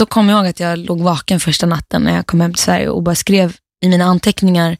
då 0.00 0.06
kom 0.06 0.28
jag 0.28 0.38
ihåg 0.38 0.46
att 0.46 0.60
jag 0.60 0.78
låg 0.78 1.00
vaken 1.00 1.40
första 1.40 1.66
natten 1.66 2.02
när 2.02 2.16
jag 2.16 2.26
kom 2.26 2.40
hem 2.40 2.54
till 2.54 2.62
Sverige 2.62 2.88
och 2.88 3.02
bara 3.02 3.14
skrev 3.14 3.56
i 3.82 3.88
mina 3.88 4.04
anteckningar, 4.04 4.76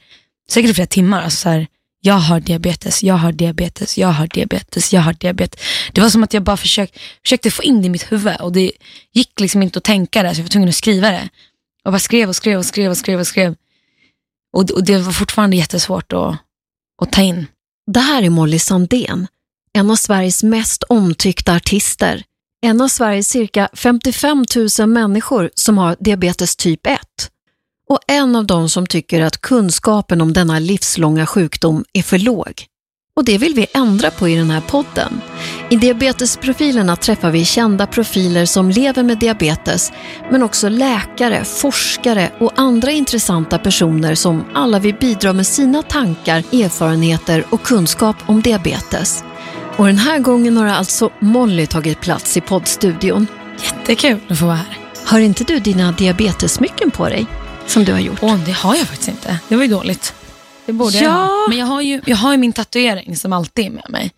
säkert 0.51 0.71
i 0.71 0.75
flera 0.75 0.87
timmar, 0.87 1.23
alltså 1.23 1.37
så 1.37 1.49
här, 1.49 1.67
jag 2.01 2.15
har 2.15 2.41
diabetes, 2.41 3.03
jag 3.03 3.15
har 3.15 3.33
diabetes, 3.33 3.99
jag 3.99 4.09
har 4.09 4.27
diabetes, 4.27 4.93
jag 4.93 5.01
har 5.01 5.13
diabetes. 5.13 5.61
Det 5.93 6.01
var 6.01 6.11
som 6.11 6.23
att 6.23 6.35
jag 6.35 6.43
bara 6.43 6.57
försökt, 6.57 6.99
försökte 7.23 7.51
få 7.51 7.63
in 7.63 7.81
det 7.81 7.87
i 7.87 7.91
mitt 7.91 8.13
huvud 8.13 8.37
och 8.41 8.53
det 8.53 8.73
gick 9.13 9.41
liksom 9.41 9.63
inte 9.63 9.79
att 9.79 9.85
tänka 9.85 10.23
det 10.23 10.35
så 10.35 10.41
jag 10.41 10.45
var 10.45 10.51
tvungen 10.51 10.69
att 10.69 10.75
skriva 10.75 11.11
det. 11.11 11.29
Jag 11.85 11.93
bara 11.93 11.99
skrev 11.99 12.29
och 12.29 12.37
skrev 12.37 12.59
och 12.59 12.67
skrev 12.67 12.91
och 12.91 12.97
skrev 12.97 13.21
och 13.21 13.27
skrev. 13.27 13.55
Och, 14.57 14.71
och 14.71 14.85
det 14.85 14.99
var 14.99 15.13
fortfarande 15.13 15.57
jättesvårt 15.57 16.13
att, 16.13 16.37
att 17.03 17.13
ta 17.13 17.23
in. 17.23 17.47
Det 17.93 18.01
här 18.01 18.23
är 18.23 18.31
Molly 18.31 18.59
Sandén, 18.59 19.27
en 19.73 19.91
av 19.91 19.97
Sveriges 19.97 20.43
mest 20.43 20.83
omtyckta 20.83 21.55
artister. 21.55 22.25
En 22.63 22.81
av 22.81 22.89
Sveriges 22.89 23.29
cirka 23.29 23.69
55 23.73 24.45
000 24.79 24.89
människor 24.89 25.51
som 25.55 25.79
har 25.79 25.97
diabetes 26.01 26.57
typ 26.57 26.87
1 26.87 27.01
och 27.89 27.99
en 28.07 28.37
av 28.37 28.47
dem 28.47 28.69
som 28.69 28.87
tycker 28.87 29.21
att 29.21 29.41
kunskapen 29.41 30.21
om 30.21 30.33
denna 30.33 30.59
livslånga 30.59 31.27
sjukdom 31.27 31.85
är 31.93 32.03
för 32.03 32.19
låg. 32.19 32.65
Och 33.17 33.25
det 33.25 33.39
vill 33.39 33.55
vi 33.55 33.67
ändra 33.75 34.11
på 34.11 34.29
i 34.29 34.37
den 34.37 34.51
här 34.51 34.61
podden. 34.61 35.21
I 35.71 35.77
diabetesprofilerna 35.77 36.97
träffar 36.97 37.31
vi 37.31 37.45
kända 37.45 37.87
profiler 37.87 38.47
som 38.47 38.71
lever 38.71 39.03
med 39.03 39.19
diabetes, 39.19 39.93
men 40.31 40.43
också 40.43 40.69
läkare, 40.69 41.45
forskare 41.45 42.31
och 42.41 42.53
andra 42.57 42.91
intressanta 42.91 43.59
personer 43.59 44.15
som 44.15 44.45
alla 44.55 44.79
vill 44.79 44.95
bidra 44.95 45.33
med 45.33 45.47
sina 45.47 45.83
tankar, 45.83 46.39
erfarenheter 46.39 47.45
och 47.51 47.63
kunskap 47.63 48.17
om 48.27 48.43
diabetes. 48.43 49.25
Och 49.81 49.87
den 49.87 49.99
här 49.99 50.19
gången 50.19 50.57
har 50.57 50.67
alltså 50.67 51.11
Molly 51.21 51.67
tagit 51.67 52.01
plats 52.01 52.37
i 52.37 52.41
poddstudion. 52.41 53.27
Jättekul 53.65 54.21
att 54.29 54.39
få 54.39 54.47
vara 54.47 54.57
här. 54.57 54.79
Har 55.05 55.21
inte 55.21 55.45
du 55.45 55.59
dina 55.59 55.93
diabetessmycken 55.93 56.91
på 56.91 57.09
dig? 57.09 57.27
Som 57.67 57.85
du 57.85 57.93
har 57.93 57.99
gjort? 58.01 58.19
Åh, 58.23 58.45
det 58.45 58.53
har 58.53 58.77
jag 58.77 58.87
faktiskt 58.87 59.09
inte. 59.09 59.39
Det 59.49 59.57
var 59.57 59.63
ju 59.63 59.69
dåligt. 59.69 60.15
Det 60.67 60.73
borde 60.73 60.97
Ja. 60.97 61.03
jag 61.03 61.11
ha. 61.11 61.47
Men 61.49 61.59
jag 61.59 61.67
har, 61.67 61.81
ju, 61.81 62.01
jag 62.07 62.17
har 62.17 62.33
ju 62.33 62.39
min 62.39 62.53
tatuering 62.53 63.17
som 63.17 63.33
alltid 63.33 63.67
är 63.67 63.71
med 63.71 63.87
mig. 63.91 64.11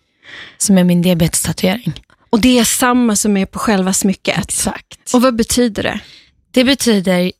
Som 0.57 0.77
är 0.77 0.83
min 0.83 1.01
diabetestatuering. 1.01 1.93
Och 2.29 2.41
det 2.41 2.59
är 2.59 2.63
samma 2.63 3.15
som 3.15 3.37
är 3.37 3.45
på 3.45 3.59
själva 3.59 3.93
smycket. 3.93 4.37
Exakt. 4.37 5.13
Och 5.13 5.21
vad 5.21 5.35
betyder 5.35 5.83
det? 5.83 5.99
Det 6.51 6.63
betyder, 6.63 7.31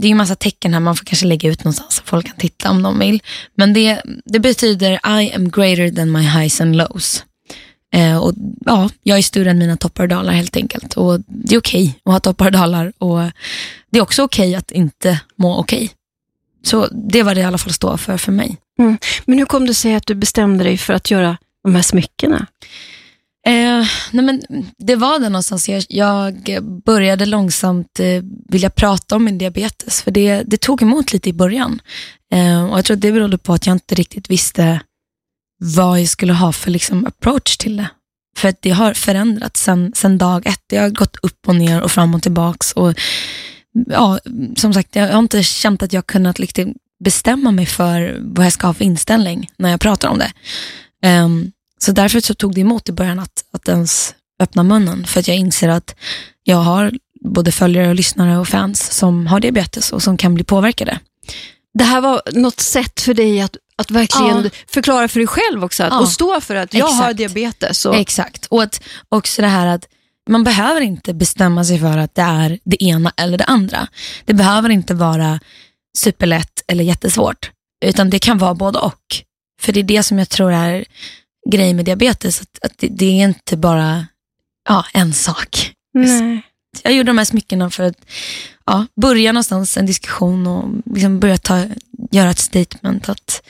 det 0.00 0.06
är 0.06 0.08
ju 0.08 0.14
massa 0.14 0.34
tecken 0.34 0.72
här, 0.72 0.80
man 0.80 0.96
får 0.96 1.04
kanske 1.04 1.26
lägga 1.26 1.48
ut 1.50 1.64
någonstans 1.64 1.94
så 1.94 2.02
folk 2.04 2.26
kan 2.26 2.36
titta 2.36 2.70
om 2.70 2.82
de 2.82 2.98
vill. 2.98 3.22
Men 3.54 3.72
det, 3.72 4.02
det 4.24 4.40
betyder 4.40 4.92
I 5.20 5.32
am 5.34 5.50
greater 5.50 5.90
than 5.96 6.12
my 6.12 6.22
highs 6.22 6.60
and 6.60 6.76
lows. 6.76 7.24
Eh, 7.94 8.16
och 8.16 8.32
ja, 8.66 8.90
Jag 9.02 9.18
är 9.18 9.22
större 9.22 9.50
än 9.50 9.58
mina 9.58 9.76
toppar 9.76 10.02
och 10.02 10.08
dalar 10.08 10.32
helt 10.32 10.56
enkelt. 10.56 10.94
Och 10.94 11.20
Det 11.26 11.54
är 11.54 11.58
okej 11.58 11.98
att 12.04 12.12
ha 12.12 12.20
toppar 12.20 12.46
och 12.46 12.52
dalar 12.52 12.92
och 12.98 13.20
det 13.90 13.98
är 13.98 14.02
också 14.02 14.22
okej 14.22 14.54
att 14.54 14.70
inte 14.70 15.20
må 15.36 15.58
okej. 15.58 15.90
Så 16.64 16.88
det 16.92 17.22
var 17.22 17.34
det 17.34 17.40
i 17.40 17.44
alla 17.44 17.58
fall 17.58 17.72
står 17.72 17.96
för 17.96 18.16
för 18.16 18.32
mig. 18.32 18.56
Men 19.24 19.38
hur 19.38 19.46
kom 19.46 19.66
det 19.66 19.74
sig 19.74 19.94
att 19.94 20.06
du 20.06 20.14
bestämde 20.14 20.64
dig 20.64 20.78
för 20.78 20.94
att 20.94 21.10
göra 21.10 21.36
de 21.64 21.74
här 21.74 21.82
smyckena? 21.82 22.46
Eh, 23.46 23.86
nej 24.10 24.24
men 24.24 24.42
det 24.78 24.96
var 24.96 25.18
det 25.18 25.28
någonstans. 25.28 25.68
Jag, 25.68 25.84
jag 25.88 26.64
började 26.84 27.26
långsamt 27.26 28.00
eh, 28.00 28.22
vilja 28.48 28.70
prata 28.70 29.16
om 29.16 29.24
min 29.24 29.38
diabetes, 29.38 30.02
för 30.02 30.10
det, 30.10 30.42
det 30.46 30.56
tog 30.56 30.82
emot 30.82 31.12
lite 31.12 31.28
i 31.28 31.32
början. 31.32 31.80
Eh, 32.32 32.64
och 32.64 32.78
Jag 32.78 32.84
tror 32.84 32.96
att 32.96 33.00
det 33.00 33.12
berodde 33.12 33.38
på 33.38 33.52
att 33.52 33.66
jag 33.66 33.74
inte 33.74 33.94
riktigt 33.94 34.30
visste 34.30 34.80
vad 35.58 36.00
jag 36.00 36.08
skulle 36.08 36.32
ha 36.32 36.52
för 36.52 36.70
liksom, 36.70 37.06
approach 37.06 37.56
till 37.56 37.76
det. 37.76 37.88
För 38.36 38.48
att 38.48 38.62
det 38.62 38.70
har 38.70 38.94
förändrats 38.94 39.62
sen, 39.62 39.92
sen 39.94 40.18
dag 40.18 40.46
ett. 40.46 40.62
Det 40.66 40.76
har 40.76 40.90
gått 40.90 41.16
upp 41.22 41.48
och 41.48 41.54
ner 41.54 41.80
och 41.80 41.90
fram 41.90 42.14
och 42.14 42.22
tillbaks. 42.22 42.72
Och, 42.72 42.94
ja, 43.86 44.18
som 44.56 44.74
sagt, 44.74 44.96
jag 44.96 45.12
har 45.12 45.18
inte 45.18 45.42
känt 45.42 45.82
att 45.82 45.92
jag 45.92 46.06
kunnat 46.06 46.38
liksom 46.38 46.74
bestämma 47.04 47.50
mig 47.50 47.66
för 47.66 48.18
vad 48.20 48.46
jag 48.46 48.52
ska 48.52 48.66
ha 48.66 48.74
för 48.74 48.84
inställning 48.84 49.50
när 49.56 49.70
jag 49.70 49.80
pratar 49.80 50.08
om 50.08 50.18
det. 50.18 50.32
Um, 51.08 51.52
så 51.78 51.92
därför 51.92 52.20
så 52.20 52.34
tog 52.34 52.54
det 52.54 52.60
emot 52.60 52.88
i 52.88 52.92
början 52.92 53.18
att, 53.18 53.44
att 53.52 53.68
ens 53.68 54.14
öppna 54.40 54.62
munnen. 54.62 55.06
För 55.06 55.20
att 55.20 55.28
jag 55.28 55.36
inser 55.36 55.68
att 55.68 55.94
jag 56.44 56.56
har 56.56 56.92
både 57.20 57.52
följare 57.52 57.88
och 57.88 57.94
lyssnare 57.94 58.38
och 58.38 58.48
fans 58.48 58.92
som 58.92 59.26
har 59.26 59.40
diabetes 59.40 59.92
och 59.92 60.02
som 60.02 60.16
kan 60.16 60.34
bli 60.34 60.44
påverkade. 60.44 61.00
Det 61.74 61.84
här 61.84 62.00
var 62.00 62.22
något 62.32 62.60
sätt 62.60 63.00
för 63.00 63.14
dig 63.14 63.40
att, 63.40 63.56
att 63.78 63.90
verkligen 63.90 64.42
Ja. 64.44 64.50
förklara 64.68 65.08
för 65.08 65.20
dig 65.20 65.26
själv 65.26 65.64
också. 65.64 65.82
Att, 65.84 65.92
Ja. 65.92 66.00
Och 66.00 66.08
stå 66.08 66.40
för 66.40 66.54
att 66.54 66.74
jag 66.74 66.86
har 66.86 67.10
Exakt. 67.10 67.16
diabetes. 67.16 67.86
Och, 67.86 67.94
Exakt. 67.96 68.46
Och 68.46 68.62
att 68.62 68.82
också 69.08 69.42
det 69.42 69.48
här 69.48 69.66
att 69.66 69.88
man 70.30 70.44
behöver 70.44 70.80
inte 70.80 71.14
bestämma 71.14 71.64
sig 71.64 71.78
för 71.80 71.98
att 71.98 72.14
det 72.14 72.22
är 72.22 72.58
det 72.64 72.84
ena 72.84 73.12
eller 73.16 73.38
det 73.38 73.44
andra. 73.44 73.88
Det 74.24 74.34
behöver 74.34 74.68
inte 74.70 74.94
vara 74.94 75.40
superlätt 75.98 76.62
eller 76.66 76.84
jättesvårt, 76.84 77.50
utan 77.84 78.10
det 78.10 78.18
kan 78.18 78.38
vara 78.38 78.54
både 78.54 78.78
och. 78.78 79.02
För 79.60 79.72
det 79.72 79.80
är 79.80 79.84
det 79.84 80.02
som 80.02 80.18
jag 80.18 80.28
tror 80.28 80.52
är 80.52 80.84
grejen 81.50 81.76
med 81.76 81.84
diabetes, 81.84 82.40
att, 82.40 82.58
att 82.64 82.72
det, 82.78 82.88
det 82.88 83.06
är 83.06 83.24
inte 83.24 83.56
bara 83.56 84.06
ja, 84.68 84.84
en 84.94 85.12
sak. 85.12 85.72
Nej. 85.94 86.42
Jag 86.82 86.92
gjorde 86.92 87.08
de 87.10 87.18
här 87.18 87.24
smyckena 87.24 87.70
för 87.70 87.82
att 87.84 87.96
ja, 88.66 88.86
börja 89.00 89.32
någonstans 89.32 89.76
en 89.76 89.86
diskussion 89.86 90.46
och 90.46 90.68
liksom 90.94 91.20
börja 91.20 91.38
ta, 91.38 91.64
göra 92.10 92.30
ett 92.30 92.38
statement 92.38 93.08
att 93.08 93.42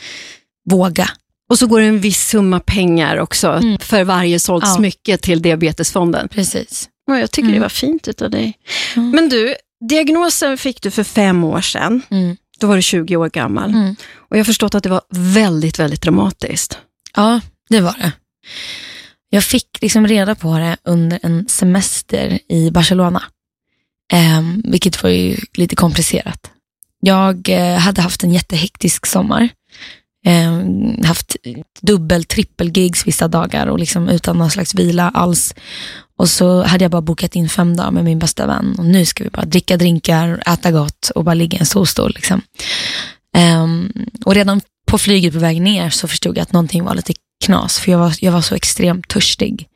våga. 0.71 1.11
Och 1.51 1.59
så 1.59 1.67
går 1.67 1.81
det 1.81 1.87
en 1.87 2.01
viss 2.01 2.29
summa 2.29 2.61
pengar 2.61 3.17
också 3.17 3.49
Mm. 3.49 3.79
för 3.79 4.05
varje 4.05 4.41
sålt 4.41 4.65
Ja. 4.67 4.75
smycke 4.75 5.17
till 5.19 5.43
Diabetesfonden. 5.43 6.29
Precis. 6.29 6.89
Ja, 7.07 7.19
jag 7.19 7.31
tycker 7.31 7.49
Mm. 7.49 7.55
det 7.55 7.61
var 7.61 7.69
fint 7.69 8.09
utav 8.09 8.31
dig. 8.31 8.59
Mm. 8.97 9.11
Men 9.11 9.29
du, 9.29 9.55
diagnosen 9.89 10.59
fick 10.59 10.83
du 10.83 10.91
för 10.91 11.05
fem 11.05 11.45
år 11.45 11.61
sedan. 11.61 12.03
Mm. 12.11 12.37
Då 12.61 12.67
var 12.67 12.77
du 12.77 12.83
20 12.83 13.17
år 13.17 13.29
gammal. 13.29 13.71
Mm. 13.71 13.97
Och 14.15 14.37
jag 14.37 14.41
har 14.41 14.45
förstått 14.45 14.75
att 14.75 14.83
det 14.83 14.89
var 14.89 15.03
väldigt, 15.11 15.79
väldigt 15.79 16.03
dramatiskt. 16.03 16.79
Ja, 17.17 17.41
det 17.69 17.81
var 17.81 17.95
det. 17.99 18.13
Jag 19.31 19.45
fick 19.45 19.79
liksom 19.81 20.07
reda 20.07 20.35
på 20.35 20.59
det 20.59 20.77
under 20.85 21.21
en 21.23 21.49
semester 21.49 22.39
i 22.49 22.71
Barcelona, 22.71 23.23
eh, 24.13 24.43
vilket 24.65 25.03
var 25.03 25.11
ju 25.11 25.37
lite 25.55 25.77
komplicerat. 25.77 26.51
Jag 27.01 27.49
eh, 27.49 27.79
hade 27.79 28.03
haft 28.03 28.25
en 28.25 28.33
jättehektisk 28.33 29.07
sommar, 29.07 29.49
Eh, 30.27 30.63
haft 31.07 31.37
dubbel, 31.81 32.25
trippel 32.25 32.69
gigs 32.77 33.07
vissa 33.07 33.29
dagar 33.29 33.67
och 33.67 33.79
liksom 33.79 34.09
utan 34.09 34.39
någon 34.39 34.51
slags 34.51 34.75
vila 34.75 35.11
alls. 35.15 35.55
Och 36.19 36.29
så 36.29 36.63
hade 36.63 36.85
jag 36.85 36.91
bara 36.91 37.03
bokat 37.03 37.37
in 37.37 37.49
fem 37.49 37.77
dagar 37.77 37.91
med 37.91 38.05
min 38.05 38.19
bästa 38.19 38.47
vän 38.47 38.75
och 38.79 38.85
nu 38.85 39.07
ska 39.07 39.25
vi 39.25 39.31
bara 39.31 39.47
dricka 39.47 39.77
drinkar, 39.77 40.43
äta 40.47 40.71
gott 40.71 41.11
och 41.15 41.25
bara 41.25 41.35
ligga 41.35 41.57
i 41.57 41.61
en 41.61 41.67
solstol. 41.67 42.13
Liksom. 42.15 42.43
Ehm, 43.37 43.93
och 44.25 44.35
redan 44.35 44.61
på 44.87 44.99
flyget 44.99 45.33
på 45.33 45.39
väg 45.39 45.63
ner 45.63 45.91
så 45.91 46.09
förstod 46.09 46.37
jag 46.37 46.43
att 46.43 46.53
någonting 46.53 46.85
var 46.85 46.95
lite 46.95 47.13
knas, 47.45 47.79
för 47.79 47.93
jag 47.93 47.99
var, 47.99 48.15
jag 48.21 48.33
var 48.33 48.41
så 48.41 48.55
extremt 48.55 49.09
törstig. 49.09 49.69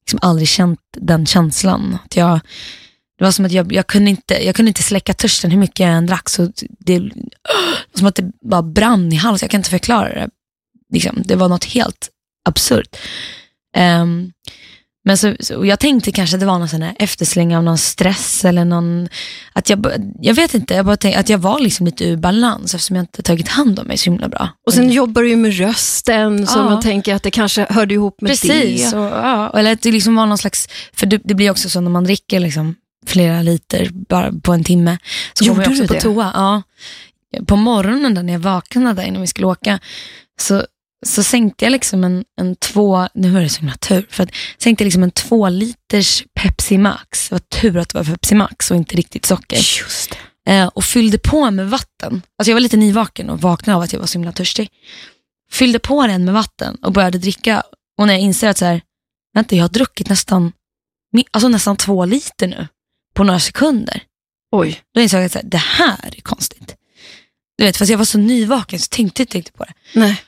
Liksom 0.00 0.18
aldrig 0.22 0.48
känt 0.48 0.80
den 0.96 1.26
känslan. 1.26 1.98
Att 2.04 2.16
jag, 2.16 2.40
det 3.18 3.24
var 3.24 3.30
som 3.30 3.44
att 3.44 3.52
jag, 3.52 3.72
jag, 3.72 3.86
kunde 3.86 4.10
inte, 4.10 4.44
jag 4.44 4.56
kunde 4.56 4.68
inte 4.68 4.82
släcka 4.82 5.14
törsten 5.14 5.50
hur 5.50 5.58
mycket 5.58 5.80
jag 5.80 5.90
än 5.90 6.06
drack. 6.06 6.28
Så 6.28 6.52
det, 6.78 6.98
det 6.98 6.98
var 7.92 7.98
som 7.98 8.06
att 8.06 8.14
det 8.14 8.30
bara 8.42 8.62
brann 8.62 9.12
i 9.12 9.16
halsen. 9.16 9.46
Jag 9.46 9.50
kan 9.50 9.60
inte 9.60 9.70
förklara 9.70 10.14
det. 10.14 10.28
Liksom, 10.92 11.22
det 11.24 11.36
var 11.36 11.48
något 11.48 11.64
helt 11.64 12.08
absurt. 12.44 12.96
Um, 13.76 14.32
men 15.04 15.18
så, 15.18 15.34
så, 15.40 15.66
jag 15.66 15.80
tänkte 15.80 16.12
kanske 16.12 16.36
att 16.36 16.40
det 16.40 16.46
var 16.46 16.58
någon 16.58 16.68
sån 16.68 16.82
här 16.82 16.94
eftersläng 16.98 17.56
av 17.56 17.62
någon 17.64 17.78
stress 17.78 18.44
eller 18.44 18.64
någon, 18.64 19.08
att 19.52 19.70
jag, 19.70 19.86
jag 20.20 20.34
vet 20.34 20.54
inte, 20.54 20.74
jag 20.74 20.86
bara 20.86 20.96
tänkte 20.96 21.20
att 21.20 21.28
jag 21.28 21.38
var 21.38 21.60
liksom 21.60 21.86
lite 21.86 22.04
ur 22.04 22.16
balans 22.16 22.74
eftersom 22.74 22.96
jag 22.96 23.02
inte 23.02 23.22
tagit 23.22 23.48
hand 23.48 23.78
om 23.78 23.86
mig 23.86 23.98
så 23.98 24.04
himla 24.10 24.28
bra. 24.28 24.48
Och 24.66 24.74
sen 24.74 24.90
jobbar 24.90 25.22
du 25.22 25.28
ju 25.28 25.36
med 25.36 25.58
rösten, 25.58 26.46
så 26.46 26.58
Ja. 26.58 26.64
man 26.64 26.80
tänker 26.82 27.14
att 27.14 27.22
det 27.22 27.30
kanske 27.30 27.66
hörde 27.70 27.94
ihop 27.94 28.20
med 28.20 28.30
Precis, 28.30 28.90
det. 28.90 28.98
och, 28.98 29.04
ja, 29.04 29.58
eller 29.58 29.72
att 29.72 29.82
det 29.82 29.92
liksom 29.92 30.16
var 30.16 30.26
någon 30.26 30.38
slags, 30.38 30.68
för 30.92 31.06
det, 31.06 31.20
det 31.24 31.34
blir 31.34 31.50
också 31.50 31.70
så 31.70 31.80
när 31.80 31.90
man 31.90 32.04
dricker 32.04 32.40
liksom 32.40 32.74
flera 33.06 33.42
liter 33.42 33.88
bara 34.08 34.32
på 34.42 34.52
en 34.52 34.64
timme, 34.64 34.98
så 35.34 35.44
Gjorde 35.44 35.62
jag 35.62 35.70
också 35.70 35.82
du 35.82 35.88
på 35.88 35.94
det? 35.94 36.00
toa. 36.00 36.30
Ja. 36.34 36.62
På 37.46 37.56
morgonen 37.56 38.14
där 38.14 38.22
när 38.22 38.32
jag 38.32 38.40
vaknade 38.40 39.06
innan 39.06 39.20
vi 39.20 39.26
skulle 39.26 39.46
åka, 39.46 39.78
så, 40.40 40.64
så 41.06 41.22
sänkte 41.22 41.64
jag 41.64 41.72
liksom 41.72 42.04
en, 42.04 42.24
en 42.40 42.56
två, 42.56 43.08
nu 43.14 43.30
var 43.30 43.40
det 43.40 43.48
så 43.48 43.60
himla 43.60 43.76
tur, 43.76 44.06
för 44.10 44.22
att 44.22 44.30
sänkte 44.58 44.84
jag 44.84 44.86
liksom 44.86 45.02
en 45.02 45.10
två 45.10 45.48
liters 45.48 46.24
Pepsi 46.34 46.78
Max, 46.78 47.28
det 47.28 47.34
var 47.34 47.60
tur 47.60 47.76
att 47.76 47.88
det 47.88 47.98
var 47.98 48.04
Pepsi 48.04 48.34
Max 48.34 48.70
och 48.70 48.76
inte 48.76 48.96
riktigt 48.96 49.26
socker. 49.26 49.56
Just 49.56 50.10
det. 50.10 50.52
Eh, 50.52 50.66
och 50.66 50.84
fyllde 50.84 51.18
på 51.18 51.50
med 51.50 51.70
vatten. 51.70 52.22
Alltså 52.38 52.50
jag 52.50 52.54
var 52.54 52.60
lite 52.60 52.76
nyvaken 52.76 53.30
och 53.30 53.40
vaknade 53.40 53.76
av 53.76 53.82
att 53.82 53.92
jag 53.92 54.00
var 54.00 54.06
så 54.06 54.18
himla 54.18 54.32
törstig. 54.32 54.70
Fyllde 55.50 55.78
på 55.78 56.06
den 56.06 56.24
med 56.24 56.34
vatten 56.34 56.74
och 56.82 56.92
började 56.92 57.18
dricka. 57.18 57.62
Och 57.98 58.06
när 58.06 58.14
jag 58.14 58.22
inser 58.22 58.48
att 58.48 58.58
så 58.58 58.64
här, 58.64 58.82
vänta, 59.34 59.56
jag 59.56 59.64
har 59.64 59.68
druckit 59.68 60.08
nästan, 60.08 60.52
alltså 61.30 61.48
nästan 61.48 61.76
två 61.76 62.04
liter 62.04 62.46
nu 62.46 62.68
på 63.14 63.24
några 63.24 63.40
sekunder. 63.40 64.02
Oj. 64.52 64.80
Då 64.94 65.00
insåg 65.00 65.20
jag 65.20 65.26
att 65.26 65.32
så 65.32 65.38
här, 65.38 65.46
det 65.46 65.56
här 65.56 66.14
är 66.16 66.20
konstigt. 66.20 66.76
Du 67.58 67.64
vet, 67.64 67.76
fast 67.76 67.90
jag 67.90 67.98
var 67.98 68.04
så 68.04 68.18
nyvaken 68.18 68.78
så 68.78 68.88
tänkte 68.88 69.20
jag 69.20 69.24
inte 69.24 69.38
riktigt 69.38 69.56
på 69.56 69.64
det. 69.64 69.72
Nej. 69.94 70.22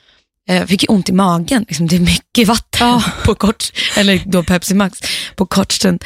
Eh, 0.49 0.55
Jag 0.55 0.69
fick 0.69 0.83
ju 0.83 0.87
ont 0.87 1.09
i 1.09 1.13
magen, 1.13 1.65
liksom, 1.67 1.87
det 1.87 1.95
är 1.95 1.99
mycket 1.99 2.47
vatten 2.47 3.01
på 3.25 3.35
kort, 3.35 3.71
eller 3.97 4.23
då 4.25 4.43
Pepsi 4.43 4.73
Max, 4.73 4.99
på 5.35 5.45
kort 5.45 5.71
stund. 5.71 6.03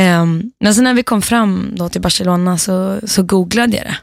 Um, 0.00 0.52
men 0.60 0.74
sen 0.74 0.84
när 0.84 0.94
vi 0.94 1.02
kom 1.02 1.22
fram 1.22 1.72
då 1.76 1.88
till 1.88 2.00
Barcelona 2.00 2.58
så, 2.58 3.00
så 3.06 3.22
googlade 3.22 3.76
jag 3.76 3.86
det. 3.86 3.96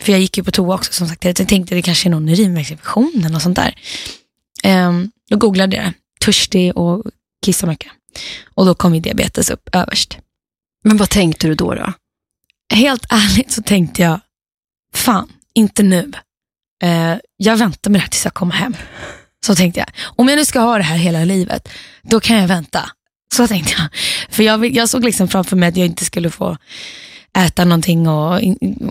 För 0.00 0.12
jag 0.12 0.20
gick 0.20 0.36
ju 0.38 0.44
på 0.44 0.50
toa 0.50 0.74
också 0.74 0.92
som 0.92 1.08
sagt. 1.08 1.24
Jag 1.24 1.36
tänkte 1.48 1.74
det 1.74 1.82
kanske 1.82 2.08
är 2.08 2.10
någon 2.10 2.28
urinvägsinfektion 2.28 3.12
eller 3.16 3.28
något 3.28 3.42
sånt 3.42 3.58
där. 3.58 3.74
Um, 4.88 5.10
då 5.30 5.36
googlade 5.36 5.76
jag 5.76 5.84
det. 5.84 5.92
Törstig 6.24 6.76
och 6.76 7.04
kissa 7.44 7.66
mycket. 7.66 7.92
Och 8.54 8.66
då 8.66 8.74
kom 8.74 8.94
ju 8.94 9.00
diabetes 9.00 9.50
upp 9.50 9.68
överst. 9.72 10.18
Men 10.84 10.96
vad 10.96 11.10
tänkte 11.10 11.46
du 11.46 11.54
då? 11.54 11.74
då? 11.74 11.92
Helt 12.74 13.06
ärligt 13.10 13.52
så 13.52 13.62
tänkte 13.62 14.02
jag, 14.02 14.20
fan, 14.94 15.32
inte 15.54 15.82
nu. 15.82 16.12
Uh, 16.84 17.16
jag 17.36 17.56
väntar 17.56 17.90
med 17.90 18.00
det 18.00 18.02
här 18.02 18.08
tills 18.08 18.24
jag 18.24 18.34
kommer 18.34 18.54
hem. 18.54 18.76
Så 19.46 19.54
tänkte 19.54 19.80
jag. 19.80 19.88
Om 20.02 20.28
jag 20.28 20.36
nu 20.36 20.44
ska 20.44 20.60
ha 20.60 20.76
det 20.76 20.84
här 20.84 20.96
hela 20.96 21.24
livet, 21.24 21.68
då 22.02 22.20
kan 22.20 22.36
jag 22.36 22.48
vänta. 22.48 22.90
Så 23.34 23.46
tänkte 23.46 23.72
jag. 23.78 23.88
För 24.30 24.42
jag, 24.42 24.66
jag 24.66 24.88
såg 24.88 25.04
liksom 25.04 25.28
framför 25.28 25.56
mig 25.56 25.68
att 25.68 25.76
jag 25.76 25.86
inte 25.86 26.04
skulle 26.04 26.30
få 26.30 26.56
äta 27.38 27.64
någonting 27.64 28.08
och, 28.08 28.40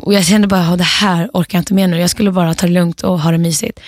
och 0.02 0.14
jag 0.14 0.26
kände 0.26 0.48
bara, 0.48 0.76
det 0.76 0.84
här 0.84 1.30
orkar 1.34 1.58
jag 1.58 1.62
inte 1.62 1.74
med 1.74 1.90
nu. 1.90 2.00
Jag 2.00 2.10
skulle 2.10 2.32
bara 2.32 2.54
ta 2.54 2.68
det 2.68 2.74
lugnt 2.74 3.02
och 3.02 3.20
ha 3.20 3.32
det 3.32 3.38
mysigt. 3.38 3.80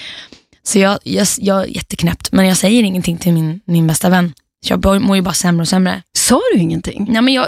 Så 0.64 0.80
jag, 0.80 1.00
jag, 1.04 1.28
jag 1.38 1.62
är 1.64 1.68
jätteknäppt, 1.68 2.32
men 2.32 2.48
jag 2.48 2.58
säger 2.58 2.84
ingenting 2.84 3.18
till 3.18 3.34
min, 3.34 3.62
min 3.66 3.88
bästa 3.88 4.10
vän. 4.10 4.34
Jag 4.66 5.02
mår 5.02 5.16
ju 5.16 5.22
bara 5.22 5.34
sämre 5.34 5.62
och 5.62 5.68
sämre. 5.68 6.02
Sa 6.18 6.42
du 6.54 6.60
ingenting? 6.60 7.06
Nej, 7.10 7.22
men 7.22 7.34
jag, 7.34 7.48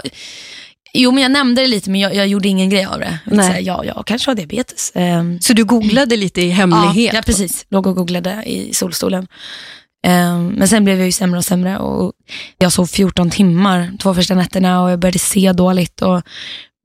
jo, 0.96 1.10
men 1.10 1.22
jag 1.22 1.32
nämnde 1.32 1.62
det 1.62 1.68
lite, 1.68 1.90
men 1.90 2.00
jag, 2.00 2.14
jag 2.14 2.26
gjorde 2.26 2.48
ingen 2.48 2.70
grej 2.70 2.84
av 2.84 2.98
det. 3.00 3.18
Nej. 3.24 3.46
Säga, 3.46 3.60
ja, 3.60 3.84
jag 3.84 4.06
kanske 4.06 4.30
har 4.30 4.34
diabetes. 4.34 4.92
Um, 4.94 5.40
så 5.40 5.52
du 5.52 5.64
googlade 5.64 6.16
lite 6.16 6.40
i 6.42 6.50
hemlighet? 6.50 7.12
Ja, 7.12 7.18
ja 7.18 7.22
precis. 7.22 7.66
Låg 7.68 7.86
och 7.86 7.96
googlade 7.96 8.42
i 8.46 8.74
solstolen. 8.74 9.26
Um, 10.06 10.48
men 10.48 10.68
sen 10.68 10.84
blev 10.84 10.98
jag 10.98 11.06
ju 11.06 11.12
sämre 11.12 11.38
och 11.38 11.44
sämre. 11.44 11.78
Och 11.78 12.12
jag 12.58 12.72
sov 12.72 12.86
14 12.86 13.30
timmar 13.30 13.92
två 13.98 14.14
första 14.14 14.34
nätterna 14.34 14.82
och 14.82 14.90
jag 14.90 14.98
började 14.98 15.18
se 15.18 15.52
dåligt. 15.52 16.02
och 16.02 16.22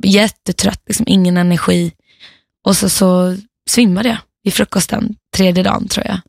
Jättetrött, 0.03 0.83
liksom, 0.87 1.05
ingen 1.09 1.37
energi. 1.37 1.91
Och 2.65 2.77
så, 2.77 2.89
så 2.89 3.37
svimmade 3.69 4.09
jag 4.09 4.17
vid 4.43 4.53
frukosten 4.53 5.15
tredje 5.35 5.63
dagen 5.63 5.87
tror 5.87 6.07
jag. 6.07 6.19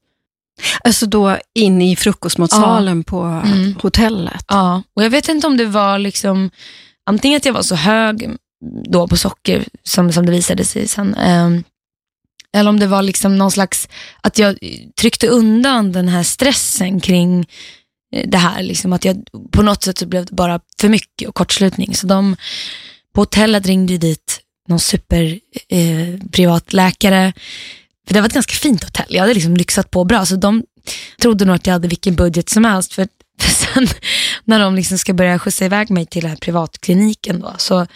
Alltså 0.84 1.06
då 1.06 1.38
inne 1.54 1.90
i 1.92 1.96
frukostmatsalen 1.96 2.98
ja. 2.98 3.10
på 3.10 3.22
mm. 3.22 3.74
hotellet? 3.82 4.44
Ja, 4.48 4.82
och 4.96 5.04
jag 5.04 5.10
vet 5.10 5.28
inte 5.28 5.46
om 5.46 5.56
det 5.56 5.64
var 5.64 5.98
liksom 5.98 6.50
antingen 7.06 7.36
att 7.36 7.44
jag 7.44 7.52
var 7.52 7.62
så 7.62 7.74
hög 7.74 8.30
då 8.88 9.08
på 9.08 9.16
socker 9.16 9.64
som, 9.82 10.12
som 10.12 10.26
det 10.26 10.32
visade 10.32 10.64
sig 10.64 10.88
sen. 10.88 11.14
Um, 11.14 11.64
eller 12.56 12.70
om 12.70 12.80
det 12.80 12.86
var 12.86 13.02
liksom 13.02 13.38
någon 13.38 13.50
slags, 13.50 13.88
att 14.20 14.38
jag 14.38 14.58
tryckte 15.00 15.28
undan 15.28 15.92
den 15.92 16.08
här 16.08 16.22
stressen 16.22 17.00
kring 17.00 17.46
eh, 18.14 18.28
det 18.28 18.38
här. 18.38 18.62
Liksom 18.62 18.92
att 18.92 19.04
jag, 19.04 19.24
på 19.52 19.62
något 19.62 19.82
sätt 19.82 19.98
så 19.98 20.06
blev 20.06 20.26
det 20.26 20.34
bara 20.34 20.60
för 20.78 20.88
mycket 20.88 21.28
och 21.28 21.34
kortslutning. 21.34 21.94
Så 21.94 22.06
de 22.06 22.36
på 23.14 23.20
hotellet 23.20 23.66
ringde 23.66 23.98
dit 23.98 24.40
någon 24.68 24.80
superprivat 24.80 26.74
eh. 26.74 27.32
För 28.06 28.14
det 28.14 28.20
var 28.20 28.26
ett 28.26 28.34
ganska 28.34 28.54
fint 28.54 28.84
hotell. 28.84 29.06
Jag 29.08 29.20
hade 29.20 29.34
liksom 29.34 29.56
lyxat 29.56 29.90
på 29.90 30.04
bra. 30.04 30.26
Så 30.26 30.36
de 30.36 30.64
trodde 31.20 31.44
nog 31.44 31.54
att 31.54 31.66
jag 31.66 31.72
hade 31.72 31.88
vilken 31.88 32.14
budget 32.14 32.48
som 32.48 32.64
helst. 32.64 32.92
För, 32.92 33.08
för 33.40 33.50
sen 33.74 33.88
när 34.44 34.60
de 34.60 34.74
liksom 34.74 34.98
ska 34.98 35.14
börja 35.14 35.38
skjutsa 35.38 35.64
iväg 35.64 35.90
mig 35.90 36.06
till 36.06 36.22
den 36.22 36.30
här 36.30 36.38
privatkliniken 36.38 37.40
då, 37.40 37.54
så 37.58 37.86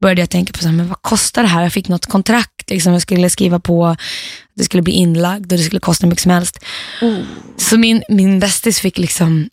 började 0.00 0.20
jag 0.20 0.30
tänka 0.30 0.52
på 0.52 0.58
så 0.58 0.68
här, 0.68 0.74
men 0.74 0.88
vad 0.88 1.02
kostar 1.02 1.42
det 1.42 1.48
här? 1.48 1.62
Jag 1.62 1.72
fick 1.72 1.88
något 1.88 2.06
kontrakt, 2.06 2.70
liksom, 2.70 2.92
jag 2.92 3.02
skulle 3.02 3.30
skriva 3.30 3.58
på, 3.58 3.96
det 4.56 4.64
skulle 4.64 4.82
bli 4.82 4.92
inlagd 4.92 5.52
och 5.52 5.58
det 5.58 5.64
skulle 5.64 5.80
kosta 5.80 6.06
mycket 6.06 6.22
som 6.22 6.30
helst. 6.30 6.64
Oh. 7.02 7.20
Så 7.56 7.78
min, 7.78 8.02
min 8.08 8.40
bästis 8.40 8.80
fick 8.80 8.98
liksom, 8.98 9.48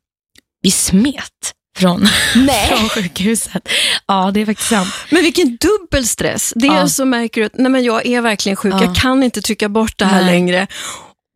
vi 0.61 0.71
smet 0.71 1.53
från, 1.77 2.07
från 2.69 2.89
sjukhuset. 2.89 3.69
Ja, 4.07 4.31
det 4.33 4.41
är 4.41 4.45
faktiskt 4.45 4.69
sant. 4.69 4.89
Men 5.09 5.23
vilken 5.23 5.57
dubbel 5.57 6.07
stress. 6.07 6.53
Dels 6.55 6.73
ja. 6.73 6.87
så 6.87 7.05
märker 7.05 7.41
du 7.41 7.47
att 7.47 7.57
nej 7.57 7.71
men 7.71 7.83
jag 7.83 8.05
är 8.05 8.21
verkligen 8.21 8.55
sjuk, 8.55 8.73
ja. 8.73 8.83
jag 8.83 8.95
kan 8.95 9.23
inte 9.23 9.41
trycka 9.41 9.69
bort 9.69 9.97
det 9.97 10.05
här 10.05 10.23
nej. 10.23 10.33
längre. 10.33 10.67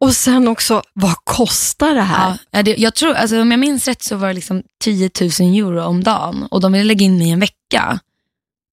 Och 0.02 0.16
sen 0.16 0.48
också, 0.48 0.84
vad 0.94 1.16
kostar 1.16 1.96
det 1.96 2.02
här? 2.02 2.38
Ja, 2.52 2.64
det, 2.64 2.76
jag 2.78 2.96
tror, 2.96 3.14
alltså, 3.14 3.42
om 3.42 3.52
jag 3.52 3.60
minns 3.60 3.88
rätt 3.88 4.04
så 4.04 4.16
var 4.16 4.28
det 4.28 4.34
liksom 4.34 4.64
10 4.84 5.10
000 5.22 5.30
euro 5.40 5.84
om 5.84 6.04
dagen 6.04 6.48
och 6.52 6.62
de 6.62 6.72
ville 6.72 6.84
lägga 6.84 7.06
in 7.06 7.18
mig 7.18 7.28
i 7.28 7.32
en 7.32 7.40
vecka. 7.40 8.00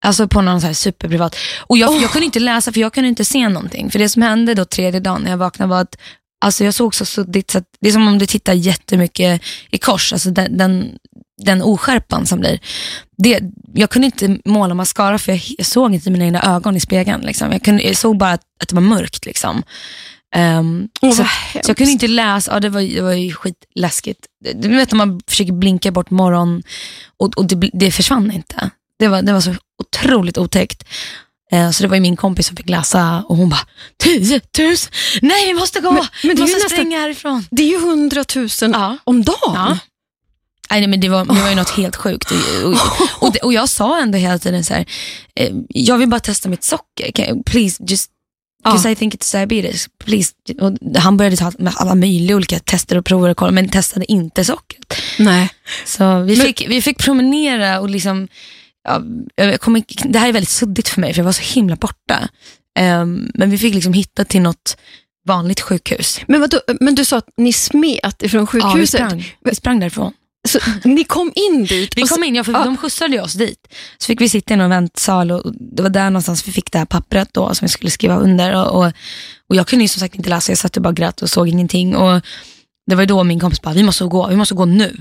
Alltså 0.04 0.28
på 0.28 0.42
någon 0.42 0.60
så 0.60 0.66
här 0.66 0.74
superprivat. 0.74 1.36
Och 1.58 1.78
jag, 1.78 1.90
oh. 1.90 2.02
jag 2.02 2.10
kunde 2.10 2.26
inte 2.26 2.40
läsa 2.40 2.72
för 2.72 2.80
jag 2.80 2.92
kunde 2.92 3.08
inte 3.08 3.24
se 3.24 3.48
någonting. 3.48 3.90
För 3.90 3.98
det 3.98 4.08
som 4.08 4.22
hände 4.22 4.54
då 4.54 4.64
tredje 4.64 5.00
dagen 5.00 5.22
när 5.22 5.30
jag 5.30 5.38
vaknade 5.38 5.70
var 5.70 5.80
att 5.80 5.96
alltså 6.40 6.64
jag 6.64 6.74
såg 6.74 6.94
så 6.94 7.04
suddigt 7.04 7.50
så 7.50 7.58
att 7.58 7.64
det 7.80 7.88
är 7.88 7.92
som 7.92 8.08
om 8.08 8.18
du 8.18 8.26
tittar 8.26 8.52
jättemycket 8.52 9.42
i 9.70 9.78
kors. 9.78 10.12
Alltså 10.12 10.30
den, 10.30 10.56
den, 10.56 10.98
den 11.42 11.62
oskärpan 11.62 12.26
som 12.26 12.40
blir. 12.40 12.60
Det, 13.18 13.40
jag 13.74 13.90
kunde 13.90 14.06
inte 14.06 14.38
måla 14.44 14.74
mascara 14.74 15.18
för 15.18 15.32
jag, 15.32 15.40
jag 15.58 15.66
såg 15.66 15.94
inte 15.94 16.10
mina 16.10 16.24
egna 16.24 16.56
ögon 16.56 16.76
i 16.76 16.80
spegeln. 16.80 17.20
Liksom. 17.20 17.52
Jag, 17.52 17.62
kunde, 17.62 17.82
jag 17.82 17.96
såg 17.96 18.18
bara 18.18 18.32
att, 18.32 18.42
att 18.62 18.68
det 18.68 18.74
var 18.74 18.82
mörkt. 18.82 19.26
Liksom. 19.26 19.62
Um, 20.36 20.88
oh, 21.02 21.10
så, 21.10 21.24
så, 21.52 21.70
jag 21.70 21.76
kunde 21.76 21.92
inte 21.92 22.08
läsa, 22.08 22.52
ja, 22.52 22.60
det, 22.60 22.68
var, 22.68 22.80
det 22.80 23.00
var 23.00 23.12
ju 23.12 23.32
skitläskigt. 23.32 24.26
Du 24.54 24.68
vet 24.68 24.90
när 24.90 24.96
man 24.96 25.20
försöker 25.26 25.52
blinka 25.52 25.90
bort 25.90 26.10
morgon 26.10 26.62
och, 27.16 27.38
och 27.38 27.46
det, 27.46 27.70
det 27.72 27.90
försvann 27.90 28.30
inte. 28.30 28.70
Det 28.98 29.08
var, 29.08 29.22
det 29.22 29.32
var 29.32 29.40
så 29.40 29.54
otroligt 29.78 30.38
otäckt. 30.38 30.84
Uh, 31.52 31.70
så 31.70 31.82
det 31.82 31.88
var 31.88 31.96
ju 31.96 32.00
min 32.00 32.16
kompis 32.16 32.46
som 32.46 32.56
fick 32.56 32.68
läsa 32.68 33.24
och 33.28 33.36
hon 33.36 33.48
bara, 33.48 33.66
10 33.96 34.40
000, 34.58 34.76
nej 35.22 35.46
vi 35.46 35.54
måste 35.54 35.80
gå, 35.80 35.90
men, 35.92 36.06
men 36.22 36.36
vi 36.36 36.42
måste 36.42 36.56
nästan, 36.56 36.70
springa 36.70 37.00
härifrån. 37.00 37.46
Det 37.50 37.62
är 37.62 37.68
ju 37.68 37.76
100 37.76 38.24
000 38.36 38.48
ja. 38.60 38.96
om 39.04 39.24
dagen. 39.24 39.36
Ja. 39.54 39.78
Nej, 40.70 40.86
men 40.86 41.00
det, 41.00 41.08
var, 41.08 41.24
det 41.24 41.40
var 41.40 41.48
ju 41.48 41.54
något 41.54 41.70
helt 41.70 41.96
sjukt. 41.96 42.30
Och, 42.30 42.70
och, 42.70 43.28
och, 43.28 43.36
och, 43.36 43.52
jag 43.52 43.68
sa 43.68 44.00
ändå 44.00 44.18
hela 44.18 44.38
tiden 44.38 44.64
så 44.64 44.74
här, 44.74 44.86
eh, 45.34 45.52
jag 45.68 45.98
vill 45.98 46.08
bara 46.08 46.20
testa 46.20 46.48
mitt 46.48 46.64
socker. 46.64 47.10
Can, 47.12 47.42
please 47.42 47.84
just 47.88 48.10
Because 48.66 48.88
ja. 48.88 48.92
I 48.92 48.96
think 48.96 49.14
it's 49.14 49.32
diabetes. 49.32 49.88
Please. 50.04 50.32
Och 50.60 50.72
han 50.96 51.16
började 51.16 51.36
ta 51.36 51.52
alla 51.76 51.94
möjliga 51.94 52.36
olika 52.36 52.58
tester 52.58 52.98
och 52.98 53.04
prover 53.04 53.30
och 53.30 53.36
kolla, 53.36 53.52
men 53.52 53.68
testade 53.68 54.12
inte 54.12 54.44
sockret. 54.44 54.94
Nej. 55.18 55.50
Så 55.84 56.20
vi, 56.20 56.36
men... 56.36 56.46
fick, 56.46 56.68
vi 56.68 56.82
fick 56.82 56.98
promenera 56.98 57.80
och 57.80 57.90
liksom, 57.90 58.28
ja, 58.88 59.02
jag 59.34 59.60
kommer, 59.60 59.82
det 60.04 60.18
här 60.18 60.28
är 60.28 60.32
väldigt 60.32 60.50
suddigt 60.50 60.88
för 60.88 61.00
mig 61.00 61.12
för 61.12 61.20
jag 61.20 61.24
var 61.24 61.32
så 61.32 61.54
himla 61.54 61.76
borta. 61.76 62.28
Um, 62.80 63.30
men 63.34 63.50
vi 63.50 63.58
fick 63.58 63.74
liksom 63.74 63.92
hitta 63.92 64.24
till 64.24 64.42
något 64.42 64.76
vanligt 65.26 65.60
sjukhus. 65.60 66.20
Men, 66.28 66.40
vadå, 66.40 66.60
men 66.80 66.94
du 66.94 67.04
sa 67.04 67.16
att 67.16 67.28
ni 67.36 67.52
smet 67.52 68.22
ifrån 68.22 68.46
sjukhuset? 68.46 69.00
Ja, 69.00 69.06
vi 69.06 69.22
sprang, 69.22 69.34
vi 69.44 69.54
sprang 69.54 69.80
därifrån. 69.80 70.12
Så 70.46 70.58
ni 70.84 71.04
kom 71.04 71.32
in 71.34 71.64
dit? 71.64 71.96
Vi 71.96 72.02
kom 72.02 72.24
in, 72.24 72.34
ja, 72.34 72.44
för 72.44 72.52
ja. 72.52 72.64
de 72.64 72.76
skjutsade 72.76 73.22
oss 73.22 73.32
dit. 73.32 73.68
Så 73.98 74.06
fick 74.06 74.20
vi 74.20 74.28
sitta 74.28 74.54
i 74.54 74.56
någon 74.56 74.70
väntsal 74.70 75.30
och 75.30 75.52
det 75.54 75.82
var 75.82 75.90
där 75.90 76.10
någonstans 76.10 76.48
vi 76.48 76.52
fick 76.52 76.72
det 76.72 76.78
här 76.78 76.86
pappret 76.86 77.28
då 77.32 77.54
som 77.54 77.66
vi 77.66 77.68
skulle 77.68 77.90
skriva 77.90 78.16
under. 78.16 78.54
Och, 78.56 78.80
och, 78.80 78.92
och 79.48 79.56
jag 79.56 79.66
kunde 79.66 79.84
ju 79.84 79.88
som 79.88 80.00
sagt 80.00 80.14
inte 80.14 80.30
läsa, 80.30 80.52
jag 80.52 80.58
satt 80.58 80.76
och 80.76 80.82
bara 80.82 80.92
grät 80.92 81.22
och 81.22 81.30
såg 81.30 81.48
ingenting. 81.48 81.96
Och 81.96 82.20
det 82.86 82.94
var 82.94 83.06
då 83.06 83.24
min 83.24 83.40
kompis 83.40 83.62
bara, 83.62 83.74
vi 83.74 83.82
måste 83.82 84.04
gå, 84.04 84.26
vi 84.26 84.36
måste 84.36 84.54
gå 84.54 84.64
nu. 84.64 85.00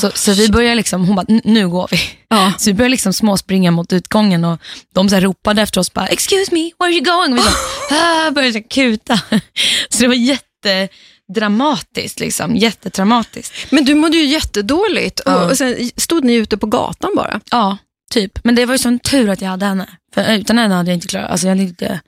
Så, 0.00 0.06
oh, 0.06 0.12
så 0.14 0.32
vi 0.32 0.48
började 0.48 0.74
liksom, 0.74 1.04
hon 1.04 1.16
bara, 1.16 1.26
nu 1.44 1.68
går 1.68 1.88
vi. 1.90 1.98
Ja. 2.28 2.52
Så 2.58 2.70
vi 2.70 2.74
började 2.74 2.90
liksom 2.90 3.12
småspringa 3.12 3.70
mot 3.70 3.92
utgången 3.92 4.44
och 4.44 4.60
de 4.94 5.08
så 5.08 5.20
ropade 5.20 5.62
efter 5.62 5.80
oss 5.80 5.92
bara, 5.92 6.06
excuse 6.06 6.54
me, 6.54 6.70
where 6.78 6.88
are 6.88 6.92
you 6.92 7.04
going? 7.04 7.32
Och 7.32 7.38
vi 7.38 7.42
så, 7.42 7.48
ah, 7.94 8.30
började 8.30 8.62
kuta. 8.62 9.20
Så 9.88 10.02
det 10.02 10.08
var 10.08 10.14
jätte 10.14 10.88
dramatiskt, 11.32 12.20
liksom. 12.20 12.56
jättedramatiskt. 12.56 13.54
Men 13.70 13.84
du 13.84 13.94
mådde 13.94 14.16
ju 14.16 14.24
jättedåligt 14.24 15.20
ja. 15.26 15.50
och 15.50 15.58
sen 15.58 15.90
stod 15.96 16.24
ni 16.24 16.34
ute 16.34 16.56
på 16.56 16.66
gatan 16.66 17.10
bara? 17.16 17.40
Ja, 17.50 17.76
typ. 18.10 18.44
Men 18.44 18.54
det 18.54 18.66
var 18.66 18.74
ju 18.74 18.78
sån 18.78 18.98
tur 18.98 19.30
att 19.30 19.40
jag 19.40 19.48
hade 19.48 19.66
henne. 19.66 19.88
För 20.14 20.34
utan 20.34 20.58
henne 20.58 20.74
hade 20.74 20.90
jag 20.90 20.96
inte 20.96 21.06
klarat 21.06 21.30
alltså 21.30 21.46
jag, 21.46 21.56
inte, 21.56 22.00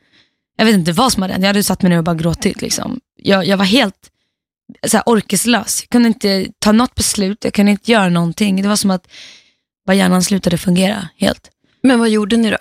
jag 0.57 0.65
vet 0.65 0.75
inte 0.75 0.93
vad 0.93 1.13
som 1.13 1.23
hade 1.23 1.35
hänt. 1.35 1.43
Jag 1.43 1.49
hade 1.49 1.63
satt 1.63 1.83
mig 1.83 1.91
ner 1.91 1.99
och 1.99 2.05
bara 2.05 2.15
gråtit. 2.15 2.63
Liksom. 2.63 3.01
Jag, 3.23 3.47
jag 3.47 3.57
var 3.57 3.65
helt 3.65 4.11
så 4.87 4.97
här, 4.97 5.05
orkeslös. 5.07 5.83
Jag 5.83 5.91
kunde 5.91 6.09
inte 6.09 6.47
ta 6.59 6.73
något 6.73 6.95
beslut, 6.95 7.45
jag 7.45 7.55
kunde 7.55 7.73
inte 7.73 7.93
göra 7.93 8.09
någonting. 8.09 8.63
Det 8.63 8.69
var 8.69 8.77
som 8.77 8.91
att 8.91 9.09
bara 9.87 9.95
hjärnan 9.95 10.23
slutade 10.23 10.59
fungera 10.59 11.09
helt. 11.17 11.51
Men 11.83 11.99
vad 11.99 12.09
gjorde 12.09 12.37
ni 12.37 12.51
då? 12.51 12.57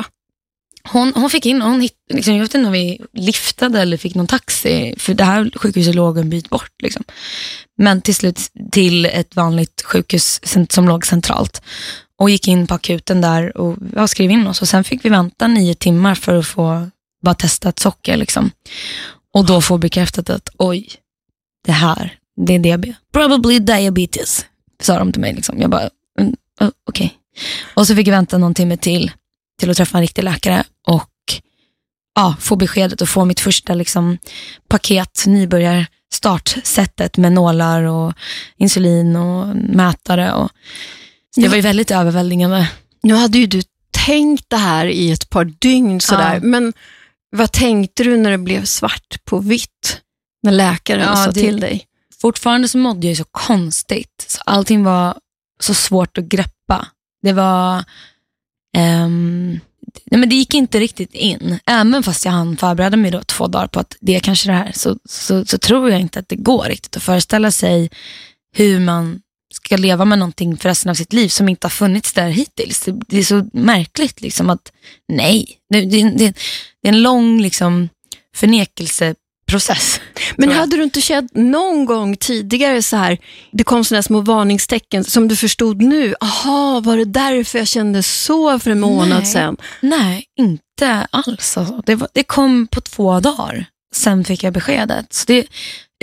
Hon, 0.92 1.14
hon 1.16 1.30
fick 1.30 1.46
in, 1.46 1.62
hon 1.62 1.82
hit, 1.82 1.94
liksom, 2.14 2.34
jag 2.34 2.42
vet 2.42 2.56
inte 2.56 2.68
om 2.68 2.74
vi 2.74 3.02
liftade 3.14 3.82
eller 3.82 3.98
fick 3.98 4.16
någon 4.16 4.28
taxi, 4.28 4.96
för 4.98 5.14
det 5.14 5.24
här 5.24 5.52
sjukhuset 5.56 5.96
låg 5.96 6.18
en 6.18 6.30
bit 6.30 6.50
bort. 6.50 6.72
Liksom. 6.84 7.04
Men 7.78 8.02
till 8.02 8.16
slut 8.16 8.40
till 8.72 9.06
ett 9.06 9.36
vanligt 9.36 9.82
sjukhus 9.86 10.42
som 10.70 10.88
låg 10.88 11.06
centralt. 11.06 11.62
Och 12.20 12.30
gick 12.30 12.48
in 12.48 12.68
på 12.68 12.74
akuten 12.74 13.22
där 13.22 13.58
och 13.58 13.78
ja, 13.96 14.08
skrev 14.08 14.32
in 14.32 14.48
oss 14.48 14.62
och 14.62 14.68
sen 14.68 14.84
fick 14.84 15.06
vi 15.06 15.10
vänta 15.10 15.48
nio 15.48 15.76
timmar 15.76 16.16
för 16.16 16.36
att 16.36 16.48
få 16.48 16.90
bara 17.24 17.36
testa 17.36 17.70
ett 17.70 17.80
socker. 17.80 18.18
Liksom. 18.18 18.52
Och 19.34 19.46
då 19.46 19.62
få 19.62 19.78
bekräftat 19.78 20.30
att 20.30 20.50
oj, 20.58 20.90
det 21.66 21.72
här, 21.72 22.18
det 22.46 22.56
är 22.56 22.60
diabetes. 22.60 22.98
Probably 23.14 23.60
diabetes, 23.60 24.46
sa 24.82 25.00
de 25.00 25.12
till 25.12 25.22
mig. 25.22 25.34
Liksom. 25.34 25.62
Jag 25.62 25.70
bara, 25.70 25.90
mm, 26.20 26.36
okej. 26.62 26.76
Okay. 26.88 27.10
Och 27.74 27.88
så 27.88 27.96
fick 27.96 28.08
jag 28.08 28.12
vänta 28.12 28.38
någon 28.38 28.54
timme 28.54 28.78
till 28.78 29.12
till 29.60 29.70
att 29.70 29.78
träffa 29.78 29.98
en 29.98 30.02
riktig 30.02 30.24
läkare 30.24 30.64
och 30.88 31.12
ja, 32.16 32.36
få 32.40 32.56
beskedet 32.56 33.02
och 33.02 33.10
få 33.10 33.26
mitt 33.26 33.40
första 33.40 33.74
liksom, 33.74 34.18
paket, 34.70 35.24
nybörjar 35.26 35.86
startsättet 36.14 37.18
med 37.18 37.32
nålar 37.32 37.84
och 37.84 38.14
insulin 38.58 39.16
och 39.16 39.56
mätare. 39.56 40.34
Och, 40.34 40.50
det 41.36 41.42
ja. 41.42 41.50
var 41.50 41.56
ju 41.56 41.62
väldigt 41.62 41.92
överväldigande. 41.92 42.70
Nu 43.04 43.14
hade 43.14 43.38
ju 43.38 43.46
du 43.46 43.62
tänkt 43.92 44.46
det 44.48 44.58
här 44.58 44.86
i 44.86 45.12
ett 45.12 45.30
par 45.30 45.46
dygn 45.46 46.02
sådär, 46.02 46.34
ja. 46.34 46.40
men 46.44 46.74
vad 47.32 47.52
tänkte 47.52 48.04
du 48.04 48.18
när 48.18 48.32
det 48.32 48.38
blev 48.38 48.66
svart 48.66 49.18
på 49.26 49.40
vitt? 49.40 50.02
När 50.44 50.52
läkaren 50.52 51.02
ja, 51.02 51.16
sa 51.16 51.32
det, 51.32 51.40
till 51.40 51.60
dig? 51.60 51.86
Fortfarande 52.22 52.68
så 52.68 52.78
mådde 52.78 53.08
jag 53.08 53.18
så 53.18 53.26
konstigt. 53.32 54.26
Så 54.28 54.42
allting 54.46 54.84
var 54.84 55.18
så 55.60 55.74
svårt 55.74 56.18
att 56.18 56.24
greppa. 56.24 56.88
Det 57.22 57.34
var... 57.34 57.84
Um, 58.76 59.60
nej 60.06 60.20
men 60.20 60.30
det 60.30 60.36
gick 60.36 60.54
inte 60.54 60.80
riktigt 60.80 61.14
in. 61.14 61.60
Även 61.66 62.04
fast 62.04 62.26
jag 62.26 62.32
hann 62.32 62.58
förbereda 62.58 62.98
mig 62.98 63.12
då 63.12 63.22
två 63.22 63.48
dagar 63.48 63.68
på 63.68 63.80
att 63.80 63.98
det 64.02 64.16
är 64.16 64.20
kanske 64.20 64.50
det 64.50 64.54
här, 64.54 64.72
så, 64.72 64.98
så, 65.06 65.46
så 65.46 65.58
tror 65.58 65.92
jag 65.92 66.02
inte 66.02 66.20
att 66.20 66.30
det 66.30 66.36
går 66.36 66.64
riktigt 66.64 66.98
att 66.98 67.04
föreställa 67.04 67.52
sig 67.52 67.90
hur 68.56 68.80
man 68.80 69.22
ska 69.54 69.78
leva 69.78 70.06
med 70.06 70.20
någonting 70.20 70.58
för 70.58 70.70
resten 70.70 70.90
av 70.90 70.94
sitt 70.94 71.14
liv 71.14 71.30
som 71.30 71.50
inte 71.50 71.66
har 71.66 71.70
funnits 71.70 72.14
där 72.14 72.30
hittills. 72.30 72.80
Det, 72.80 73.00
det 73.08 73.18
är 73.18 73.24
så 73.24 73.50
märkligt 73.54 74.22
liksom 74.22 74.50
att 74.50 74.72
nej, 75.08 75.48
det, 75.70 75.82
det, 75.82 76.10
det 76.10 76.26
är 76.26 76.34
en 76.82 77.02
lång 77.02 77.42
liksom, 77.42 77.90
förnekelseprocess. 79.52 80.02
Men 80.38 80.52
hade 80.52 80.78
du 80.78 80.84
inte 80.84 81.02
känt 81.02 81.36
någon 81.36 81.86
gång 81.86 82.18
tidigare 82.18 82.82
så 82.82 82.98
här, 82.98 83.18
det 83.52 83.64
kom 83.64 83.84
sådana 83.84 84.04
små 84.04 84.22
varningstecken 84.22 85.04
som 85.04 85.28
du 85.28 85.36
förstod 85.36 85.82
nu, 85.82 86.16
aha, 86.22 86.80
var 86.80 86.98
det 86.98 87.06
därför 87.06 87.60
jag 87.60 87.68
kände 87.68 88.04
så 88.04 88.60
för 88.60 88.72
en 88.72 88.80
månad 88.80 89.20
nej, 89.20 89.26
sedan? 89.26 89.58
Nej, 89.82 90.26
inte 90.40 91.08
alls. 91.12 91.58
Alltså. 91.58 91.82
Det, 91.86 91.96
var, 91.96 92.10
det 92.14 92.24
kom 92.24 92.68
på 92.68 92.82
två 92.82 93.20
dagar, 93.20 93.66
sen 93.96 94.24
fick 94.24 94.44
jag 94.44 94.54
beskedet. 94.54 95.14
Så 95.14 95.26
det 95.28 95.48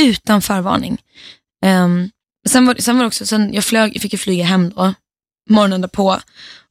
utan 0.01 0.43
förvarning. 0.43 0.99
Um, 1.67 2.11
Sen 2.49 2.67
var, 2.67 2.75
sen 2.75 2.99
var 2.99 3.07
också, 3.07 3.27
sen 3.27 3.55
jag, 3.55 3.65
flög, 3.65 4.01
fick 4.01 4.13
ju 4.13 4.19
flyga 4.19 4.45
hem 4.45 4.71
då, 4.71 4.95
morgonen 5.51 5.81
därpå 5.81 6.21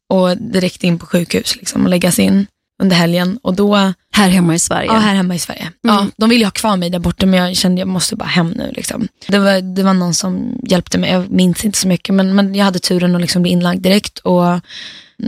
och 0.10 0.38
direkt 0.38 0.84
in 0.84 1.00
på 1.00 1.06
sjukhus 1.06 1.56
liksom, 1.56 1.84
och 1.84 1.90
läggas 1.90 2.20
in 2.20 2.48
under 2.82 2.96
helgen. 2.96 3.40
Och 3.44 3.56
då, 3.56 3.94
här 4.14 4.30
hemma 4.30 4.56
i 4.56 4.60
Sverige? 4.60 4.88
Ja, 4.88 5.00
här 5.00 5.16
hemma 5.16 5.36
i 5.36 5.40
Sverige. 5.40 5.62
Mm. 5.62 5.96
Ja, 5.96 6.08
de 6.18 6.30
ville 6.30 6.46
ha 6.46 6.52
kvar 6.52 6.78
mig 6.78 6.90
där 6.90 7.00
borta 7.00 7.26
men 7.26 7.40
jag 7.40 7.56
kände 7.56 7.76
att 7.76 7.80
jag 7.80 7.88
måste 7.88 8.16
bara 8.16 8.30
hem 8.30 8.50
nu. 8.50 8.72
Liksom. 8.76 9.08
Det, 9.28 9.40
var, 9.40 9.62
det 9.76 9.84
var 9.84 9.94
någon 9.94 10.14
som 10.14 10.60
hjälpte 10.64 10.98
mig, 10.98 11.12
jag 11.12 11.32
minns 11.32 11.66
inte 11.66 11.78
så 11.78 11.88
mycket 11.88 12.16
men, 12.16 12.36
men 12.36 12.56
jag 12.56 12.66
hade 12.66 12.80
turen 12.80 13.16
att 13.16 13.22
liksom 13.22 13.42
bli 13.42 13.52
inlagd 13.52 13.82
direkt. 13.82 14.20
Och 14.20 14.44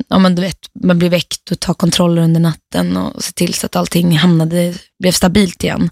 ja, 0.07 0.19
men 0.19 0.36
du 0.36 0.41
vet, 0.41 0.60
Man 0.83 1.00
blir 1.00 1.10
väckt 1.10 1.51
och 1.51 1.60
tar 1.60 1.74
kontroller 1.74 2.22
under 2.22 2.39
natten 2.39 2.98
och 2.98 3.24
se 3.24 3.31
till 3.31 3.53
så 3.53 3.65
att 3.65 3.75
allting 3.75 4.17
hamnade, 4.17 4.74
blev 5.00 5.12
stabilt 5.12 5.63
igen. 5.63 5.89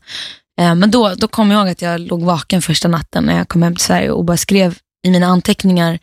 Eh, 0.60 0.75
men 0.75 0.91
då, 0.91 1.13
då 1.18 1.27
kom 1.27 1.51
jag 1.51 1.60
ihåg 1.60 1.70
att 1.70 1.82
jag 1.82 2.01
låg 2.01 2.24
vaken 2.24 2.62
första 2.62 2.88
natten 2.88 3.24
när 3.24 3.38
jag 3.38 3.48
kom 3.48 3.63
hem 3.63 3.75
till 3.75 3.86
Sverige 3.86 4.12
och 4.12 4.25
bara 4.25 4.38
skrev 4.38 4.77
i 5.08 5.12
mina 5.12 5.27
anteckningar, 5.27 6.00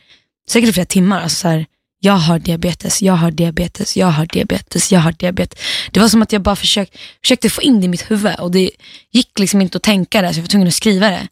säkert 0.50 0.70
i 0.70 0.72
flera 0.72 0.86
timmar, 0.86 1.22
alltså 1.22 1.36
så 1.36 1.48
här, 1.48 1.66
jag 2.00 2.12
har 2.12 2.38
diabetes, 2.38 3.02
jag 3.02 3.12
har 3.12 3.30
diabetes, 3.30 3.96
jag 3.96 4.06
har 4.06 4.26
diabetes, 4.26 4.92
jag 4.92 5.00
har 5.00 5.12
diabetes. 5.12 5.58
Det 5.90 6.00
var 6.00 6.08
som 6.08 6.22
att 6.22 6.32
jag 6.32 6.42
bara 6.42 6.56
försök, 6.56 6.98
försökte 7.22 7.50
få 7.50 7.62
in 7.62 7.80
det 7.80 7.84
i 7.84 7.88
mitt 7.88 8.10
huvud 8.10 8.34
och 8.38 8.50
det 8.50 8.70
gick 9.10 9.38
liksom 9.38 9.60
inte 9.60 9.76
att 9.76 9.82
tänka 9.82 10.22
det 10.22 10.34
så 10.34 10.38
jag 10.38 10.42
var 10.42 10.48
tvungen 10.48 10.68
att 10.68 10.74
skriva 10.74 11.10
det. 11.10 11.28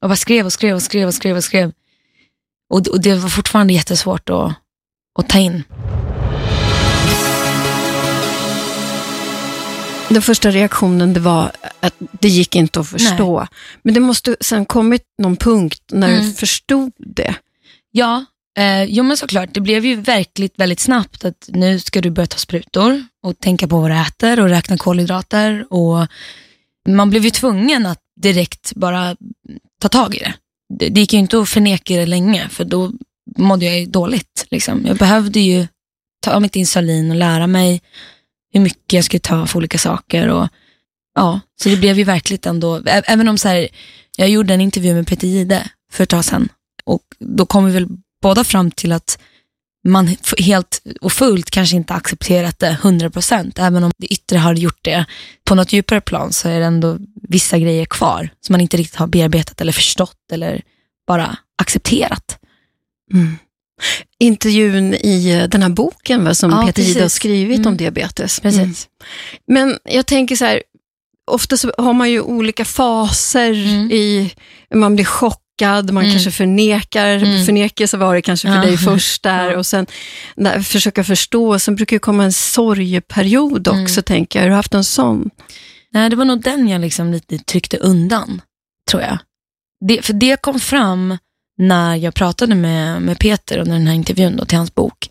Och 0.00 0.08
bara 0.08 0.16
skrev 0.16 0.46
och 0.46 0.52
skrev 0.52 0.74
och 0.76 0.82
skrev 0.82 1.08
och 1.08 1.14
skrev 1.14 1.36
och 1.36 1.44
skrev. 1.44 1.72
Och, 2.70 2.88
och 2.88 3.00
det 3.00 3.14
var 3.14 3.28
fortfarande 3.28 3.72
jättesvårt 3.72 4.30
att, 4.30 4.52
att 5.18 5.28
ta 5.28 5.38
in. 5.38 5.62
Den 10.08 10.22
första 10.22 10.50
reaktionen 10.50 11.12
det 11.12 11.20
var 11.20 11.52
att 11.80 11.94
det 11.98 12.28
gick 12.28 12.54
inte 12.54 12.80
att 12.80 12.88
förstå. 12.88 13.38
Nej. 13.38 13.48
Men 13.82 13.94
det 13.94 14.00
måste 14.00 14.36
sen 14.40 14.66
kommit 14.66 15.02
någon 15.18 15.36
punkt 15.36 15.82
när 15.92 16.08
mm. 16.08 16.24
du 16.24 16.32
förstod 16.32 16.92
det. 16.98 17.34
Ja, 17.90 18.24
eh, 18.56 18.84
jo 18.84 19.04
men 19.04 19.16
såklart. 19.16 19.54
Det 19.54 19.60
blev 19.60 19.84
ju 19.84 19.96
verkligt 19.96 20.58
väldigt 20.58 20.80
snabbt 20.80 21.24
att 21.24 21.48
nu 21.52 21.80
ska 21.80 22.00
du 22.00 22.10
börja 22.10 22.26
ta 22.26 22.38
sprutor 22.38 23.04
och 23.22 23.38
tänka 23.38 23.68
på 23.68 23.80
vad 23.80 23.90
du 23.90 23.96
äter 23.96 24.40
och 24.40 24.48
räkna 24.48 24.78
kolhydrater. 24.78 25.66
Och 25.72 26.06
man 26.88 27.10
blev 27.10 27.24
ju 27.24 27.30
tvungen 27.30 27.86
att 27.86 28.00
direkt 28.20 28.72
bara 28.74 29.16
ta 29.80 29.88
tag 29.88 30.14
i 30.14 30.18
det. 30.18 30.34
Det, 30.78 30.88
det 30.88 31.00
gick 31.00 31.12
ju 31.12 31.18
inte 31.18 31.38
att 31.38 31.48
förneka 31.48 31.94
det 31.94 32.06
länge 32.06 32.48
för 32.48 32.64
då 32.64 32.92
mådde 33.38 33.64
jag 33.64 33.80
ju 33.80 33.86
dåligt. 33.86 34.46
Liksom. 34.50 34.86
Jag 34.86 34.96
behövde 34.96 35.40
ju 35.40 35.66
ta 36.20 36.40
mitt 36.40 36.56
insulin 36.56 37.10
och 37.10 37.16
lära 37.16 37.46
mig 37.46 37.82
hur 38.52 38.60
mycket 38.60 38.92
jag 38.92 39.04
skulle 39.04 39.20
ta 39.20 39.46
för 39.46 39.58
olika 39.58 39.78
saker. 39.78 40.28
Och, 40.28 40.48
ja, 41.14 41.40
så 41.62 41.68
det 41.68 41.76
blev 41.76 41.98
ju 41.98 42.04
verkligt 42.04 42.46
ändå, 42.46 42.82
även 42.86 43.28
om 43.28 43.38
så 43.38 43.48
här, 43.48 43.68
jag 44.16 44.28
gjorde 44.28 44.54
en 44.54 44.60
intervju 44.60 44.94
med 44.94 45.06
Peter 45.06 45.28
Gide 45.28 45.70
för 45.92 46.02
ett 46.02 46.10
tag 46.10 46.24
sedan 46.24 46.48
och 46.84 47.02
då 47.18 47.46
kom 47.46 47.64
vi 47.64 47.72
väl 47.72 47.86
båda 48.26 48.44
fram 48.44 48.70
till 48.70 48.92
att 48.92 49.18
man 49.88 50.16
helt 50.38 50.82
och 51.00 51.12
fullt 51.12 51.50
kanske 51.50 51.76
inte 51.76 51.94
accepterat 51.94 52.58
det 52.58 52.78
100%, 52.82 53.52
även 53.56 53.84
om 53.84 53.92
det 53.98 54.06
yttre 54.06 54.38
har 54.38 54.54
gjort 54.54 54.78
det. 54.82 55.04
På 55.44 55.54
något 55.54 55.72
djupare 55.72 56.00
plan 56.00 56.32
så 56.32 56.48
är 56.48 56.60
det 56.60 56.66
ändå 56.66 56.98
vissa 57.28 57.58
grejer 57.58 57.84
kvar 57.84 58.28
som 58.40 58.52
man 58.52 58.60
inte 58.60 58.76
riktigt 58.76 58.96
har 58.96 59.06
bearbetat 59.06 59.60
eller 59.60 59.72
förstått 59.72 60.32
eller 60.32 60.62
bara 61.06 61.36
accepterat. 61.62 62.38
Mm 63.12 63.36
intervjun 64.18 64.94
i 64.94 65.30
eh, 65.30 65.48
den 65.48 65.62
här 65.62 65.68
boken 65.68 66.24
va, 66.24 66.34
som 66.34 66.50
ja, 66.50 66.66
Peter 66.66 66.82
Jihde 66.82 67.02
har 67.02 67.08
skrivit 67.08 67.58
mm. 67.58 67.68
om 67.68 67.76
diabetes. 67.76 68.40
Precis. 68.40 68.60
Mm. 68.60 68.76
Men 69.46 69.78
jag 69.84 70.06
tänker 70.06 70.36
så 70.36 70.44
här, 70.44 70.62
ofta 71.26 71.56
så 71.56 71.72
har 71.78 71.92
man 71.92 72.10
ju 72.10 72.20
olika 72.20 72.64
faser 72.64 73.52
mm. 73.52 73.90
i, 73.90 74.34
man 74.74 74.94
blir 74.94 75.04
chockad, 75.04 75.40
man 75.62 76.04
mm. 76.04 76.10
kanske 76.10 76.30
förnekar, 76.30 77.16
mm. 77.16 77.46
förnekelse 77.46 77.96
var 77.96 78.14
det 78.14 78.22
kanske 78.22 78.48
för 78.48 78.54
ja. 78.54 78.62
dig 78.62 78.78
först 78.78 79.22
där 79.22 79.56
och 79.56 79.66
sen 79.66 79.86
där, 80.36 80.60
försöka 80.60 81.04
förstå, 81.04 81.58
sen 81.58 81.76
brukar 81.76 81.96
det 81.96 82.00
komma 82.00 82.24
en 82.24 82.32
sorgeperiod 82.32 83.68
också 83.68 83.98
mm. 83.98 84.02
tänker 84.02 84.38
jag. 84.38 84.44
Har 84.44 84.50
du 84.50 84.56
haft 84.56 84.74
en 84.74 84.84
sån? 84.84 85.30
Nej, 85.92 86.10
det 86.10 86.16
var 86.16 86.24
nog 86.24 86.42
den 86.42 86.68
jag 86.68 86.80
liksom 86.80 87.12
lite 87.12 87.38
tryckte 87.38 87.76
undan, 87.76 88.42
tror 88.90 89.02
jag. 89.02 89.18
Det, 89.88 90.02
för 90.02 90.12
det 90.12 90.40
kom 90.42 90.60
fram 90.60 91.18
när 91.58 91.96
jag 91.96 92.14
pratade 92.14 92.54
med, 92.54 93.02
med 93.02 93.18
Peter 93.18 93.58
under 93.58 93.72
den 93.72 93.86
här 93.86 93.94
intervjun 93.94 94.36
då, 94.36 94.44
till 94.44 94.58
hans 94.58 94.74
bok, 94.74 95.10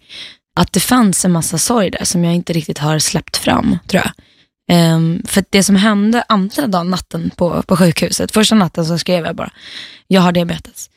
att 0.56 0.74
det 0.74 0.80
fanns 0.80 1.26
en 1.26 1.32
massa 1.32 1.58
sorg 1.58 1.92
där 1.92 2.06
som 2.06 2.24
jag 2.24 2.36
inte 2.36 2.54
riktigt 2.54 2.78
har 2.78 3.00
släppt 3.00 3.38
fram, 3.38 3.78
tror 3.88 4.04
jag. 4.04 4.12
Um, 4.72 5.22
för 5.26 5.44
det 5.50 5.64
som 5.64 5.76
hände 5.76 6.24
andra 6.30 6.68
dagen, 6.68 6.90
natten 6.90 7.32
på, 7.36 7.64
på 7.64 7.78
sjukhuset, 7.78 8.32
första 8.32 8.56
natten 8.56 8.86
så 8.86 8.98
skrev 8.98 9.26
jag 9.26 9.36
bara, 9.36 9.52
jag 10.08 10.22
har 10.22 10.32
diabetes. 10.32 10.90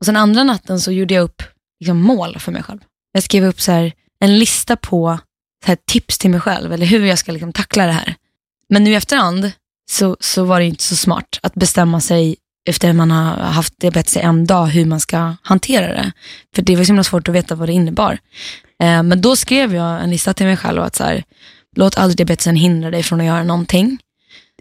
Och 0.00 0.06
sen 0.06 0.16
andra 0.16 0.44
natten 0.44 0.80
så 0.80 0.92
gjorde 0.92 1.14
jag 1.14 1.22
upp 1.22 1.42
liksom, 1.80 2.02
mål 2.02 2.38
för 2.38 2.52
mig 2.52 2.62
själv. 2.62 2.80
Jag 3.12 3.22
skrev 3.22 3.44
upp 3.44 3.60
så 3.60 3.72
här, 3.72 3.92
en 4.20 4.38
lista 4.38 4.76
på 4.76 5.18
så 5.64 5.68
här, 5.68 5.78
tips 5.86 6.18
till 6.18 6.30
mig 6.30 6.40
själv, 6.40 6.72
eller 6.72 6.86
hur 6.86 7.06
jag 7.06 7.18
ska 7.18 7.32
liksom, 7.32 7.52
tackla 7.52 7.86
det 7.86 7.92
här. 7.92 8.14
Men 8.68 8.84
nu 8.84 8.90
i 8.90 8.94
efterhand 8.94 9.52
så, 9.90 10.16
så 10.20 10.44
var 10.44 10.60
det 10.60 10.66
inte 10.66 10.84
så 10.84 10.96
smart 10.96 11.38
att 11.42 11.54
bestämma 11.54 12.00
sig 12.00 12.36
efter 12.68 12.90
att 12.90 12.96
man 12.96 13.10
har 13.10 13.36
haft 13.36 13.80
diabetes 13.80 14.16
i 14.16 14.20
en 14.20 14.46
dag 14.46 14.66
hur 14.66 14.84
man 14.84 15.00
ska 15.00 15.34
hantera 15.42 15.86
det. 15.86 16.12
För 16.54 16.62
det 16.62 16.76
var 16.76 16.84
så 16.84 16.88
himla 16.88 17.04
svårt 17.04 17.28
att 17.28 17.34
veta 17.34 17.54
vad 17.54 17.68
det 17.68 17.72
innebar. 17.72 18.18
Eh, 18.82 19.02
men 19.02 19.20
då 19.20 19.36
skrev 19.36 19.74
jag 19.74 20.02
en 20.02 20.10
lista 20.10 20.34
till 20.34 20.46
mig 20.46 20.56
själv 20.56 20.82
att 20.82 20.96
så 20.96 21.04
här, 21.04 21.24
låt 21.76 21.98
aldrig 21.98 22.16
diabetesen 22.16 22.56
hindra 22.56 22.90
dig 22.90 23.02
från 23.02 23.20
att 23.20 23.26
göra 23.26 23.44
någonting. 23.44 23.98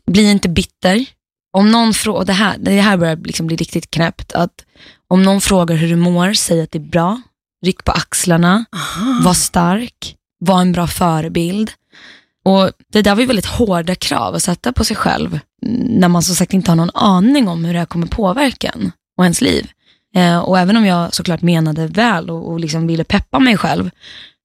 Bli 0.06 0.32
inte 0.32 0.50
bitter. 0.50 1.06
Om 1.52 1.72
någon 1.72 1.94
frågar, 1.94 2.26
det 2.26 2.34
här, 2.34 2.58
det 2.58 2.82
här 2.82 2.98
börjar 2.98 3.16
liksom 3.16 3.48
bli 3.48 3.56
riktigt 3.56 3.92
knäppt, 3.92 4.32
att 4.34 4.66
om 5.08 5.24
någon 5.24 5.42
frågar 5.42 5.76
hur 5.76 5.90
du 5.90 5.96
mår, 5.96 6.34
säg 6.34 6.62
att 6.62 6.72
det 6.72 6.78
är 6.78 6.90
bra. 6.90 7.22
Ryck 7.66 7.84
på 7.84 7.92
axlarna, 7.92 8.66
Aha. 8.76 9.22
var 9.24 9.34
stark, 9.34 10.16
var 10.40 10.62
en 10.62 10.72
bra 10.72 10.88
förebild. 10.88 11.72
Och 12.46 12.72
Det 12.92 13.02
där 13.02 13.16
var 13.16 13.22
ju 13.22 13.28
väldigt 13.28 13.46
hårda 13.46 13.96
krav 13.96 14.36
att 14.36 14.44
sätta 14.44 14.74
på 14.74 14.86
sig 14.86 14.96
själv 14.96 15.40
när 15.62 16.08
man 16.08 16.24
som 16.24 16.36
sagt 16.36 16.54
inte 16.54 16.72
har 16.72 16.76
någon 16.76 16.92
aning 16.94 17.48
om 17.48 17.66
hur 17.66 17.74
det 17.74 17.80
här 17.80 17.86
kommer 17.86 18.08
påverka 18.08 18.70
en 18.70 18.92
och 19.18 19.24
ens 19.24 19.42
liv. 19.42 19.72
Eh, 20.16 20.40
och 20.40 20.60
även 20.60 20.78
om 20.78 20.86
jag 20.86 21.14
såklart 21.14 21.42
menade 21.42 21.88
väl 21.88 22.30
och, 22.30 22.52
och 22.52 22.60
liksom 22.60 22.88
ville 22.88 23.04
peppa 23.04 23.40
mig 23.40 23.58
själv, 23.58 23.90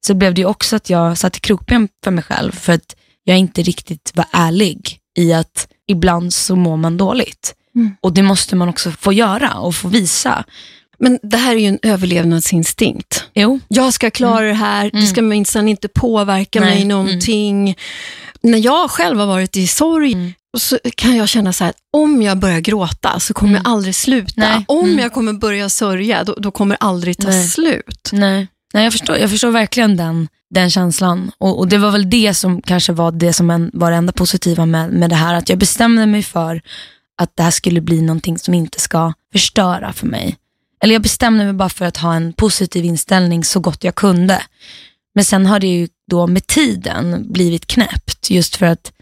så 0.06 0.14
blev 0.14 0.34
det 0.34 0.40
ju 0.40 0.46
också 0.46 0.76
att 0.76 0.90
jag 0.90 1.18
satte 1.18 1.40
krokben 1.40 1.88
för 2.04 2.10
mig 2.10 2.24
själv 2.24 2.52
för 2.52 2.72
att 2.72 2.96
jag 3.24 3.38
inte 3.38 3.62
riktigt 3.62 4.12
var 4.14 4.26
ärlig 4.32 4.98
i 5.18 5.32
att 5.32 5.68
ibland 5.86 6.34
så 6.34 6.56
mår 6.56 6.76
man 6.76 6.96
dåligt. 6.96 7.54
Mm. 7.76 7.96
Och 8.00 8.12
det 8.12 8.22
måste 8.22 8.56
man 8.56 8.68
också 8.68 8.90
få 8.90 9.12
göra 9.12 9.54
och 9.54 9.74
få 9.74 9.88
visa. 9.88 10.44
Men 10.98 11.18
det 11.22 11.36
här 11.36 11.54
är 11.54 11.58
ju 11.58 11.66
en 11.66 11.78
överlevnadsinstinkt. 11.82 13.24
Jo. 13.34 13.60
Jag 13.68 13.92
ska 13.92 14.10
klara 14.10 14.44
mm. 14.44 14.48
det 14.48 14.54
här, 14.64 14.90
det 14.92 15.06
ska 15.06 15.20
mm. 15.20 15.28
minsann 15.28 15.68
inte 15.68 15.88
påverka 15.88 16.60
Nej. 16.60 16.68
mig 16.68 16.82
mm. 16.82 16.88
någonting. 16.88 17.62
Mm. 17.62 17.74
När 18.42 18.58
jag 18.58 18.90
själv 18.90 19.18
har 19.18 19.26
varit 19.26 19.56
i 19.56 19.66
sorg, 19.66 20.12
mm. 20.12 20.32
så 20.58 20.78
kan 20.96 21.16
jag 21.16 21.28
känna 21.28 21.52
så 21.52 21.64
här, 21.64 21.72
om 21.92 22.22
jag 22.22 22.38
börjar 22.38 22.60
gråta 22.60 23.20
så 23.20 23.34
kommer 23.34 23.52
mm. 23.52 23.62
jag 23.64 23.72
aldrig 23.72 23.94
sluta. 23.94 24.32
Nej. 24.36 24.64
Om 24.68 24.98
jag 24.98 25.12
kommer 25.12 25.32
börja 25.32 25.68
sörja, 25.68 26.24
då, 26.24 26.34
då 26.34 26.50
kommer 26.50 26.74
det 26.74 26.78
aldrig 26.78 27.18
ta 27.18 27.28
Nej. 27.28 27.48
slut. 27.48 28.10
Nej, 28.12 28.46
Nej 28.74 28.84
jag, 28.84 28.92
förstår, 28.92 29.16
jag 29.16 29.30
förstår 29.30 29.50
verkligen 29.50 29.96
den, 29.96 30.28
den 30.50 30.70
känslan. 30.70 31.32
Och, 31.38 31.58
och, 31.58 31.68
Det 31.68 31.78
var 31.78 31.90
väl 31.90 32.10
det 32.10 32.34
som 32.34 32.62
kanske 32.62 32.92
var 32.92 33.12
det 33.12 33.32
som 33.32 33.50
en, 33.50 33.70
var 33.74 33.90
det 33.90 33.96
enda 33.96 34.12
positiva 34.12 34.66
med, 34.66 34.90
med 34.90 35.10
det 35.10 35.16
här. 35.16 35.34
Att 35.34 35.48
jag 35.48 35.58
bestämde 35.58 36.06
mig 36.06 36.22
för 36.22 36.62
att 37.18 37.36
det 37.36 37.42
här 37.42 37.50
skulle 37.50 37.80
bli 37.80 38.00
någonting 38.00 38.38
som 38.38 38.54
inte 38.54 38.80
ska 38.80 39.12
förstöra 39.32 39.92
för 39.92 40.06
mig. 40.06 40.36
Eller 40.82 40.92
jag 40.92 41.02
bestämde 41.02 41.44
mig 41.44 41.52
bara 41.52 41.68
för 41.68 41.84
att 41.84 41.96
ha 41.96 42.14
en 42.14 42.32
positiv 42.32 42.84
inställning 42.84 43.44
så 43.44 43.60
gott 43.60 43.84
jag 43.84 43.94
kunde. 43.94 44.42
Men 45.14 45.24
sen 45.24 45.46
har 45.46 45.60
det 45.60 45.66
ju 45.66 45.88
då 46.10 46.26
med 46.26 46.46
tiden 46.46 47.32
blivit 47.32 47.66
knäppt 47.66 48.30
just 48.30 48.56
för 48.56 48.66
att, 48.66 48.92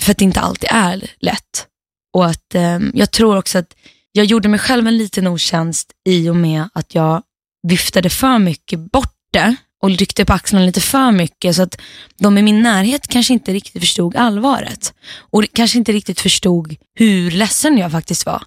för 0.00 0.10
att 0.10 0.18
det 0.18 0.24
inte 0.24 0.40
alltid 0.40 0.68
är 0.72 1.10
lätt. 1.20 1.66
Och 2.12 2.26
att 2.26 2.54
eh, 2.54 2.78
jag 2.94 3.10
tror 3.10 3.36
också 3.36 3.58
att 3.58 3.74
jag 4.12 4.24
gjorde 4.24 4.48
mig 4.48 4.60
själv 4.60 4.86
en 4.86 4.96
liten 4.96 5.26
otjänst 5.26 5.92
i 6.08 6.28
och 6.28 6.36
med 6.36 6.68
att 6.74 6.94
jag 6.94 7.22
viftade 7.62 8.10
för 8.10 8.38
mycket 8.38 8.78
bort 8.92 9.14
det 9.32 9.56
och 9.82 9.90
ryckte 9.90 10.24
på 10.24 10.32
axlarna 10.32 10.66
lite 10.66 10.80
för 10.80 11.12
mycket 11.12 11.56
så 11.56 11.62
att 11.62 11.80
de 12.18 12.38
i 12.38 12.42
min 12.42 12.62
närhet 12.62 13.08
kanske 13.08 13.32
inte 13.32 13.52
riktigt 13.52 13.82
förstod 13.82 14.16
allvaret. 14.16 14.94
Och 15.30 15.44
kanske 15.52 15.78
inte 15.78 15.92
riktigt 15.92 16.20
förstod 16.20 16.76
hur 16.94 17.30
ledsen 17.30 17.78
jag 17.78 17.92
faktiskt 17.92 18.26
var. 18.26 18.42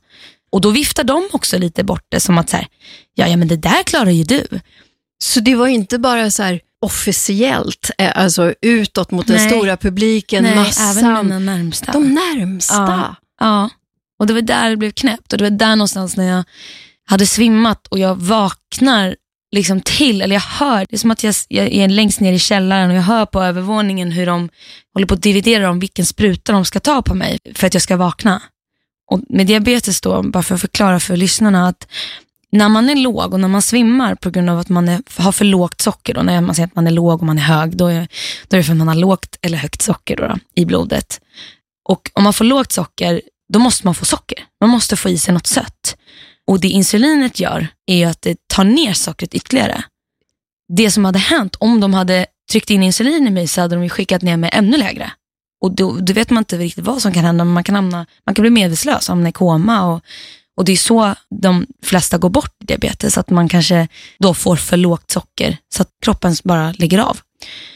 Och 0.51 0.61
då 0.61 0.69
viftade 0.69 1.13
de 1.13 1.29
också 1.31 1.57
lite 1.57 1.83
bort 1.83 2.05
det 2.09 2.19
som 2.19 2.37
att 2.37 2.49
så 2.49 2.57
här, 2.57 2.67
ja, 3.13 3.27
ja 3.27 3.37
men 3.37 3.47
det 3.47 3.57
där 3.57 3.83
klarar 3.83 4.11
ju 4.11 4.23
du. 4.23 4.47
Så 5.23 5.39
det 5.39 5.55
var 5.55 5.67
inte 5.67 5.99
bara 5.99 6.31
så 6.31 6.43
här 6.43 6.61
officiellt, 6.81 7.91
eh, 7.97 8.11
alltså 8.15 8.53
utåt 8.61 9.11
mot 9.11 9.27
Nej. 9.27 9.37
den 9.37 9.49
stora 9.49 9.77
publiken, 9.77 10.43
Nej, 10.43 10.55
massan. 10.55 10.97
även 10.97 11.25
mina 11.25 11.39
närmsta. 11.39 11.91
De 11.91 12.13
närmsta. 12.13 12.75
Ja, 12.75 13.15
ja, 13.39 13.69
och 14.19 14.27
det 14.27 14.33
var 14.33 14.41
där 14.41 14.69
det 14.69 14.77
blev 14.77 14.91
knäppt 14.91 15.33
och 15.33 15.37
det 15.37 15.43
var 15.43 15.57
där 15.57 15.75
någonstans 15.75 16.17
när 16.17 16.27
jag 16.37 16.43
hade 17.05 17.25
svimmat 17.25 17.87
och 17.87 17.99
jag 17.99 18.15
vaknar 18.15 19.15
liksom 19.55 19.81
till, 19.81 20.21
eller 20.21 20.35
jag 20.35 20.41
hör, 20.41 20.85
det 20.89 20.95
är 20.95 20.97
som 20.97 21.11
att 21.11 21.23
jag, 21.23 21.35
jag 21.47 21.67
är 21.67 21.87
längst 21.87 22.19
ner 22.19 22.33
i 22.33 22.39
källaren 22.39 22.89
och 22.89 22.95
jag 22.95 23.01
hör 23.01 23.25
på 23.25 23.41
övervåningen 23.41 24.11
hur 24.11 24.25
de 24.25 24.49
håller 24.93 25.07
på 25.07 25.13
att 25.13 25.21
dividera 25.21 25.69
om 25.69 25.79
vilken 25.79 26.05
spruta 26.05 26.51
de 26.51 26.65
ska 26.65 26.79
ta 26.79 27.01
på 27.01 27.13
mig 27.15 27.39
för 27.55 27.67
att 27.67 27.73
jag 27.73 27.83
ska 27.83 27.97
vakna. 27.97 28.41
Och 29.11 29.21
med 29.29 29.47
diabetes 29.47 30.01
då, 30.01 30.23
bara 30.23 30.43
för 30.43 30.55
att 30.55 30.61
förklara 30.61 30.99
för 30.99 31.17
lyssnarna, 31.17 31.67
att 31.67 31.87
när 32.51 32.69
man 32.69 32.89
är 32.89 32.95
låg 32.95 33.33
och 33.33 33.39
när 33.39 33.47
man 33.47 33.61
svimmar 33.61 34.15
på 34.15 34.29
grund 34.29 34.49
av 34.49 34.59
att 34.59 34.69
man 34.69 34.89
är, 34.89 35.01
har 35.17 35.31
för 35.31 35.45
lågt 35.45 35.81
socker, 35.81 36.13
då, 36.13 36.21
när 36.21 36.41
man 36.41 36.55
säger 36.55 36.67
att 36.67 36.75
man 36.75 36.87
är 36.87 36.91
låg 36.91 37.19
och 37.19 37.25
man 37.25 37.37
är 37.37 37.41
hög, 37.41 37.77
då 37.77 37.87
är, 37.87 38.07
då 38.47 38.55
är 38.55 38.57
det 38.57 38.63
för 38.63 38.71
att 38.71 38.77
man 38.77 38.87
har 38.87 38.95
lågt 38.95 39.37
eller 39.41 39.57
högt 39.57 39.81
socker 39.81 40.15
då, 40.15 40.27
då, 40.27 40.35
i 40.55 40.65
blodet. 40.65 41.21
Och 41.89 42.11
om 42.13 42.23
man 42.23 42.33
får 42.33 42.45
lågt 42.45 42.71
socker, 42.71 43.21
då 43.53 43.59
måste 43.59 43.87
man 43.87 43.95
få 43.95 44.05
socker. 44.05 44.39
Man 44.61 44.69
måste 44.69 44.95
få 44.95 45.09
i 45.09 45.17
sig 45.17 45.33
något 45.33 45.47
sött. 45.47 45.97
Och 46.47 46.59
det 46.59 46.67
insulinet 46.67 47.39
gör 47.39 47.67
är 47.85 48.07
att 48.07 48.21
det 48.21 48.47
tar 48.47 48.63
ner 48.63 48.93
sockret 48.93 49.33
ytterligare. 49.33 49.83
Det 50.73 50.91
som 50.91 51.05
hade 51.05 51.19
hänt, 51.19 51.55
om 51.59 51.79
de 51.79 51.93
hade 51.93 52.25
tryckt 52.51 52.69
in 52.69 52.83
insulin 52.83 53.27
i 53.27 53.31
mig 53.31 53.47
så 53.47 53.61
hade 53.61 53.75
de 53.75 53.89
skickat 53.89 54.21
ner 54.21 54.37
mig 54.37 54.49
ännu 54.53 54.77
lägre. 54.77 55.11
Och 55.61 55.75
då, 55.75 55.97
då 55.99 56.13
vet 56.13 56.29
man 56.29 56.41
inte 56.41 56.57
riktigt 56.57 56.85
vad 56.85 57.01
som 57.01 57.13
kan 57.13 57.25
hända, 57.25 57.43
men 57.43 57.53
man 57.53 57.63
kan, 57.63 57.75
hamna, 57.75 58.05
man 58.25 58.35
kan 58.35 58.43
bli 58.43 58.49
medvetslös, 58.49 59.07
hamna 59.07 59.29
i 59.29 59.31
koma. 59.31 59.85
Och, 59.85 60.01
och 60.57 60.65
det 60.65 60.71
är 60.71 60.77
så 60.77 61.15
de 61.41 61.67
flesta 61.83 62.17
går 62.17 62.29
bort 62.29 62.53
i 62.63 62.65
diabetes, 62.65 63.17
att 63.17 63.29
man 63.29 63.49
kanske 63.49 63.87
då 64.19 64.33
får 64.33 64.55
för 64.55 64.77
lågt 64.77 65.11
socker 65.11 65.57
så 65.75 65.81
att 65.81 65.89
kroppen 66.01 66.35
bara 66.43 66.71
lägger 66.71 66.99
av. 66.99 67.19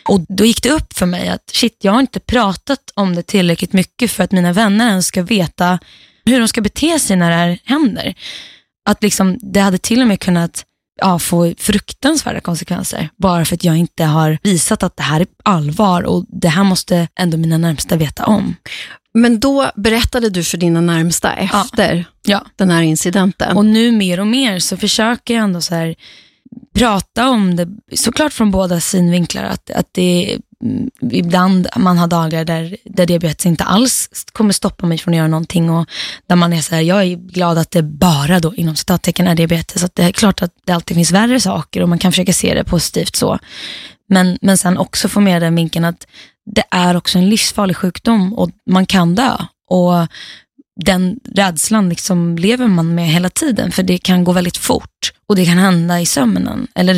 Och 0.10 0.22
Då 0.28 0.46
gick 0.46 0.64
det 0.64 0.70
upp 0.70 0.94
för 0.94 1.06
mig 1.06 1.30
att 1.30 1.50
shit, 1.54 1.78
jag 1.82 1.92
har 1.92 2.00
inte 2.00 2.20
pratat 2.20 2.92
om 2.94 3.16
det 3.16 3.24
tillräckligt 3.24 3.74
mycket 3.74 4.12
för 4.12 4.24
att 4.24 4.32
mina 4.32 4.54
vänner 4.54 4.90
ens 4.90 5.08
ska 5.08 5.22
veta 5.22 5.80
hur 6.26 6.40
de 6.40 6.48
ska 6.48 6.62
bete 6.62 7.00
sig 7.00 7.16
när 7.16 7.30
det 7.30 7.36
här 7.36 7.60
händer. 7.64 8.16
Att 8.90 9.04
liksom, 9.04 9.38
det 9.42 9.60
hade 9.60 9.78
till 9.78 10.02
och 10.02 10.08
med 10.08 10.20
kunnat 10.20 10.66
ja, 11.02 11.20
få 11.20 11.54
fruktansvärda 11.58 12.40
konsekvenser 12.40 13.10
bara 13.18 13.46
för 13.46 13.56
att 13.56 13.64
jag 13.64 13.78
inte 13.78 14.04
har 14.04 14.38
visat 14.44 14.84
att 14.84 14.98
det 14.98 15.04
här 15.04 15.22
är 15.22 15.28
allvar 15.44 16.04
och 16.04 16.26
det 16.28 16.48
här 16.48 16.64
måste 16.64 17.08
ändå 17.16 17.38
mina 17.38 17.58
närmsta 17.58 17.96
veta 17.96 18.26
om. 18.26 18.56
Men 19.14 19.40
då 19.40 19.72
berättade 19.76 20.30
du 20.30 20.44
för 20.44 20.58
dina 20.58 20.82
närmsta 20.82 21.34
efter 21.34 21.96
ja. 21.96 22.04
Ja. 22.26 22.46
den 22.56 22.70
här 22.70 22.82
incidenten? 22.82 23.58
Och 23.58 23.66
nu 23.66 23.92
mer 23.92 24.20
och 24.20 24.28
mer 24.28 24.60
så 24.60 24.78
försöker 24.78 25.34
jag 25.34 25.44
ändå 25.44 25.62
så 25.62 25.76
här, 25.76 25.96
prata 26.76 27.30
om 27.30 27.56
det, 27.56 27.68
såklart 27.96 28.34
från 28.34 28.52
båda 28.52 28.80
synvinklar, 28.80 29.44
att, 29.44 29.70
att 29.70 29.88
det 29.92 30.40
Mm, 30.64 30.90
ibland 31.12 31.68
man 31.76 31.98
har 31.98 32.08
dagar 32.08 32.46
där, 32.46 32.78
där 32.86 33.06
diabetes 33.06 33.46
inte 33.46 33.64
alls 33.64 34.10
kommer 34.32 34.54
stoppa 34.54 34.86
mig 34.86 34.98
från 34.98 35.14
att 35.14 35.18
göra 35.18 35.28
någonting 35.28 35.70
och 35.70 35.90
där 36.28 36.36
man 36.36 36.54
är 36.54 36.62
så 36.62 36.76
här, 36.76 36.82
jag 36.82 37.04
är 37.04 37.16
glad 37.16 37.58
att 37.58 37.72
det 37.72 37.84
bara 37.84 38.40
då 38.40 38.56
inom 38.56 38.76
citattecken 38.76 39.28
är 39.28 39.36
diabetes. 39.36 39.82
Så 39.82 39.88
det 39.94 40.04
är 40.04 40.12
klart 40.12 40.42
att 40.42 40.54
det 40.66 40.72
alltid 40.72 40.96
finns 40.96 41.12
värre 41.12 41.40
saker 41.40 41.82
och 41.82 41.90
man 41.90 42.00
kan 42.00 42.12
försöka 42.12 42.34
se 42.34 42.54
det 42.54 42.64
positivt 42.64 43.16
så. 43.16 43.40
Men, 44.10 44.38
men 44.42 44.58
sen 44.58 44.78
också 44.78 45.08
få 45.08 45.20
med 45.20 45.42
den 45.42 45.56
vinkeln 45.56 45.86
att 45.86 46.08
det 46.56 46.64
är 46.72 46.98
också 46.98 47.18
en 47.18 47.30
livsfarlig 47.30 47.78
sjukdom 47.78 48.34
och 48.34 48.50
man 48.70 48.86
kan 48.86 49.16
dö. 49.16 49.38
Och 49.70 50.08
den 50.86 51.20
rädslan 51.36 51.90
liksom 51.90 52.38
lever 52.38 52.68
man 52.68 52.96
med 52.96 53.08
hela 53.08 53.30
tiden 53.30 53.72
för 53.72 53.84
det 53.84 53.98
kan 53.98 54.24
gå 54.24 54.32
väldigt 54.32 54.58
fort 54.58 55.14
och 55.28 55.36
det 55.36 55.46
kan 55.46 55.58
hända 55.58 56.02
i 56.02 56.06
sömnen. 56.06 56.68
Eller 56.76 56.94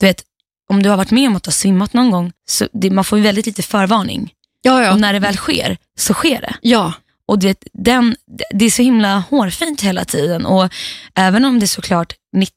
du 0.00 0.06
vet, 0.06 0.22
om 0.68 0.82
du 0.82 0.88
har 0.88 0.96
varit 0.96 1.10
med 1.10 1.28
om 1.28 1.36
att 1.36 1.46
har 1.46 1.52
svimmat 1.52 1.92
någon 1.92 2.10
gång, 2.10 2.32
så 2.48 2.68
det, 2.72 2.90
man 2.90 3.04
får 3.04 3.18
ju 3.18 3.24
väldigt 3.24 3.46
lite 3.46 3.62
förvarning. 3.62 4.32
Ja, 4.62 4.84
ja. 4.84 4.92
Och 4.92 5.00
när 5.00 5.12
det 5.12 5.18
väl 5.18 5.36
sker, 5.36 5.76
så 5.98 6.14
sker 6.14 6.40
det. 6.40 6.54
Ja. 6.60 6.92
Och 7.26 7.38
det, 7.38 7.64
den, 7.72 8.16
det 8.54 8.64
är 8.64 8.70
så 8.70 8.82
himla 8.82 9.18
hårfint 9.30 9.80
hela 9.80 10.04
tiden. 10.04 10.46
Och 10.46 10.72
även 11.14 11.44
om 11.44 11.58
det 11.60 11.66
såklart 11.66 12.14
90, 12.36 12.50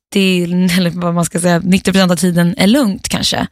eller 0.78 0.90
vad 0.90 1.14
man 1.14 1.26
ska 1.26 1.40
säga, 1.40 1.60
90% 1.60 2.12
av 2.12 2.16
tiden 2.16 2.56
är 2.58 2.68
lugnt 2.68 3.10
kanske, 3.10 3.48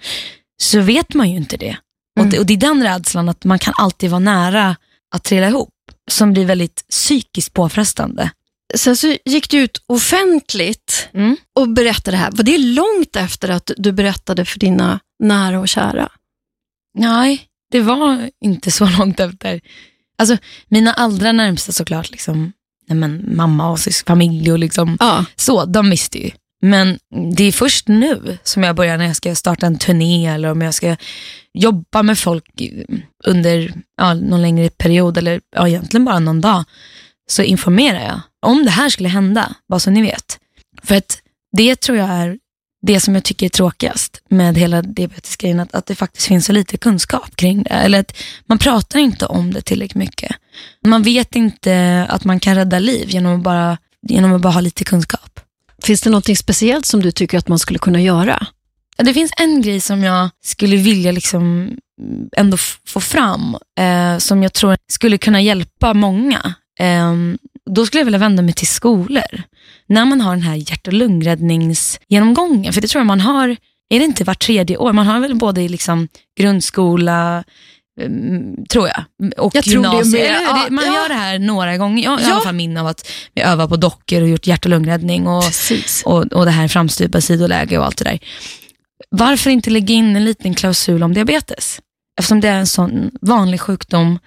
så 0.61 0.79
vet 0.79 1.13
man 1.13 1.29
ju 1.29 1.37
inte 1.37 1.57
det. 1.57 1.77
Mm. 2.19 2.27
Och 2.27 2.31
det. 2.31 2.39
Och 2.39 2.45
det 2.45 2.53
är 2.53 2.57
den 2.57 2.83
rädslan 2.83 3.29
att 3.29 3.43
man 3.43 3.59
kan 3.59 3.73
alltid 3.77 4.09
vara 4.09 4.19
nära 4.19 4.75
att 5.15 5.23
trilla 5.23 5.47
ihop, 5.47 5.73
som 6.11 6.33
blir 6.33 6.45
väldigt 6.45 6.87
psykiskt 6.89 7.53
påfrestande. 7.53 8.31
Sen 8.75 8.97
så 8.97 9.17
gick 9.25 9.49
du 9.49 9.57
ut 9.57 9.83
offentligt 9.87 11.09
mm. 11.13 11.37
och 11.55 11.69
berättade 11.69 12.17
det 12.17 12.21
här. 12.21 12.31
Var 12.31 12.43
det 12.43 12.57
långt 12.57 13.15
efter 13.15 13.49
att 13.49 13.71
du 13.77 13.91
berättade 13.91 14.45
för 14.45 14.59
dina 14.59 14.99
nära 15.23 15.59
och 15.59 15.67
kära? 15.67 16.09
Nej, 16.97 17.45
det 17.71 17.81
var 17.81 18.29
inte 18.45 18.71
så 18.71 18.89
långt 18.99 19.19
efter. 19.19 19.61
Alltså, 20.17 20.37
mina 20.67 20.93
allra 20.93 21.31
närmsta 21.31 21.71
såklart, 21.71 22.11
liksom, 22.11 22.51
nej 22.87 22.97
men, 22.97 23.35
mamma 23.35 23.69
och 23.69 23.79
familj 24.05 24.51
och 24.51 24.59
liksom, 24.59 24.97
ja. 24.99 25.25
så, 25.35 25.65
de 25.65 25.89
visste 25.89 26.19
ju. 26.19 26.31
Men 26.61 26.99
det 27.35 27.43
är 27.43 27.51
först 27.51 27.87
nu 27.87 28.37
som 28.43 28.63
jag 28.63 28.75
börjar 28.75 28.97
när 28.97 29.05
jag 29.05 29.15
ska 29.15 29.35
starta 29.35 29.65
en 29.67 29.77
turné 29.77 30.27
eller 30.27 30.51
om 30.51 30.61
jag 30.61 30.73
ska 30.73 30.95
jobba 31.53 32.03
med 32.03 32.19
folk 32.19 32.45
under 33.25 33.73
ja, 33.97 34.13
någon 34.13 34.41
längre 34.41 34.69
period 34.69 35.17
eller 35.17 35.41
ja, 35.55 35.67
egentligen 35.67 36.05
bara 36.05 36.19
någon 36.19 36.41
dag 36.41 36.63
så 37.31 37.43
informerar 37.43 38.01
jag 38.01 38.21
om 38.45 38.63
det 38.63 38.71
här 38.71 38.89
skulle 38.89 39.09
hända, 39.09 39.55
bara 39.69 39.79
så 39.79 39.89
ni 39.89 40.01
vet. 40.01 40.39
För 40.83 40.95
att 40.95 41.21
det 41.57 41.75
tror 41.75 41.97
jag 41.97 42.09
är 42.09 42.37
det 42.81 42.99
som 42.99 43.15
jag 43.15 43.23
tycker 43.23 43.45
är 43.45 43.49
tråkigast 43.49 44.21
med 44.29 44.57
hela 44.57 44.81
diabetesgrejen, 44.81 45.59
att, 45.59 45.75
att 45.75 45.85
det 45.85 45.95
faktiskt 45.95 46.27
finns 46.27 46.45
så 46.45 46.51
lite 46.51 46.77
kunskap 46.77 47.35
kring 47.35 47.63
det. 47.63 47.69
Eller 47.69 47.99
att 47.99 48.17
man 48.45 48.57
pratar 48.57 48.99
inte 48.99 49.25
om 49.25 49.53
det 49.53 49.61
tillräckligt 49.61 49.95
mycket. 49.95 50.35
Man 50.85 51.03
vet 51.03 51.35
inte 51.35 52.05
att 52.09 52.23
man 52.23 52.39
kan 52.39 52.55
rädda 52.55 52.79
liv 52.79 53.09
genom 53.09 53.35
att 53.35 53.43
bara, 53.43 53.77
genom 54.07 54.33
att 54.33 54.41
bara 54.41 54.53
ha 54.53 54.61
lite 54.61 54.83
kunskap. 54.83 55.39
Finns 55.83 56.01
det 56.01 56.09
något 56.09 56.37
speciellt 56.37 56.85
som 56.85 57.01
du 57.01 57.11
tycker 57.11 57.37
att 57.37 57.47
man 57.47 57.59
skulle 57.59 57.79
kunna 57.79 58.01
göra? 58.01 58.47
Det 58.97 59.13
finns 59.13 59.31
en 59.37 59.61
grej 59.61 59.81
som 59.81 60.03
jag 60.03 60.29
skulle 60.43 60.75
vilja 60.75 61.11
liksom 61.11 61.71
ändå 62.37 62.57
få 62.87 62.99
fram, 62.99 63.57
eh, 63.79 64.17
som 64.17 64.43
jag 64.43 64.53
tror 64.53 64.77
skulle 64.91 65.17
kunna 65.17 65.41
hjälpa 65.41 65.93
många. 65.93 66.53
Eh, 66.79 67.13
då 67.75 67.85
skulle 67.85 67.99
jag 67.99 68.05
vilja 68.05 68.19
vända 68.19 68.41
mig 68.41 68.53
till 68.53 68.67
skolor. 68.67 69.43
När 69.87 70.05
man 70.05 70.21
har 70.21 70.31
den 70.31 70.41
här 70.41 70.55
hjärt 70.55 70.87
och 70.87 70.93
lungräddningsgenomgången, 70.93 72.73
för 72.73 72.81
det 72.81 72.87
tror 72.87 72.99
jag 72.99 73.07
man 73.07 73.21
har, 73.21 73.49
är 73.89 73.99
det 73.99 74.05
inte 74.05 74.23
var 74.23 74.33
tredje 74.33 74.77
år? 74.77 74.93
Man 74.93 75.07
har 75.07 75.19
väl 75.19 75.35
både 75.35 75.61
i 75.61 75.69
liksom 75.69 76.07
grundskola, 76.39 77.43
mm, 78.01 78.65
tror 78.65 78.87
jag. 78.87 79.03
Och 79.37 79.55
jag 79.55 79.67
gymnasiet. 79.67 80.29
Ja, 80.45 80.67
man 80.69 80.85
ja. 80.85 80.93
gör 80.93 81.09
det 81.09 81.15
här 81.15 81.39
några 81.39 81.77
gånger. 81.77 82.03
Jag 82.03 82.11
har 82.11 82.19
ja. 82.19 82.27
i 82.27 82.31
alla 82.31 82.41
fall 82.41 82.55
minne 82.55 82.81
av 82.81 82.87
att 82.87 83.11
vi 83.33 83.41
övar 83.41 83.67
på 83.67 83.75
dockor 83.75 84.21
och 84.21 84.29
gjort 84.29 84.47
hjärt 84.47 84.65
och 84.65 84.69
lungräddning 84.69 85.27
och, 85.27 85.43
och, 86.05 86.33
och 86.33 86.45
det 86.45 86.51
här 86.51 86.67
framstupa 86.67 87.21
sidoläge 87.21 87.77
och 87.77 87.85
allt 87.85 87.97
det 87.97 88.03
där. 88.03 88.19
Varför 89.09 89.49
inte 89.49 89.69
lägga 89.69 89.93
in 89.93 90.15
en 90.15 90.25
liten 90.25 90.53
klausul 90.53 91.03
om 91.03 91.13
diabetes? 91.13 91.81
Eftersom 92.19 92.41
det 92.41 92.47
är 92.47 92.57
en 92.57 92.67
sån 92.67 93.11
vanlig 93.21 93.61
sjukdom 93.61 94.19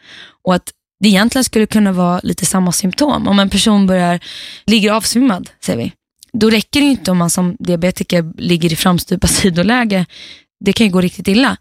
och 0.45 0.55
att 0.55 0.73
det 1.03 1.09
egentligen 1.09 1.45
skulle 1.45 1.67
kunna 1.67 1.93
vara 1.93 2.21
lite 2.23 2.47
samma 2.47 2.73
symptom. 2.73 3.29
Om 3.29 3.39
en 3.39 3.51
person 3.51 3.87
börjar, 3.87 4.21
ligger 4.67 4.93
avsvimmad, 4.93 5.51
säger 5.65 5.79
vi. 5.79 5.93
Då 6.33 6.51
räcker 6.51 6.81
det 6.81 6.87
inte 6.87 7.11
om 7.11 7.19
man 7.19 7.31
som 7.31 7.57
diabetiker 7.59 8.33
ligger 8.39 8.73
i 8.73 8.77
framstupa 8.77 9.27
sidoläge. 9.29 10.07
Det 10.65 10.73
kan 10.73 10.87
ju 10.87 10.93
gå 10.93 11.01
riktigt 11.01 11.29
illa. 11.29 11.57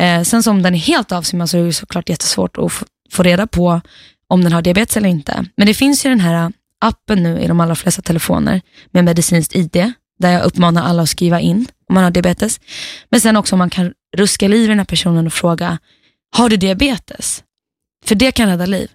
Eh, 0.00 0.22
sen 0.22 0.42
så 0.42 0.50
om 0.50 0.62
den 0.62 0.74
är 0.74 0.78
helt 0.78 1.12
avsvimmad 1.12 1.50
så 1.50 1.58
är 1.58 1.64
det 1.64 1.72
såklart 1.72 2.08
jättesvårt 2.08 2.58
att 2.58 2.72
få 3.10 3.22
reda 3.22 3.46
på 3.46 3.80
om 4.28 4.44
den 4.44 4.52
har 4.52 4.62
diabetes 4.62 4.96
eller 4.96 5.08
inte. 5.08 5.44
Men 5.56 5.66
det 5.66 5.74
finns 5.74 6.06
ju 6.06 6.10
den 6.10 6.20
här 6.20 6.52
appen 6.80 7.22
nu 7.22 7.40
i 7.40 7.46
de 7.46 7.60
allra 7.60 7.74
flesta 7.74 8.02
telefoner 8.02 8.60
med 8.90 9.04
medicinskt 9.04 9.56
ID, 9.56 9.92
där 10.18 10.30
jag 10.30 10.44
uppmanar 10.44 10.82
alla 10.82 11.02
att 11.02 11.08
skriva 11.08 11.40
in 11.40 11.66
om 11.88 11.94
man 11.94 12.04
har 12.04 12.10
diabetes. 12.10 12.60
Men 13.10 13.20
sen 13.20 13.36
också 13.36 13.54
om 13.54 13.58
man 13.58 13.70
kan 13.70 13.92
ruska 14.16 14.48
liv 14.48 14.64
i 14.64 14.66
den 14.66 14.78
här 14.78 14.86
personen 14.86 15.26
och 15.26 15.32
fråga, 15.32 15.78
har 16.36 16.48
du 16.48 16.56
diabetes? 16.56 17.42
För 18.06 18.14
det 18.14 18.32
kan 18.32 18.48
rädda 18.48 18.66
liv. 18.66 18.90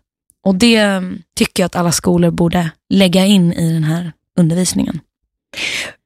Och 0.45 0.55
det 0.55 1.01
tycker 1.35 1.63
jag 1.63 1.65
att 1.65 1.75
alla 1.75 1.91
skolor 1.91 2.31
borde 2.31 2.71
lägga 2.89 3.25
in 3.25 3.53
i 3.53 3.73
den 3.73 3.83
här 3.83 4.11
undervisningen. 4.39 4.99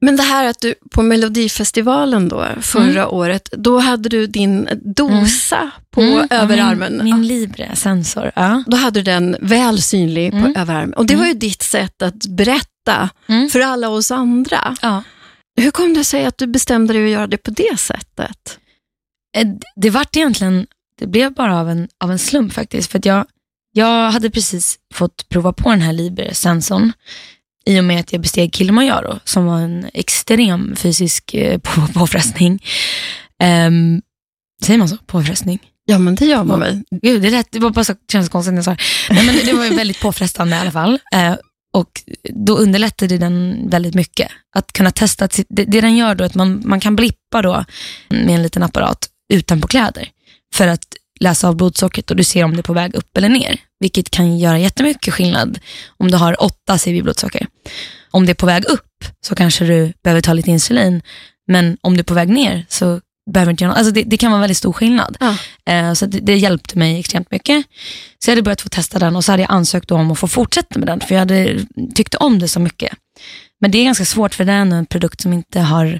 Men 0.01 0.15
det 0.15 0.23
här 0.23 0.45
att 0.45 0.59
du 0.59 0.75
på 0.91 1.01
Melodifestivalen 1.01 2.29
då, 2.29 2.45
förra 2.61 3.01
mm. 3.01 3.09
året, 3.09 3.49
då 3.51 3.79
hade 3.79 4.09
du 4.09 4.27
din 4.27 4.69
dosa 4.81 5.57
mm. 5.57 5.71
på 5.91 6.01
mm. 6.01 6.27
överarmen. 6.29 6.97
Min, 7.03 7.15
min 7.15 7.27
Libre-sensor. 7.27 8.31
Ja. 8.35 8.63
Då 8.67 8.77
hade 8.77 8.99
du 8.99 9.03
den 9.03 9.37
väl 9.39 9.81
synlig 9.81 10.31
på 10.31 10.37
mm. 10.37 10.55
överarmen. 10.55 10.93
Och 10.93 11.05
det 11.05 11.15
var 11.15 11.23
ju 11.23 11.29
mm. 11.29 11.39
ditt 11.39 11.61
sätt 11.61 12.01
att 12.01 12.27
berätta 12.27 13.09
mm. 13.27 13.49
för 13.49 13.59
alla 13.59 13.89
oss 13.89 14.11
andra. 14.11 14.75
Ja. 14.81 15.03
Hur 15.61 15.71
kom 15.71 15.93
det 15.93 16.03
sig 16.03 16.25
att 16.25 16.37
du 16.37 16.47
bestämde 16.47 16.93
dig 16.93 17.05
att 17.05 17.11
göra 17.11 17.27
det 17.27 17.37
på 17.37 17.51
det 17.51 17.79
sättet? 17.79 18.59
Eh, 19.37 19.47
det 19.75 19.89
vart 19.89 20.15
egentligen, 20.15 20.67
det 20.99 21.07
blev 21.07 21.33
bara 21.33 21.59
av 21.59 21.69
en, 21.69 21.87
av 21.99 22.11
en 22.11 22.19
slump 22.19 22.53
faktiskt. 22.53 22.91
För 22.91 23.01
jag, 23.03 23.25
jag 23.71 24.11
hade 24.11 24.29
precis 24.29 24.79
fått 24.93 25.29
prova 25.29 25.53
på 25.53 25.69
den 25.69 25.81
här 25.81 25.93
Libre-sensorn 25.93 26.91
i 27.65 27.79
och 27.79 27.83
med 27.83 27.99
att 27.99 28.11
jag 28.11 28.21
besteg 28.21 28.55
Kilimanjaro 28.55 29.19
som 29.23 29.45
var 29.45 29.59
en 29.59 29.85
extrem 29.93 30.75
fysisk 30.75 31.33
eh, 31.33 31.59
på, 31.59 31.87
påfrestning. 31.93 32.63
Um, 33.43 34.01
säger 34.63 34.77
man 34.77 34.89
så? 34.89 34.97
Påfrestning? 34.97 35.59
Ja, 35.85 35.99
men 35.99 36.15
det 36.15 36.25
gör 36.25 36.43
man 36.43 36.59
väl? 36.59 36.83
Gud, 37.01 37.21
det, 37.21 37.29
lät, 37.29 37.51
det 37.51 37.59
var 37.59 37.69
bara 37.69 37.85
så, 37.85 37.93
känns 38.11 38.29
konstigt 38.29 38.53
när 38.53 38.57
jag 38.57 38.65
sa 38.65 38.71
det. 38.71 39.13
Nej, 39.13 39.25
men 39.25 39.35
det 39.45 39.53
var 39.53 39.65
ju 39.65 39.75
väldigt 39.75 39.99
påfrestande 39.99 40.55
i 40.55 40.59
alla 40.59 40.71
fall. 40.71 40.93
Uh, 41.15 41.35
och 41.73 42.01
då 42.23 42.57
underlättade 42.57 43.17
den 43.17 43.69
väldigt 43.69 43.95
mycket. 43.95 44.31
Att 44.55 44.73
kunna 44.73 44.91
testa, 44.91 45.25
att, 45.25 45.39
det, 45.49 45.65
det 45.65 45.81
den 45.81 45.97
gör 45.97 46.15
då 46.15 46.23
är 46.23 46.25
att 46.25 46.35
man, 46.35 46.61
man 46.65 46.79
kan 46.79 46.95
blippa 46.95 47.41
då 47.41 47.65
med 48.09 48.35
en 48.35 48.43
liten 48.43 48.63
apparat 48.63 49.09
utanpå 49.33 49.67
kläder. 49.67 50.09
För 50.55 50.67
att 50.67 50.95
läsa 51.19 51.47
av 51.47 51.55
blodsockret 51.55 52.11
och 52.11 52.17
du 52.17 52.23
ser 52.23 52.43
om 52.43 52.51
det 52.51 52.59
är 52.59 52.63
på 52.63 52.73
väg 52.73 52.95
upp 52.95 53.17
eller 53.17 53.29
ner. 53.29 53.57
Vilket 53.79 54.09
kan 54.09 54.37
göra 54.37 54.59
jättemycket 54.59 55.13
skillnad 55.13 55.59
om 55.97 56.11
du 56.11 56.17
har 56.17 56.43
8 56.43 56.77
CV-blodsocker. 56.77 57.47
Om 58.11 58.25
det 58.25 58.31
är 58.31 58.35
på 58.35 58.45
väg 58.45 58.65
upp 58.65 59.05
så 59.27 59.35
kanske 59.35 59.65
du 59.65 59.93
behöver 60.03 60.21
ta 60.21 60.33
lite 60.33 60.51
insulin. 60.51 61.01
Men 61.47 61.77
om 61.81 61.93
du 61.93 61.99
är 61.99 62.03
på 62.03 62.13
väg 62.13 62.29
ner 62.29 62.65
så 62.69 63.01
behöver 63.31 63.51
inte 63.51 63.63
göra 63.63 63.71
något. 63.71 63.77
Alltså 63.77 63.93
det, 63.93 64.03
det 64.03 64.17
kan 64.17 64.31
vara 64.31 64.41
väldigt 64.41 64.57
stor 64.57 64.73
skillnad. 64.73 65.17
Ja. 65.19 65.37
Eh, 65.73 65.93
så 65.93 66.05
det, 66.05 66.19
det, 66.19 66.37
hjälpte 66.37 66.77
mig 66.77 66.99
extremt 66.99 67.31
mycket. 67.31 67.65
Så 68.19 68.29
jag 68.29 68.31
hade 68.31 68.41
börjat 68.41 68.61
få 68.61 68.69
testa 68.69 68.99
den 68.99 69.15
och 69.15 69.25
så 69.25 69.31
hade 69.31 69.43
jag 69.43 69.51
ansökt 69.51 69.91
om 69.91 70.11
att 70.11 70.19
få 70.19 70.27
fortsätta 70.27 70.79
med 70.79 70.87
den. 70.87 70.99
För 70.99 71.15
jag 71.15 71.19
hade 71.19 71.65
tyckte 71.95 72.17
om 72.17 72.39
det 72.39 72.47
så 72.47 72.59
mycket. 72.59 72.93
Men 73.61 73.71
det 73.71 73.77
är 73.77 73.83
ganska 73.83 74.05
svårt 74.05 74.35
för 74.35 74.43
är 74.43 74.49
en 74.49 74.85
produkt 74.85 75.21
som 75.21 75.33
inte 75.33 75.59
har, 75.59 75.99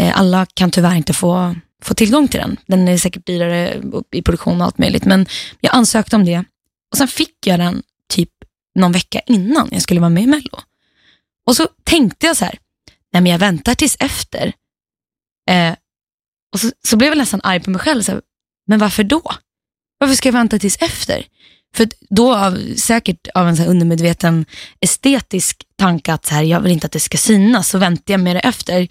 eh, 0.00 0.18
alla 0.20 0.46
kan 0.54 0.70
tyvärr 0.70 0.94
inte 0.94 1.12
få 1.12 1.54
få 1.84 1.94
tillgång 1.94 2.28
till 2.28 2.40
den. 2.40 2.56
Den 2.66 2.88
är 2.88 2.98
säkert 2.98 3.26
dyrare 3.26 3.82
i 4.10 4.22
produktion 4.22 4.60
och 4.60 4.66
allt 4.66 4.78
möjligt. 4.78 5.04
Men 5.04 5.26
jag 5.60 5.74
ansökte 5.74 6.16
om 6.16 6.24
det 6.24 6.44
och 6.90 6.98
sen 6.98 7.08
fick 7.08 7.46
jag 7.46 7.58
den 7.58 7.82
typ 8.08 8.30
någon 8.74 8.92
vecka 8.92 9.20
innan 9.26 9.68
jag 9.72 9.82
skulle 9.82 10.00
vara 10.00 10.10
med 10.10 10.22
i 10.22 10.26
Mello. 10.26 10.60
Och 11.46 11.56
så 11.56 11.68
tänkte 11.84 12.26
jag 12.26 12.36
så 12.36 12.44
här, 12.44 12.58
nej 13.12 13.22
men 13.22 13.32
jag 13.32 13.38
väntar 13.38 13.74
tills 13.74 13.96
efter. 14.00 14.52
Eh, 15.50 15.74
och 16.52 16.60
så, 16.60 16.70
så 16.84 16.96
blev 16.96 17.10
jag 17.10 17.18
nästan 17.18 17.40
arg 17.42 17.60
på 17.60 17.70
mig 17.70 17.80
själv. 17.80 18.02
Så 18.02 18.12
här, 18.12 18.20
men 18.66 18.78
varför 18.78 19.04
då? 19.04 19.22
Varför 19.98 20.14
ska 20.14 20.28
jag 20.28 20.32
vänta 20.32 20.58
tills 20.58 20.76
efter? 20.80 21.26
För 21.74 21.88
då, 22.10 22.34
av, 22.34 22.74
säkert 22.76 23.28
av 23.34 23.48
en 23.48 23.56
så 23.56 23.64
undermedveten 23.64 24.46
estetisk 24.80 25.66
tanke 25.76 26.12
att 26.12 26.26
så 26.26 26.34
här, 26.34 26.42
jag 26.42 26.60
vill 26.60 26.72
inte 26.72 26.86
att 26.86 26.92
det 26.92 27.00
ska 27.00 27.18
synas, 27.18 27.68
så 27.68 27.78
väntar 27.78 28.14
jag 28.14 28.20
med 28.20 28.36
det 28.36 28.40
efter. 28.40 28.88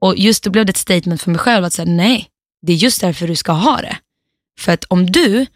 Och 0.00 0.18
just 0.18 0.44
då 0.44 0.50
blev 0.50 0.66
det 0.66 0.70
ett 0.70 0.76
statement 0.76 1.22
för 1.22 1.30
mig 1.30 1.38
själv 1.38 1.64
att 1.64 1.72
säga 1.72 1.90
nej, 1.90 2.28
det 2.66 2.72
är 2.72 2.76
just 2.76 3.00
därför 3.00 3.28
du 3.28 3.36
ska 3.36 3.52
ha 3.52 3.76
det. 3.76 3.96
För 4.60 4.72
att 4.72 4.84
om 4.84 5.10
du 5.10 5.46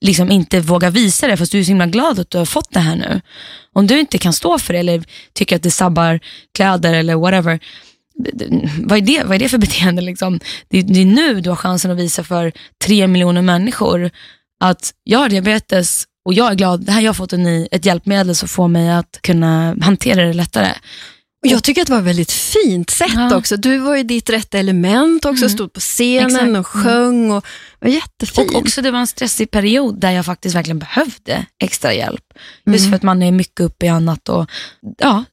liksom 0.00 0.30
inte 0.30 0.60
vågar 0.60 0.90
visa 0.90 1.26
det, 1.26 1.36
fast 1.36 1.52
du 1.52 1.58
är 1.58 1.64
så 1.64 1.68
himla 1.68 1.86
glad 1.86 2.18
att 2.18 2.30
du 2.30 2.38
har 2.38 2.44
fått 2.44 2.72
det 2.72 2.80
här 2.80 2.96
nu. 2.96 3.20
Om 3.72 3.86
du 3.86 4.00
inte 4.00 4.18
kan 4.18 4.32
stå 4.32 4.58
för 4.58 4.72
det 4.72 4.78
eller 4.78 5.04
tycker 5.32 5.56
att 5.56 5.62
det 5.62 5.70
sabbar 5.70 6.20
kläder 6.54 6.94
eller 6.94 7.14
whatever, 7.14 7.60
vad 8.84 8.98
är 8.98 9.02
det, 9.02 9.24
vad 9.24 9.34
är 9.34 9.38
det 9.38 9.48
för 9.48 9.58
beteende? 9.58 10.02
Liksom? 10.02 10.40
Det, 10.68 10.82
det 10.82 11.00
är 11.00 11.06
nu 11.06 11.40
du 11.40 11.50
har 11.50 11.56
chansen 11.56 11.90
att 11.90 11.98
visa 11.98 12.24
för 12.24 12.52
tre 12.84 13.06
miljoner 13.06 13.42
människor 13.42 14.10
att 14.60 14.94
jag 15.04 15.18
har 15.18 15.28
diabetes 15.28 16.04
och 16.24 16.34
jag 16.34 16.50
är 16.50 16.54
glad, 16.54 16.80
det 16.80 16.92
här 16.92 17.00
jag 17.00 17.08
har 17.08 17.14
fått 17.14 17.32
en 17.32 17.42
ny, 17.42 17.68
ett 17.70 17.86
hjälpmedel 17.86 18.36
som 18.36 18.48
får 18.48 18.68
mig 18.68 18.90
att 18.90 19.18
kunna 19.22 19.76
hantera 19.80 20.24
det 20.24 20.32
lättare. 20.32 20.72
Och 21.42 21.46
jag 21.46 21.64
tycker 21.64 21.80
att 21.82 21.86
det 21.86 21.92
var 21.92 22.00
ett 22.00 22.06
väldigt 22.06 22.32
fint 22.32 22.90
sätt 22.90 23.12
ja. 23.14 23.36
också. 23.36 23.56
Du 23.56 23.78
var 23.78 23.96
i 23.96 24.02
ditt 24.02 24.30
rätta 24.30 24.58
element 24.58 25.24
också, 25.24 25.44
mm. 25.44 25.50
stod 25.50 25.72
på 25.72 25.80
scenen 25.80 26.26
Exakt. 26.26 26.42
och 26.42 26.48
mm. 26.48 26.64
sjöng. 26.64 27.30
Och 27.30 27.46
var 27.78 27.88
jättefint. 27.88 28.50
Och 28.50 28.56
också 28.56 28.82
det 28.82 28.90
var 28.90 28.98
en 28.98 29.06
stressig 29.06 29.50
period 29.50 30.00
där 30.00 30.10
jag 30.10 30.26
faktiskt 30.26 30.56
verkligen 30.56 30.78
behövde 30.78 31.46
extra 31.58 31.94
hjälp. 31.94 32.24
Just 32.66 32.80
mm. 32.80 32.90
för 32.90 32.96
att 32.96 33.02
man 33.02 33.22
är 33.22 33.32
mycket 33.32 33.60
uppe 33.60 33.86
i 33.86 33.88
annat. 33.88 34.28
Och, 34.28 34.50
ja. 34.98 35.24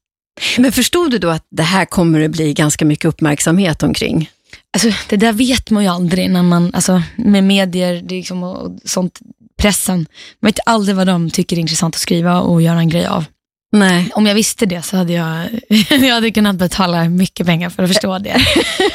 Men 0.58 0.72
förstod 0.72 1.12
du 1.12 1.18
då 1.18 1.30
att 1.30 1.48
det 1.52 1.64
här 1.64 1.86
kommer 1.86 2.20
det 2.20 2.30
bli 2.30 2.54
ganska 2.54 2.86
mycket 2.86 3.06
uppmärksamhet 3.06 3.84
omkring? 3.84 4.30
Alltså, 4.74 4.92
det 5.10 5.18
där 5.18 5.34
vet 5.34 5.70
man 5.70 5.84
ju 5.84 5.90
aldrig 5.90 6.30
när 6.30 6.44
man, 6.44 6.72
alltså, 6.74 7.02
med 7.16 7.44
medier 7.44 8.02
det 8.02 8.16
liksom, 8.16 8.44
och 8.44 8.80
sånt, 8.86 9.20
pressen. 9.58 10.06
Man 10.40 10.48
vet 10.48 10.60
aldrig 10.66 10.96
vad 10.96 11.08
de 11.08 11.30
tycker 11.30 11.56
är 11.56 11.60
intressant 11.60 11.96
att 11.96 12.02
skriva 12.02 12.42
och 12.42 12.62
göra 12.62 12.80
en 12.80 12.90
grej 12.90 13.06
av. 13.06 13.26
Nej. 13.72 14.12
Om 14.14 14.26
jag 14.26 14.36
visste 14.36 14.66
det 14.66 14.82
så 14.82 14.98
hade 14.98 15.14
jag, 15.14 15.50
jag 15.90 16.14
hade 16.14 16.32
kunnat 16.32 16.56
betala 16.56 17.10
mycket 17.10 17.46
pengar 17.46 17.70
för 17.70 17.84
att 17.84 17.90
förstå 17.90 18.20
det. 18.20 18.42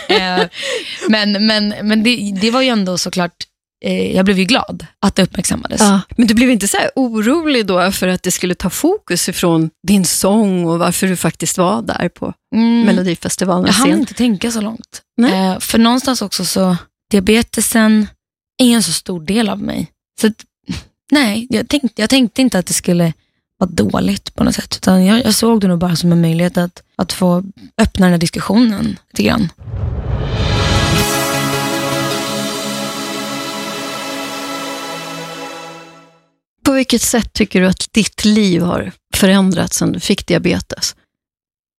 Eh, 0.09 0.43
men 1.09 1.47
men, 1.47 1.75
men 1.83 2.03
det, 2.03 2.33
det 2.41 2.51
var 2.51 2.63
ju 2.63 2.69
ändå 2.69 2.99
såklart, 2.99 3.33
eh, 3.85 4.17
jag 4.17 4.25
blev 4.25 4.39
ju 4.39 4.45
glad 4.45 4.87
att 5.01 5.15
det 5.15 5.23
uppmärksammades. 5.23 5.81
Ja. 5.81 6.01
Men 6.17 6.27
du 6.27 6.35
blev 6.35 6.51
inte 6.51 6.69
så 6.69 6.79
orolig 6.97 7.67
då 7.67 7.93
för 7.93 8.09
att 8.09 8.23
det 8.23 8.31
skulle 8.31 8.55
ta 8.55 8.71
fokus 8.71 9.29
ifrån 9.29 9.71
din 9.87 10.05
sång 10.05 10.65
och 10.67 10.79
varför 10.79 11.07
du 11.07 11.17
faktiskt 11.17 11.59
var 11.59 11.83
där 11.83 12.09
på 12.09 12.35
mm. 12.55 12.83
Melodifestivalen? 12.83 13.67
Jag 13.67 13.73
hann 13.73 13.91
inte 13.91 14.15
tänka 14.15 14.51
så 14.51 14.61
långt. 14.61 15.03
Eh, 15.33 15.59
för 15.59 15.79
någonstans 15.79 16.23
också 16.23 16.45
så, 16.45 16.77
diabetesen 17.11 18.07
är 18.63 18.75
en 18.75 18.83
så 18.83 18.93
stor 18.93 19.21
del 19.21 19.49
av 19.49 19.63
mig. 19.63 19.91
Så 20.21 20.31
nej, 21.11 21.47
jag 21.51 21.69
tänkte, 21.69 22.03
jag 22.03 22.11
tänkte 22.11 22.43
inte 22.43 22.59
att 22.59 22.67
det 22.67 22.75
skulle 22.75 23.13
var 23.63 23.69
dåligt 23.69 24.35
på 24.35 24.45
något 24.45 24.55
sätt. 24.55 24.77
Utan 24.77 25.05
jag, 25.05 25.25
jag 25.25 25.35
såg 25.35 25.61
det 25.61 25.69
nog 25.69 25.79
bara 25.79 25.97
som 25.97 26.13
en 26.13 26.21
möjlighet 26.21 26.57
att, 26.57 26.83
att 26.97 27.13
få 27.13 27.45
öppna 27.79 28.07
den 28.07 28.13
här 28.13 28.19
diskussionen 28.19 28.99
lite 29.11 29.23
grann. 29.23 29.49
På 36.65 36.73
vilket 36.73 37.03
sätt 37.03 37.33
tycker 37.33 37.61
du 37.61 37.67
att 37.67 37.89
ditt 37.93 38.25
liv 38.25 38.63
har 38.63 38.93
förändrats 39.15 39.77
sedan 39.77 39.93
du 39.93 40.01
fick 40.01 40.27
diabetes? 40.27 40.97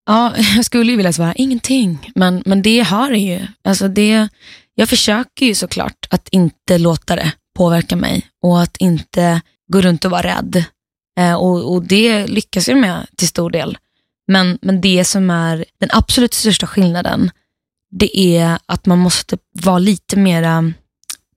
Ja, 0.06 0.34
jag 0.56 0.66
skulle 0.66 0.92
ju 0.92 0.98
vilja 0.98 1.14
svara 1.14 1.34
ingenting, 1.34 2.12
men, 2.16 2.44
men 2.46 2.62
det 2.62 2.80
har 2.80 3.12
det 3.12 3.18
ju. 3.18 3.48
Alltså 3.64 3.88
det, 3.88 4.28
jag 4.76 4.90
försöker 4.90 5.46
ju 5.46 5.56
såklart 5.56 6.08
att 6.10 6.30
inte 6.30 6.78
låta 6.78 7.16
det 7.16 7.32
påverka 7.58 7.96
mig 7.96 8.26
och 8.44 8.62
att 8.62 8.78
inte 8.78 9.42
gå 9.72 9.82
runt 9.82 10.06
och 10.06 10.12
vara 10.12 10.38
rädd 10.38 10.64
Eh, 11.20 11.34
och, 11.34 11.74
och, 11.74 11.84
det 11.84 12.28
lyckas 12.28 12.68
jag 12.68 12.78
med 12.78 13.08
till 13.18 13.28
stor 13.28 13.50
del. 13.50 13.78
Men, 14.28 14.60
men 14.62 14.82
det 14.82 15.06
som 15.06 15.30
är 15.30 15.66
den 15.80 15.90
absolut 15.92 16.34
största 16.34 16.68
skillnaden, 16.68 17.32
det 17.92 18.20
är 18.20 18.60
att 18.66 18.86
man 18.86 19.00
måste 19.00 19.38
typ 19.38 19.42
vara 19.52 19.80
lite 19.80 20.18
mera, 20.18 20.62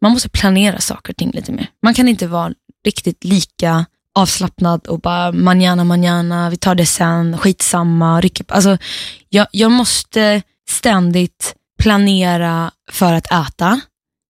man 0.01 0.13
måste 0.13 0.29
planera 0.29 0.79
saker 0.79 1.13
och 1.13 1.17
ting 1.17 1.31
lite 1.31 1.53
mer. 1.53 1.71
Man 1.83 1.95
kan 1.95 2.09
inte 2.09 2.27
vara 2.27 2.53
riktigt 2.85 3.25
lika 3.25 3.87
avslappnad 4.15 4.87
och 4.87 5.01
bara 5.01 5.33
manana 5.33 5.85
manana, 5.85 6.51
vi 6.51 6.57
tar 6.57 6.75
det 6.75 6.87
sen, 6.87 7.39
skitsamma, 7.39 8.21
rycka 8.21 8.45
alltså, 8.49 8.79
jag, 9.29 9.47
jag 9.51 9.73
måste 9.73 10.43
ständigt 10.69 11.55
planera 11.79 12.71
för 12.91 13.13
att 13.13 13.33
äta 13.33 13.81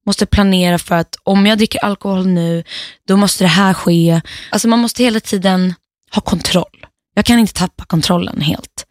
måste 0.06 0.26
planera 0.26 0.78
för 0.78 0.94
att 0.94 1.16
om 1.22 1.46
jag 1.46 1.58
dricker 1.58 1.84
alkohol 1.84 2.26
nu, 2.26 2.64
då 3.08 3.16
måste 3.16 3.44
det 3.44 3.48
här 3.48 3.74
ske. 3.74 4.20
Alltså 4.50 4.68
man 4.68 4.78
måste 4.78 5.02
hela 5.02 5.20
tiden 5.20 5.74
ha 6.14 6.22
kontroll. 6.22 6.86
Jag 7.14 7.24
kan 7.24 7.38
inte 7.38 7.52
tappa 7.52 7.84
kontrollen 7.84 8.40
helt. 8.40 8.84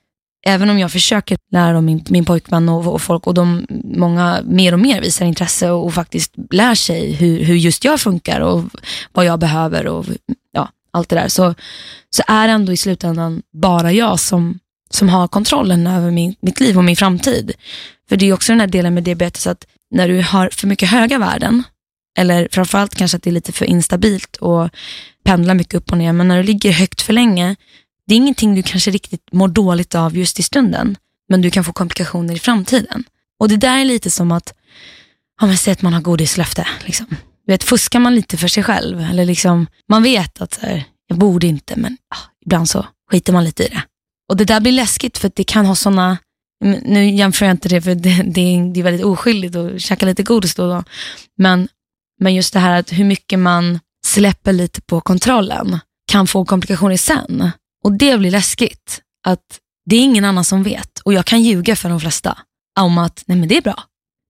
Även 0.47 0.69
om 0.69 0.79
jag 0.79 0.91
försöker 0.91 1.37
lära 1.51 1.81
min, 1.81 2.05
min 2.09 2.25
pojkvän 2.25 2.69
och, 2.69 2.93
och, 2.93 3.01
folk 3.01 3.27
och 3.27 3.33
de, 3.33 3.67
många 3.83 4.39
mer 4.45 4.73
och 4.73 4.79
mer 4.79 5.01
visar 5.01 5.25
intresse 5.25 5.71
och, 5.71 5.85
och 5.85 5.93
faktiskt 5.93 6.33
lär 6.51 6.75
sig 6.75 7.11
hur, 7.13 7.43
hur, 7.43 7.55
just 7.55 7.83
jag 7.83 8.01
funkar 8.01 8.39
och 8.41 8.63
vad 9.11 9.25
jag 9.25 9.39
behöver 9.39 9.87
och 9.87 10.05
ja, 10.51 10.69
allt 10.91 11.09
det 11.09 11.15
där. 11.15 11.27
Så, 11.27 11.55
så 12.09 12.23
är 12.27 12.47
det 12.47 12.53
ändå 12.53 12.71
i 12.71 12.77
slutändan 12.77 13.41
bara 13.53 13.91
jag 13.91 14.19
som, 14.19 14.59
som 14.89 15.09
har 15.09 15.27
kontrollen 15.27 15.87
över 15.87 16.11
min, 16.11 16.35
mitt 16.39 16.59
liv 16.59 16.77
och 16.77 16.83
min 16.83 16.95
framtid. 16.95 17.51
För 18.09 18.17
det 18.17 18.25
är 18.25 18.33
också 18.33 18.51
den 18.51 18.59
här 18.59 18.67
delen 18.67 18.93
med 18.93 19.03
diabetes 19.03 19.47
att 19.47 19.65
när 19.91 20.07
du 20.07 20.21
har 20.21 20.49
för 20.49 20.67
mycket 20.67 20.89
höga 20.89 21.17
värden, 21.17 21.63
eller 22.17 22.47
framförallt 22.51 22.95
kanske 22.95 23.17
att 23.17 23.23
det 23.23 23.29
är 23.29 23.33
lite 23.33 23.51
för 23.51 23.65
instabilt 23.65 24.35
och 24.35 24.69
pendlar 25.23 25.53
mycket 25.53 25.73
upp 25.73 25.91
och 25.91 25.97
ner, 25.97 26.13
men 26.13 26.27
när 26.27 26.37
du 26.37 26.43
ligger 26.43 26.71
högt 26.71 27.01
för 27.01 27.13
länge, 27.13 27.55
det 28.07 28.13
är 28.13 28.17
ingenting 28.17 28.55
du 28.55 28.63
kanske 28.63 28.91
riktigt 28.91 29.31
mår 29.31 29.47
dåligt 29.47 29.95
av 29.95 30.17
just 30.17 30.39
i 30.39 30.43
stunden, 30.43 30.97
men 31.29 31.41
du 31.41 31.49
kan 31.49 31.63
få 31.63 31.73
komplikationer 31.73 32.35
i 32.35 32.39
framtiden. 32.39 33.03
Och 33.39 33.49
det 33.49 33.57
där 33.57 33.77
är 33.77 33.85
lite 33.85 34.11
som 34.11 34.31
att, 34.31 34.53
ja 35.41 35.47
men 35.47 35.57
säg 35.57 35.71
att 35.71 35.81
man 35.81 35.93
har 35.93 36.01
godislöfte, 36.01 36.67
liksom. 36.85 37.07
Du 37.45 37.51
vet, 37.53 37.63
fuskar 37.63 37.99
man 37.99 38.15
lite 38.15 38.37
för 38.37 38.47
sig 38.47 38.63
själv, 38.63 39.01
eller 39.01 39.25
liksom, 39.25 39.67
man 39.89 40.03
vet 40.03 40.41
att 40.41 40.53
så 40.53 40.61
här, 40.61 40.83
jag 41.07 41.17
borde 41.17 41.47
inte, 41.47 41.75
men 41.75 41.97
ah, 42.15 42.17
ibland 42.45 42.69
så 42.69 42.85
skiter 43.11 43.33
man 43.33 43.43
lite 43.43 43.63
i 43.63 43.67
det. 43.67 43.83
Och 44.29 44.37
det 44.37 44.45
där 44.45 44.59
blir 44.59 44.71
läskigt 44.71 45.17
för 45.17 45.27
att 45.27 45.35
det 45.35 45.43
kan 45.43 45.65
ha 45.65 45.75
sådana 45.75 46.17
nu 46.63 47.09
jämför 47.09 47.45
jag 47.45 47.53
inte 47.53 47.69
det 47.69 47.81
för 47.81 47.95
det, 47.95 48.23
det, 48.25 48.41
är, 48.41 48.73
det 48.73 48.79
är 48.79 48.83
väldigt 48.83 49.05
oskyldigt 49.05 49.55
att 49.55 49.81
käka 49.81 50.05
lite 50.05 50.23
godis 50.23 50.55
då 50.55 50.63
och 50.63 50.69
då. 50.69 50.83
Men, 51.37 51.67
men 52.19 52.35
just 52.35 52.53
det 52.53 52.59
här 52.59 52.79
att 52.79 52.91
hur 52.91 53.05
mycket 53.05 53.39
man 53.39 53.79
släpper 54.05 54.53
lite 54.53 54.81
på 54.81 55.01
kontrollen 55.01 55.79
kan 56.11 56.27
få 56.27 56.45
komplikationer 56.45 56.97
sen. 56.97 57.51
Och 57.83 57.91
det 57.91 58.17
blir 58.17 58.31
läskigt. 58.31 59.01
Att 59.27 59.59
det 59.85 59.95
är 59.95 60.01
ingen 60.01 60.25
annan 60.25 60.45
som 60.45 60.63
vet 60.63 60.99
och 60.99 61.13
jag 61.13 61.25
kan 61.25 61.43
ljuga 61.43 61.75
för 61.75 61.89
de 61.89 61.99
flesta 61.99 62.37
om 62.79 62.97
att 62.97 63.23
nej 63.27 63.37
men 63.37 63.49
det 63.49 63.57
är 63.57 63.61
bra. 63.61 63.83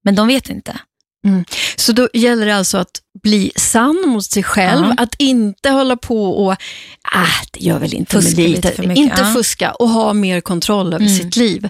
Men 0.03 0.15
de 0.15 0.27
vet 0.27 0.49
inte. 0.49 0.79
Mm. 1.25 1.45
Så 1.75 1.91
då 1.91 2.09
gäller 2.13 2.45
det 2.45 2.55
alltså 2.55 2.77
att 2.77 3.01
bli 3.23 3.51
sann 3.55 4.03
mot 4.07 4.25
sig 4.25 4.43
själv, 4.43 4.85
ja. 4.85 5.03
att 5.03 5.15
inte 5.17 5.69
hålla 5.69 5.97
på 5.97 6.45
och, 6.45 6.51
äh, 6.51 7.29
det 7.51 7.59
gör 7.59 7.79
väl 7.79 7.93
inte 7.93 8.21
fuska 8.21 8.41
lite, 8.41 8.71
för 8.71 8.83
mycket. 8.83 8.97
inte 8.97 9.21
ja. 9.21 9.33
fuska 9.33 9.71
och 9.71 9.89
ha 9.89 10.13
mer 10.13 10.41
kontroll 10.41 10.88
över 10.93 11.05
mm. 11.05 11.17
sitt 11.17 11.35
liv. 11.35 11.69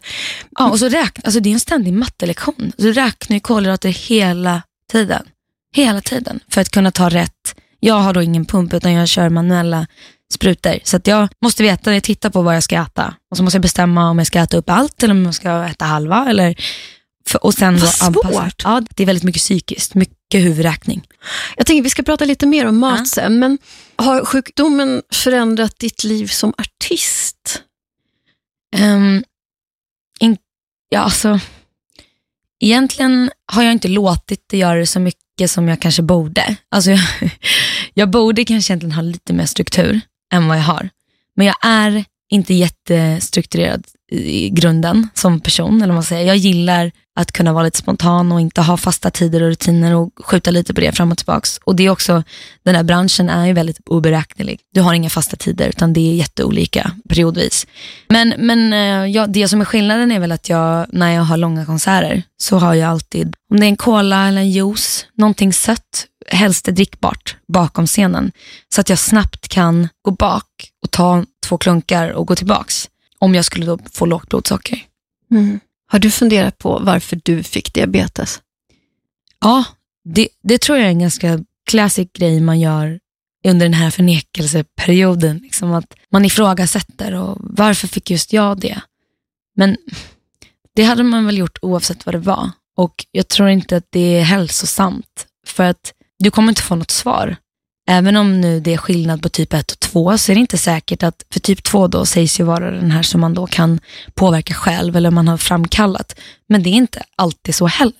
Ja, 0.60 0.70
och 0.70 0.80
så 0.80 0.90
räkna, 0.90 1.22
alltså 1.26 1.40
det 1.40 1.50
är 1.50 1.54
en 1.54 1.60
ständig 1.60 1.94
mattelektion. 1.94 2.72
Du 2.78 2.94
räknar 2.94 3.36
ju 3.36 3.40
kolhydrater 3.40 3.90
hela 3.90 4.62
tiden. 4.92 5.24
Hela 5.76 6.02
tiden 6.02 6.40
för 6.50 6.62
att 6.62 6.70
kunna 6.70 6.92
ta 6.92 7.10
rätt. 7.10 7.56
Jag 7.80 7.96
har 7.96 8.14
då 8.14 8.22
ingen 8.22 8.46
pump 8.46 8.74
utan 8.74 8.94
jag 8.94 9.08
kör 9.08 9.30
manuella 9.30 9.88
sprutor. 10.34 10.80
Så 10.84 11.00
jag 11.04 11.30
måste 11.42 11.64
veta 11.64 11.90
när 11.90 11.94
jag 11.94 12.04
tittar 12.04 12.30
på 12.30 12.42
vad 12.42 12.56
jag 12.56 12.64
ska 12.64 12.76
äta. 12.82 13.14
Och 13.32 13.38
så 13.38 13.44
måste 13.44 13.56
jag 13.56 13.62
bestämma 13.62 14.10
om 14.10 14.18
jag 14.18 14.28
ska 14.28 14.40
äta 14.40 14.58
upp 14.58 14.70
allt 14.70 15.04
eller 15.04 15.14
om 15.14 15.26
jag 15.26 15.36
ska 15.36 15.66
äta 15.66 15.86
halva. 15.86 16.30
Eller 16.30 16.56
för, 17.30 17.46
och 17.46 17.54
sen 17.54 17.78
Vad 17.78 17.90
svårt. 17.90 18.62
Ja, 18.64 18.82
det 18.96 19.04
är 19.04 19.08
väldigt 19.08 19.24
mycket 19.24 19.42
psykiskt, 19.42 19.94
mycket 19.94 20.44
huvudräkning. 20.44 21.08
Jag 21.58 21.66
tänker 21.66 21.84
vi 21.84 21.90
ska 21.90 22.04
prata 22.04 22.26
lite 22.26 22.46
mer 22.46 22.66
om 22.66 22.78
mat 22.78 23.00
ja. 23.00 23.06
sen, 23.06 23.40
men 23.40 23.58
har 23.96 24.26
sjukdomen 24.26 25.02
förändrat 25.12 25.80
ditt 25.80 26.04
liv 26.04 26.28
som 26.28 26.54
artist? 26.58 27.62
Um, 28.78 29.24
in, 30.20 30.38
ja, 30.90 31.00
alltså, 31.00 31.40
egentligen 32.60 33.32
har 33.52 33.64
jag 33.64 33.72
inte 33.72 33.88
låtit 33.88 34.46
det 34.50 34.58
göra 34.58 34.80
det 34.80 34.88
så 34.88 35.00
mycket 35.00 35.52
som 35.52 35.68
jag 35.68 35.80
kanske 35.80 36.02
borde. 36.02 36.56
Alltså, 36.72 36.92
jag, 36.92 37.02
jag 37.94 38.10
borde 38.10 38.46
kanske 38.46 38.74
egentligen 38.74 38.96
ha 38.96 39.02
lite 39.02 39.34
mer 39.34 39.46
struktur 39.46 40.02
än 40.34 40.48
vad 40.48 40.58
jag 40.58 40.64
har. 40.64 40.90
Men 41.36 41.48
jag 41.48 41.56
är 41.62 42.06
inte 42.30 42.54
jättestrukturerad 42.54 43.86
i 44.12 44.50
grunden 44.50 45.10
som 45.14 45.40
person. 45.40 45.76
Eller 45.76 45.88
vad 45.88 45.96
man 45.96 46.04
säger. 46.04 46.28
Jag 46.28 46.38
gillar 46.38 46.92
att 47.16 47.32
kunna 47.32 47.54
vara 47.54 47.64
lite 47.64 47.78
spontan 47.78 48.32
och 48.32 48.42
inte 48.42 48.62
ha 48.62 48.78
fasta 48.78 49.12
tider 49.12 49.44
och 49.44 49.50
rutiner 49.50 49.96
och 49.96 50.10
skjuta 50.26 50.52
lite 50.52 50.74
på 50.74 50.82
det 50.82 50.92
fram 50.92 51.12
och 51.12 51.18
tillbaks. 51.18 51.60
Och 51.64 51.76
det 51.76 51.86
är 51.86 51.90
också, 51.90 52.24
den 52.64 52.76
här 52.76 52.84
branschen 52.84 53.30
är 53.30 53.46
ju 53.46 53.54
väldigt 53.54 53.80
oberäknelig. 53.86 54.60
Du 54.74 54.82
har 54.82 54.94
inga 54.94 55.10
fasta 55.10 55.38
tider 55.38 55.70
utan 55.70 55.94
det 55.94 56.12
är 56.12 56.14
jätteolika 56.14 56.92
periodvis. 57.10 57.68
Men, 58.08 58.34
men 58.38 58.74
eh, 58.74 59.12
ja, 59.12 59.28
det 59.28 59.48
som 59.48 59.62
är 59.62 59.66
skillnaden 59.66 60.12
är 60.12 60.20
väl 60.20 60.32
att 60.32 60.50
jag, 60.50 60.86
när 60.90 61.12
jag 61.12 61.24
har 61.24 61.38
långa 61.38 61.66
konserter 61.66 62.24
så 62.38 62.58
har 62.58 62.74
jag 62.74 62.90
alltid, 62.90 63.36
om 63.50 63.60
det 63.60 63.66
är 63.66 63.70
en 63.70 63.78
cola 63.78 64.28
eller 64.28 64.42
en 64.42 64.52
juice, 64.52 65.06
någonting 65.14 65.54
sött, 65.54 66.06
helst 66.28 66.66
drickbart 66.66 67.38
bakom 67.48 67.88
scenen. 67.88 68.32
Så 68.76 68.82
att 68.82 68.90
jag 68.90 69.00
snabbt 69.00 69.48
kan 69.48 69.90
gå 70.02 70.12
bak 70.12 70.46
och 70.84 70.92
ta 70.92 71.26
två 71.48 71.58
klunkar 71.58 72.10
och 72.10 72.28
gå 72.28 72.36
tillbaks. 72.36 72.90
Om 73.20 73.36
jag 73.36 73.46
skulle 73.46 73.66
då 73.66 73.80
få 73.92 74.06
lågt 74.06 74.30
blodsocker. 74.30 74.80
Mm. 75.32 75.60
Har 75.88 76.00
du 76.00 76.12
funderat 76.12 76.58
på 76.58 76.80
varför 76.80 77.20
du 77.24 77.44
fick 77.44 77.74
diabetes? 77.74 78.42
Ja, 79.42 79.64
det, 80.04 80.28
det 80.44 80.62
tror 80.62 80.78
jag 80.78 80.86
är 80.86 80.92
en 80.92 81.00
ganska 81.00 81.40
classic 81.66 82.10
grej 82.14 82.42
man 82.42 82.60
gör 82.60 83.00
under 83.48 83.66
den 83.66 83.74
här 83.74 83.92
förnekelseperioden. 83.92 85.38
Liksom 85.38 85.74
att 85.74 85.94
man 86.12 86.26
ifrågasätter 86.26 87.14
och 87.14 87.38
varför 87.40 87.88
fick 87.88 88.12
just 88.12 88.34
jag 88.34 88.60
det? 88.60 88.82
Men 89.56 89.78
det 90.76 90.84
hade 90.84 91.04
man 91.04 91.26
väl 91.26 91.38
gjort 91.38 91.58
oavsett 91.62 92.06
vad 92.06 92.16
det 92.16 92.20
var. 92.20 92.52
Och 92.78 93.06
jag 93.12 93.28
tror 93.28 93.50
inte 93.50 93.78
att 93.78 93.88
det 93.90 94.20
är 94.20 94.24
hälsosamt. 94.24 95.28
För 95.48 95.64
att 95.64 95.94
du 96.20 96.32
kommer 96.32 96.50
inte 96.50 96.62
få 96.62 96.76
något 96.76 96.92
svar. 96.92 97.38
Även 97.88 98.16
om 98.16 98.42
nu 98.42 98.60
det 98.60 98.74
är 98.74 98.78
skillnad 98.78 99.22
på 99.22 99.30
typ 99.30 99.54
1 99.54 99.72
och 99.72 99.80
2 99.80 100.18
så 100.18 100.32
är 100.32 100.36
det 100.36 100.42
inte 100.42 100.58
säkert 100.58 101.04
att, 101.04 101.26
för 101.34 101.40
typ 101.40 101.64
2 101.64 101.88
då 101.88 102.06
sägs 102.06 102.40
ju 102.40 102.44
vara 102.44 102.72
den 102.72 102.92
här 102.92 103.04
som 103.04 103.22
man 103.22 103.34
då 103.34 103.48
kan 103.48 103.80
påverka 104.14 104.54
själv 104.54 104.96
eller 104.96 105.12
man 105.12 105.28
har 105.28 105.38
framkallat. 105.38 106.20
Men 106.50 106.64
det 106.64 106.70
är 106.70 106.74
inte 106.74 107.04
alltid 107.16 107.56
så 107.56 107.68
heller. 107.68 107.94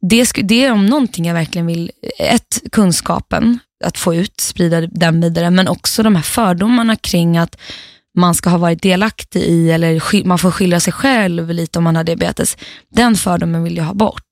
Det, 0.00 0.32
det 0.42 0.64
är 0.64 0.72
om 0.72 0.86
någonting 0.86 1.26
jag 1.26 1.34
verkligen 1.34 1.66
vill, 1.66 1.90
ett, 2.18 2.62
kunskapen, 2.72 3.58
att 3.84 3.98
få 3.98 4.14
ut, 4.14 4.40
sprida 4.40 4.80
den 4.80 5.20
vidare, 5.20 5.50
men 5.50 5.68
också 5.68 6.02
de 6.02 6.16
här 6.16 6.22
fördomarna 6.22 6.96
kring 6.96 7.38
att 7.38 7.56
man 8.18 8.34
ska 8.34 8.50
ha 8.50 8.58
varit 8.58 8.82
delaktig 8.82 9.40
i 9.42 9.70
eller 9.70 10.24
man 10.24 10.38
får 10.38 10.50
skilja 10.50 10.80
sig 10.80 10.92
själv 10.92 11.50
lite 11.50 11.78
om 11.78 11.84
man 11.84 11.96
har 11.96 12.04
diabetes. 12.04 12.56
Den 12.92 13.14
fördomen 13.14 13.64
vill 13.64 13.76
jag 13.76 13.84
ha 13.84 13.94
bort. 13.94 14.24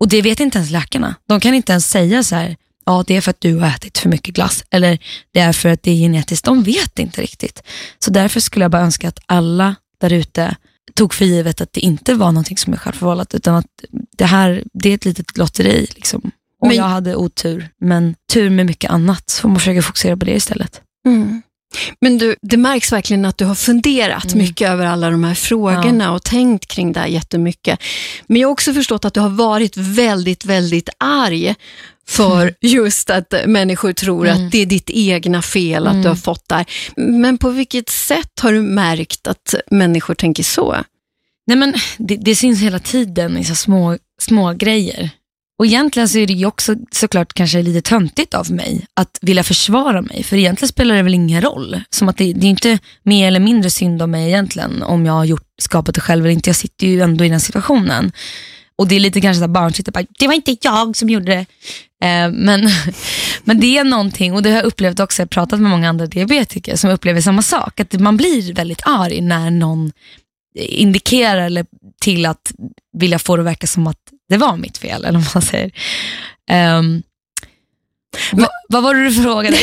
Och 0.00 0.08
det 0.08 0.22
vet 0.22 0.40
inte 0.40 0.58
ens 0.58 0.70
läkarna. 0.70 1.14
De 1.28 1.40
kan 1.40 1.54
inte 1.54 1.72
ens 1.72 1.90
säga 1.90 2.22
så 2.22 2.34
här, 2.34 2.56
ja 2.88 3.04
det 3.06 3.16
är 3.16 3.20
för 3.20 3.30
att 3.30 3.40
du 3.40 3.58
har 3.58 3.68
ätit 3.68 3.98
för 3.98 4.08
mycket 4.08 4.34
glass 4.34 4.64
eller 4.70 4.98
det 5.32 5.40
är 5.40 5.52
för 5.52 5.68
att 5.68 5.82
det 5.82 5.90
är 5.90 5.94
genetiskt. 5.94 6.44
De 6.44 6.62
vet 6.62 6.98
inte 6.98 7.22
riktigt. 7.22 7.62
Så 7.98 8.10
därför 8.10 8.40
skulle 8.40 8.64
jag 8.64 8.70
bara 8.70 8.82
önska 8.82 9.08
att 9.08 9.18
alla 9.26 9.74
där 10.00 10.12
ute 10.12 10.56
tog 10.94 11.14
för 11.14 11.24
givet 11.24 11.60
att 11.60 11.72
det 11.72 11.80
inte 11.80 12.14
var 12.14 12.26
någonting 12.26 12.58
som 12.58 12.72
är 12.72 12.76
självförvållat 12.76 13.34
utan 13.34 13.54
att 13.54 13.66
det 14.16 14.24
här 14.24 14.62
det 14.72 14.90
är 14.90 14.94
ett 14.94 15.04
litet 15.04 15.36
lotteri. 15.36 15.86
Liksom. 15.94 16.30
Och 16.60 16.68
men, 16.68 16.76
jag 16.76 16.84
hade 16.84 17.16
otur, 17.16 17.68
men 17.80 18.14
tur 18.32 18.50
med 18.50 18.66
mycket 18.66 18.90
annat. 18.90 19.30
Så 19.30 19.48
man 19.48 19.58
försöka 19.58 19.82
fokusera 19.82 20.16
på 20.16 20.24
det 20.24 20.36
istället. 20.36 20.80
Mm. 21.06 21.42
Men 22.00 22.18
du, 22.18 22.36
det 22.42 22.56
märks 22.56 22.92
verkligen 22.92 23.24
att 23.24 23.38
du 23.38 23.44
har 23.44 23.54
funderat 23.54 24.32
mm. 24.32 24.38
mycket 24.38 24.68
över 24.68 24.86
alla 24.86 25.10
de 25.10 25.24
här 25.24 25.34
frågorna 25.34 26.04
ja. 26.04 26.10
och 26.10 26.22
tänkt 26.22 26.66
kring 26.66 26.92
det 26.92 27.00
här 27.00 27.06
jättemycket. 27.06 27.82
Men 28.26 28.40
jag 28.40 28.48
har 28.48 28.52
också 28.52 28.72
förstått 28.74 29.04
att 29.04 29.14
du 29.14 29.20
har 29.20 29.28
varit 29.28 29.76
väldigt, 29.76 30.44
väldigt 30.44 30.88
arg 30.98 31.54
för 32.08 32.54
just 32.60 33.10
att 33.10 33.34
människor 33.46 33.92
tror 33.92 34.26
mm. 34.28 34.46
att 34.46 34.52
det 34.52 34.58
är 34.58 34.66
ditt 34.66 34.90
egna 34.90 35.42
fel 35.42 35.86
att 35.86 35.92
mm. 35.92 36.02
du 36.02 36.08
har 36.08 36.16
fått 36.16 36.48
det 36.48 36.54
här. 36.54 36.66
Men 36.96 37.38
på 37.38 37.50
vilket 37.50 37.88
sätt 37.88 38.40
har 38.40 38.52
du 38.52 38.62
märkt 38.62 39.26
att 39.26 39.54
människor 39.70 40.14
tänker 40.14 40.42
så? 40.42 40.76
Nej 41.46 41.56
men 41.56 41.74
Det, 41.98 42.16
det 42.16 42.36
syns 42.36 42.60
hela 42.60 42.78
tiden 42.78 43.38
i 43.38 43.44
så 43.44 43.54
små, 43.54 43.98
små 44.20 44.52
grejer. 44.52 45.10
Och 45.58 45.66
egentligen 45.66 46.08
så 46.08 46.18
är 46.18 46.26
det 46.26 46.32
ju 46.32 46.46
också 46.46 46.74
såklart 46.90 47.32
kanske 47.32 47.62
lite 47.62 47.88
töntigt 47.88 48.34
av 48.34 48.50
mig 48.50 48.86
att 48.94 49.18
vilja 49.22 49.42
försvara 49.42 50.02
mig. 50.02 50.22
För 50.22 50.36
egentligen 50.36 50.68
spelar 50.68 50.94
det 50.94 51.02
väl 51.02 51.14
ingen 51.14 51.42
roll. 51.42 51.80
Som 51.90 52.08
att 52.08 52.16
det, 52.16 52.32
det 52.32 52.46
är 52.46 52.50
inte 52.50 52.78
mer 53.02 53.26
eller 53.26 53.40
mindre 53.40 53.70
synd 53.70 54.02
om 54.02 54.10
mig 54.10 54.28
egentligen 54.28 54.82
om 54.82 55.06
jag 55.06 55.12
har 55.12 55.24
gjort, 55.24 55.46
skapat 55.58 55.94
det 55.94 56.00
själv 56.00 56.24
eller 56.24 56.34
inte. 56.34 56.48
Jag 56.48 56.56
sitter 56.56 56.86
ju 56.86 57.00
ändå 57.00 57.24
i 57.24 57.28
den 57.28 57.40
situationen. 57.40 58.12
Och 58.78 58.88
det 58.88 58.96
är 58.96 59.00
lite 59.00 59.20
kanske 59.20 59.48
barnsligt, 59.48 59.92
bara, 59.92 60.04
det 60.18 60.26
var 60.26 60.34
inte 60.34 60.56
jag 60.60 60.96
som 60.96 61.08
gjorde 61.08 61.26
det. 61.26 61.46
Eh, 62.06 62.30
men, 62.30 62.68
men 63.44 63.60
det 63.60 63.78
är 63.78 63.84
någonting, 63.84 64.32
och 64.32 64.42
det 64.42 64.50
har 64.50 64.56
jag 64.56 64.64
upplevt 64.64 65.00
också, 65.00 65.22
jag 65.22 65.26
har 65.26 65.28
pratat 65.28 65.60
med 65.60 65.70
många 65.70 65.88
andra 65.88 66.06
diabetiker 66.06 66.76
som 66.76 66.90
upplever 66.90 67.20
samma 67.20 67.42
sak. 67.42 67.80
Att 67.80 67.92
man 67.92 68.16
blir 68.16 68.54
väldigt 68.54 68.82
arg 68.84 69.20
när 69.20 69.50
någon 69.50 69.92
indikerar 70.54 71.40
eller 71.40 71.66
till 72.00 72.26
att 72.26 72.52
vilja 72.98 73.18
få 73.18 73.36
det 73.36 73.42
att 73.42 73.46
verka 73.46 73.66
som 73.66 73.86
att 73.86 74.00
det 74.28 74.36
var 74.36 74.56
mitt 74.56 74.78
fel, 74.78 75.04
eller 75.04 75.18
vad 75.18 75.34
man 75.34 75.42
säger. 75.42 75.70
Um, 76.78 77.02
Va, 78.32 78.48
vad 78.68 78.82
var 78.82 78.94
det 78.94 79.04
du 79.04 79.12
frågade? 79.12 79.56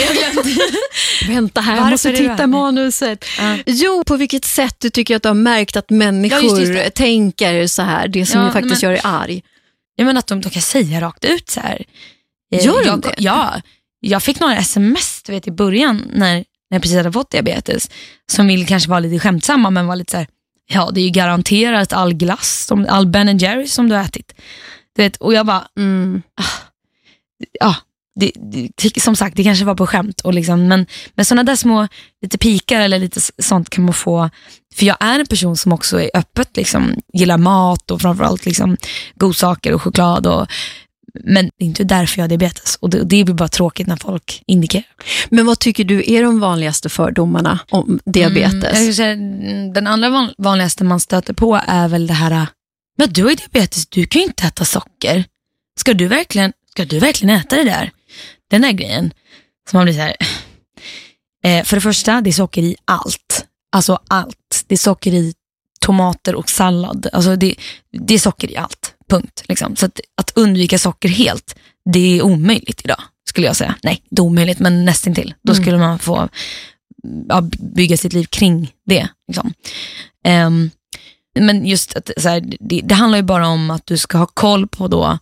Vänta 1.28 1.62
här, 1.62 1.76
jag 1.76 1.90
måste 1.90 2.12
titta 2.12 2.48
manuset. 2.48 3.26
Uh. 3.40 3.56
Jo, 3.66 4.04
på 4.04 4.18
vilket 4.18 4.46
sätt 4.46 4.76
du 4.80 4.90
tycker 4.90 5.16
att 5.16 5.24
du 5.24 5.30
har 5.30 5.34
märkt 5.34 5.76
att 5.76 5.90
människor 5.90 6.76
ja, 6.76 6.90
tänker 6.90 7.68
så 7.68 7.82
här, 7.82 8.08
det 8.08 8.26
som 8.26 8.42
ja, 8.42 8.52
faktiskt 8.52 8.82
men, 8.84 8.90
gör 8.90 8.92
dig 8.92 9.02
arg? 9.04 9.44
Jag 9.96 10.06
menar 10.06 10.20
att 10.20 10.28
de, 10.28 10.42
de 10.42 10.50
kan 10.50 10.62
säga 10.62 11.02
rakt 11.02 11.26
ut 11.26 11.50
så 11.50 11.60
här. 11.60 11.86
Eh, 12.52 12.66
gör 12.66 12.86
de 12.86 13.02
det? 13.02 13.16
Ja, 13.18 13.62
jag 14.00 14.24
fick 14.24 14.40
några 14.40 14.58
sms 14.58 15.24
du 15.24 15.32
vet, 15.32 15.48
i 15.48 15.52
början 15.52 16.12
när, 16.14 16.36
när 16.36 16.46
jag 16.70 16.82
precis 16.82 16.98
hade 16.98 17.12
fått 17.12 17.32
diabetes 17.32 17.90
som 18.32 18.48
vill 18.48 18.68
kanske 18.68 18.90
vara 18.90 19.00
lite 19.00 19.20
skämtsamma 19.20 19.70
men 19.70 19.88
var 19.88 19.96
lite 19.96 20.12
så 20.12 20.18
här, 20.18 20.28
ja 20.68 20.92
det 20.94 21.00
är 21.00 21.06
ju 21.06 21.10
garanterat 21.10 21.94
all 21.94 22.14
glass, 22.14 22.72
all 22.88 23.08
Ben 23.08 23.38
Jerry 23.38 23.68
som 23.68 23.90
du 23.90 23.96
har 23.96 24.04
ätit. 24.04 24.34
Du 24.96 25.02
vet, 25.02 25.18
och 25.18 25.34
jag 25.34 25.46
bara, 25.46 25.68
mm, 25.78 26.22
ah, 26.42 26.70
ja, 27.60 27.76
det, 28.20 28.32
det, 28.36 29.02
som 29.02 29.16
sagt, 29.16 29.36
det 29.36 29.44
kanske 29.44 29.66
var 29.66 29.76
på 29.76 29.88
skämt. 29.88 30.22
Och 30.22 30.34
liksom, 30.34 30.68
men, 30.68 30.86
men 31.16 31.26
sådana 31.26 31.44
där 31.44 31.56
små 31.56 31.88
lite 32.22 32.38
pikar 32.38 32.82
eller 32.82 33.00
lite 33.00 33.22
sånt 33.44 33.70
kan 33.70 33.84
man 33.84 33.94
få. 33.94 34.30
För 34.76 34.86
jag 34.86 34.98
är 35.00 35.20
en 35.20 35.26
person 35.26 35.58
som 35.58 35.74
också 35.74 36.02
är 36.02 36.12
öppet, 36.14 36.58
liksom, 36.58 36.96
gillar 37.14 37.38
mat 37.38 37.92
och 37.92 38.02
framförallt 38.02 38.46
liksom, 38.46 38.78
godsaker 39.16 39.74
och 39.74 39.82
choklad. 39.82 40.28
Och, 40.28 40.48
men 41.24 41.46
det 41.46 41.66
är 41.66 41.68
inte 41.68 41.84
därför 41.84 42.20
jag 42.20 42.24
har 42.24 42.30
diabetes. 42.30 42.76
Och 42.76 42.90
det, 42.90 42.98
det 42.98 43.24
blir 43.24 43.34
bara 43.34 43.50
tråkigt 43.50 43.88
när 43.88 43.96
folk 43.96 44.44
indikerar. 44.48 44.86
Men 45.30 45.46
vad 45.46 45.60
tycker 45.60 45.84
du 45.84 46.04
är 46.08 46.24
de 46.24 46.40
vanligaste 46.40 46.90
fördomarna 46.90 47.60
om 47.70 48.00
diabetes? 48.06 48.80
Mm, 48.80 48.94
säga, 48.94 49.16
den 49.74 49.88
andra 49.88 50.30
vanligaste 50.38 50.84
man 50.84 51.00
stöter 51.00 51.34
på 51.34 51.62
är 51.68 51.88
väl 51.88 52.08
det 52.08 52.14
här, 52.14 52.48
men 52.98 53.14
du 53.14 53.24
har 53.24 53.30
ju 53.30 53.36
diabetes, 53.36 53.88
du 53.88 54.06
kan 54.06 54.22
ju 54.22 54.28
inte 54.28 54.44
äta 54.44 54.66
socker. 54.66 55.26
Ska 55.80 55.94
du 55.94 56.08
verkligen, 56.08 56.54
ska 56.72 56.86
du 56.86 57.00
verkligen 57.00 57.36
äta 57.36 57.56
det 57.56 57.64
där? 57.64 57.92
Den 58.56 58.64
här 58.64 58.72
grejen. 58.72 59.14
Så 59.70 59.78
man 59.78 59.84
blir 59.86 59.94
så 59.94 60.00
här, 60.00 60.16
eh, 61.44 61.64
för 61.64 61.78
det 61.78 61.82
första, 61.82 62.22
det 62.22 62.30
är 62.30 62.32
socker 62.32 62.62
i 62.64 62.76
allt. 62.86 63.46
Alltså 63.72 64.00
allt. 64.08 64.64
Det 64.68 64.76
är 64.76 64.80
socker 64.80 65.14
i 65.14 65.34
tomater 65.80 66.36
och 66.36 66.50
sallad. 66.50 67.08
Alltså 67.14 67.36
det, 67.36 67.56
det 67.92 68.14
är 68.14 68.20
socker 68.20 68.52
i 68.52 68.58
allt, 68.58 68.94
punkt. 69.10 69.44
Liksom. 69.48 69.76
Så 69.76 69.86
att, 69.86 70.00
att 70.18 70.32
undvika 70.36 70.80
socker 70.80 71.10
helt, 71.10 71.56
det 71.94 72.00
är 72.00 72.22
omöjligt 72.22 72.82
idag, 72.86 73.02
skulle 73.30 73.48
jag 73.48 73.56
säga. 73.56 73.76
Nej, 73.84 74.02
det 74.10 74.20
är 74.20 74.24
omöjligt, 74.24 74.60
men 74.60 74.86
nästintill. 74.86 75.34
Då 75.44 75.54
Mm. 75.54 75.64
skulle 75.64 75.78
man 75.78 76.00
få 76.00 76.30
ja, 77.30 77.42
bygga 77.76 77.98
sitt 77.98 78.14
liv 78.14 78.26
kring 78.26 78.72
det. 78.86 79.08
Liksom. 79.28 79.54
Ehm, 80.24 80.70
men 81.40 81.66
just 81.66 81.96
att 81.96 82.12
så 82.18 82.30
här, 82.30 82.44
det, 82.60 82.82
det 82.84 82.96
handlar 82.96 83.18
ju 83.18 83.24
bara 83.24 83.48
om 83.48 83.72
att 83.72 83.86
du 83.86 83.98
ska 83.98 84.18
ha 84.18 84.26
koll 84.26 84.68
på 84.68 84.88
då 84.88 85.18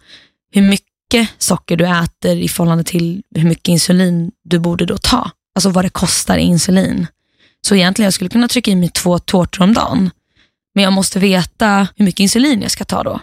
hur 0.51 0.61
mycket 0.61 0.92
socker 1.37 1.77
du 1.77 1.87
äter 1.87 2.37
i 2.37 2.49
förhållande 2.49 2.83
till 2.83 3.21
hur 3.35 3.49
mycket 3.49 3.67
insulin 3.67 4.31
du 4.43 4.59
borde 4.59 4.85
då 4.85 4.97
ta. 4.97 5.31
Alltså 5.55 5.69
vad 5.69 5.85
det 5.85 5.89
kostar 5.89 6.37
i 6.37 6.41
insulin. 6.41 7.07
Så 7.61 7.75
egentligen 7.75 8.05
jag 8.05 8.13
skulle 8.13 8.29
kunna 8.29 8.47
trycka 8.47 8.71
i 8.71 8.75
mig 8.75 8.89
två 8.89 9.19
tårtor 9.19 9.63
om 9.63 9.73
dagen. 9.73 10.09
Men 10.75 10.83
jag 10.83 10.93
måste 10.93 11.19
veta 11.19 11.87
hur 11.95 12.05
mycket 12.05 12.19
insulin 12.19 12.61
jag 12.61 12.71
ska 12.71 12.85
ta 12.85 13.03
då. 13.03 13.19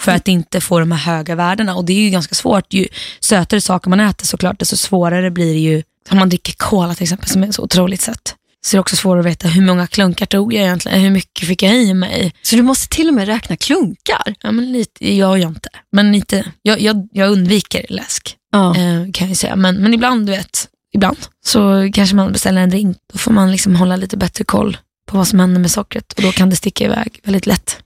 För 0.00 0.12
att 0.12 0.28
inte 0.28 0.60
få 0.60 0.78
de 0.78 0.92
här 0.92 1.16
höga 1.16 1.34
värdena. 1.34 1.74
Och 1.76 1.84
det 1.84 1.92
är 1.92 2.00
ju 2.00 2.10
ganska 2.10 2.34
svårt. 2.34 2.72
Ju 2.72 2.86
sötare 3.20 3.60
saker 3.60 3.90
man 3.90 4.00
äter 4.00 4.26
såklart, 4.26 4.58
desto 4.58 4.76
svårare 4.76 5.30
blir 5.30 5.52
det 5.54 5.60
ju. 5.60 5.82
Om 6.10 6.18
man 6.18 6.28
dricker 6.28 6.52
cola 6.52 6.94
till 6.94 7.02
exempel, 7.02 7.28
som 7.28 7.42
är 7.42 7.52
så 7.52 7.62
otroligt 7.62 8.00
sött. 8.00 8.36
Så 8.64 8.76
det 8.76 8.78
är 8.78 8.80
också 8.80 8.96
svårt 8.96 9.18
att 9.18 9.24
veta 9.26 9.48
hur 9.48 9.62
många 9.62 9.86
klunkar 9.86 10.26
tog 10.26 10.52
jag 10.54 10.62
egentligen? 10.62 11.00
Hur 11.00 11.10
mycket 11.10 11.48
fick 11.48 11.62
jag 11.62 11.74
i 11.74 11.94
mig? 11.94 12.32
Så 12.42 12.56
du 12.56 12.62
måste 12.62 12.88
till 12.96 13.08
och 13.08 13.14
med 13.14 13.26
räkna 13.26 13.56
klunkar? 13.56 14.34
Ja, 14.42 14.52
men 14.52 14.72
lite, 14.72 15.14
jag 15.14 15.38
gör 15.38 15.48
inte. 15.48 15.68
Men 15.92 16.12
lite, 16.12 16.44
jag, 16.62 16.80
jag, 16.80 17.08
jag 17.12 17.30
undviker 17.30 17.86
läsk, 17.88 18.36
Ja. 18.52 18.76
eh, 18.76 19.10
kan 19.12 19.28
jag 19.28 19.36
säga. 19.36 19.56
Men, 19.56 19.76
men 19.76 19.94
ibland, 19.94 20.26
du 20.26 20.32
vet, 20.32 20.68
ibland 20.94 21.16
så 21.44 21.90
kanske 21.94 22.16
man 22.16 22.32
beställer 22.32 22.60
en 22.60 22.70
drink. 22.70 22.96
Då 23.12 23.18
får 23.18 23.32
man 23.32 23.52
liksom 23.52 23.76
hålla 23.76 23.96
lite 23.96 24.16
bättre 24.16 24.44
koll 24.44 24.76
på 25.06 25.16
vad 25.16 25.28
som 25.28 25.40
händer 25.40 25.60
med 25.60 25.70
sockret. 25.70 26.12
Och 26.12 26.22
då 26.22 26.32
kan 26.32 26.50
det 26.50 26.56
sticka 26.56 26.84
iväg 26.84 27.20
väldigt 27.24 27.46
lätt. 27.46 27.82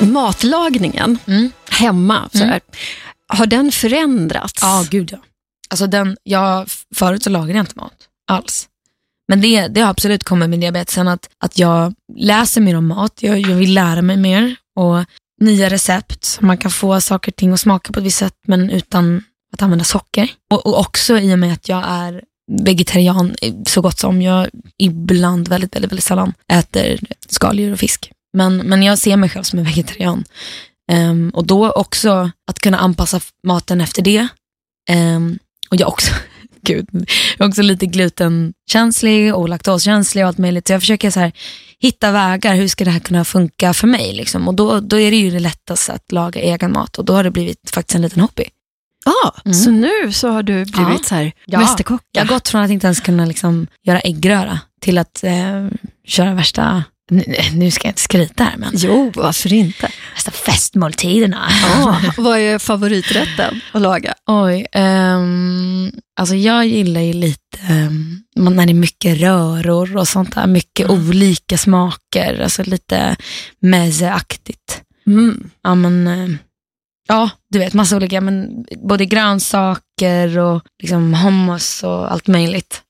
Matlagningen 0.00 1.18
Mm. 1.26 1.50
hemma, 1.70 2.28
så 2.32 2.38
Mm. 2.38 2.48
här, 2.50 2.60
har 3.28 3.46
den 3.46 3.72
förändrats? 3.72 4.58
Ja, 4.62 4.84
gud 4.90 5.08
ja. 5.12 5.18
Alltså 5.74 5.86
den, 5.86 6.16
jag, 6.22 6.68
förut 6.94 7.22
så 7.22 7.30
lagade 7.30 7.52
jag 7.52 7.62
inte 7.62 7.78
mat 7.78 7.92
alls. 8.26 8.68
Men 9.28 9.40
det, 9.40 9.68
det 9.68 9.80
har 9.80 9.90
absolut 9.90 10.24
kommit 10.24 10.50
med 10.50 10.60
diabetesen 10.60 11.08
att, 11.08 11.28
att 11.38 11.58
jag 11.58 11.94
läser 12.16 12.60
mer 12.60 12.76
om 12.76 12.86
mat, 12.86 13.22
jag, 13.22 13.40
jag 13.40 13.56
vill 13.56 13.74
lära 13.74 14.02
mig 14.02 14.16
mer 14.16 14.56
och 14.76 15.04
nya 15.40 15.70
recept. 15.70 16.38
Man 16.40 16.58
kan 16.58 16.70
få 16.70 17.00
saker 17.00 17.32
och 17.32 17.36
ting 17.36 17.52
att 17.52 17.60
smaka 17.60 17.92
på 17.92 18.00
ett 18.00 18.06
visst 18.06 18.18
sätt 18.18 18.34
men 18.46 18.70
utan 18.70 19.24
att 19.52 19.62
använda 19.62 19.84
socker. 19.84 20.28
Och, 20.50 20.66
och 20.66 20.80
också 20.80 21.18
i 21.18 21.34
och 21.34 21.38
med 21.38 21.52
att 21.52 21.68
jag 21.68 21.84
är 21.86 22.22
vegetarian 22.52 23.34
eh, 23.42 23.54
så 23.66 23.80
gott 23.80 23.98
som. 23.98 24.22
Jag 24.22 24.48
ibland, 24.78 25.48
väldigt, 25.48 25.74
väldigt, 25.76 25.92
väldigt 25.92 26.04
sällan 26.04 26.32
äter 26.52 27.00
skaldjur 27.28 27.72
och 27.72 27.78
fisk. 27.78 28.12
Men, 28.36 28.56
men 28.56 28.82
jag 28.82 28.98
ser 28.98 29.16
mig 29.16 29.28
själv 29.28 29.42
som 29.42 29.58
en 29.58 29.64
vegetarian. 29.64 30.24
Um, 30.92 31.30
och 31.30 31.46
då 31.46 31.70
också 31.70 32.30
att 32.50 32.60
kunna 32.60 32.78
anpassa 32.78 33.20
maten 33.46 33.80
efter 33.80 34.02
det. 34.02 34.28
Um, 34.90 35.38
och 35.70 35.76
jag 35.76 35.88
också, 35.88 36.12
gud, 36.62 36.88
jag 37.38 37.44
är 37.44 37.48
också 37.48 37.62
lite 37.62 37.86
glutenkänslig 37.86 39.34
och 39.34 39.48
laktoskänslig 39.48 40.24
och 40.24 40.28
allt 40.28 40.38
möjligt. 40.38 40.66
Så 40.66 40.72
jag 40.72 40.80
försöker 40.82 41.10
så 41.10 41.20
här, 41.20 41.32
hitta 41.80 42.10
vägar, 42.12 42.54
hur 42.54 42.68
ska 42.68 42.84
det 42.84 42.90
här 42.90 43.00
kunna 43.00 43.24
funka 43.24 43.74
för 43.74 43.86
mig? 43.86 44.12
Liksom? 44.12 44.48
Och 44.48 44.54
då, 44.54 44.80
då 44.80 45.00
är 45.00 45.10
det 45.10 45.16
ju 45.16 45.30
det 45.30 45.40
lättaste 45.40 45.92
att 45.92 46.12
laga 46.12 46.40
egen 46.40 46.72
mat 46.72 46.98
och 46.98 47.04
då 47.04 47.12
har 47.12 47.24
det 47.24 47.30
blivit 47.30 47.70
faktiskt 47.70 47.94
en 47.94 48.02
liten 48.02 48.20
hobby. 48.20 48.44
Ja, 49.04 49.34
Mm. 49.44 49.54
så 49.54 49.70
nu 49.70 50.12
så 50.12 50.28
har 50.28 50.42
du 50.42 50.52
blivit 50.64 50.76
Ja. 50.78 50.98
så 51.04 51.14
här 51.14 51.32
Ja. 51.46 51.58
mästerkock. 51.60 52.02
Jag 52.12 52.24
har 52.24 52.28
gått 52.34 52.48
från 52.48 52.62
att 52.62 52.70
inte 52.70 52.86
ens 52.86 53.00
kunna 53.00 53.24
liksom, 53.26 53.66
göra 53.86 54.00
äggröra 54.00 54.58
till 54.80 54.98
att 54.98 55.24
eh, 55.24 55.68
köra 56.06 56.34
värsta, 56.34 56.84
nu, 57.10 57.24
nu 57.54 57.70
ska 57.70 57.86
jag 57.88 57.90
inte 57.90 58.00
skryta 58.00 58.44
här, 58.44 58.56
men 58.56 58.70
Jo, 58.74 59.12
varför 59.14 59.52
inte? 59.52 59.88
värsta 60.14 60.30
festmåltiderna. 60.30 61.48
Ja, 61.62 62.00
vad 62.16 62.38
är 62.38 62.58
favoriträtten 62.58 63.60
att 63.72 63.82
laga? 63.82 64.14
Oj, 64.26 64.66
ehm, 64.72 65.92
alltså 66.20 66.34
jag 66.34 66.66
gillar 66.66 67.00
ju 67.00 67.12
lite 67.12 67.58
man- 68.36 68.56
när 68.56 68.66
det 68.66 68.72
är 68.72 68.74
mycket 68.74 69.20
röror 69.20 69.96
och 69.96 70.08
sånt 70.08 70.34
där. 70.34 70.46
Mycket 70.46 70.88
Mm. 70.90 71.08
olika 71.08 71.58
smaker, 71.58 72.40
alltså 72.42 72.62
lite 72.64 73.16
meze-aktigt. 73.60 74.80
Mm. 75.06 75.50
Ja, 75.62 75.74
men, 75.74 76.06
ehm, 76.06 76.38
ja, 77.08 77.30
du 77.50 77.58
vet 77.58 77.74
massa 77.74 77.96
olika, 77.96 78.20
men 78.20 78.64
både 78.76 79.06
grönsaker 79.06 80.38
och 80.38 80.62
liksom 80.82 81.14
hummus 81.14 81.82
och 81.82 82.12
allt 82.12 82.26
möjligt. 82.26 82.80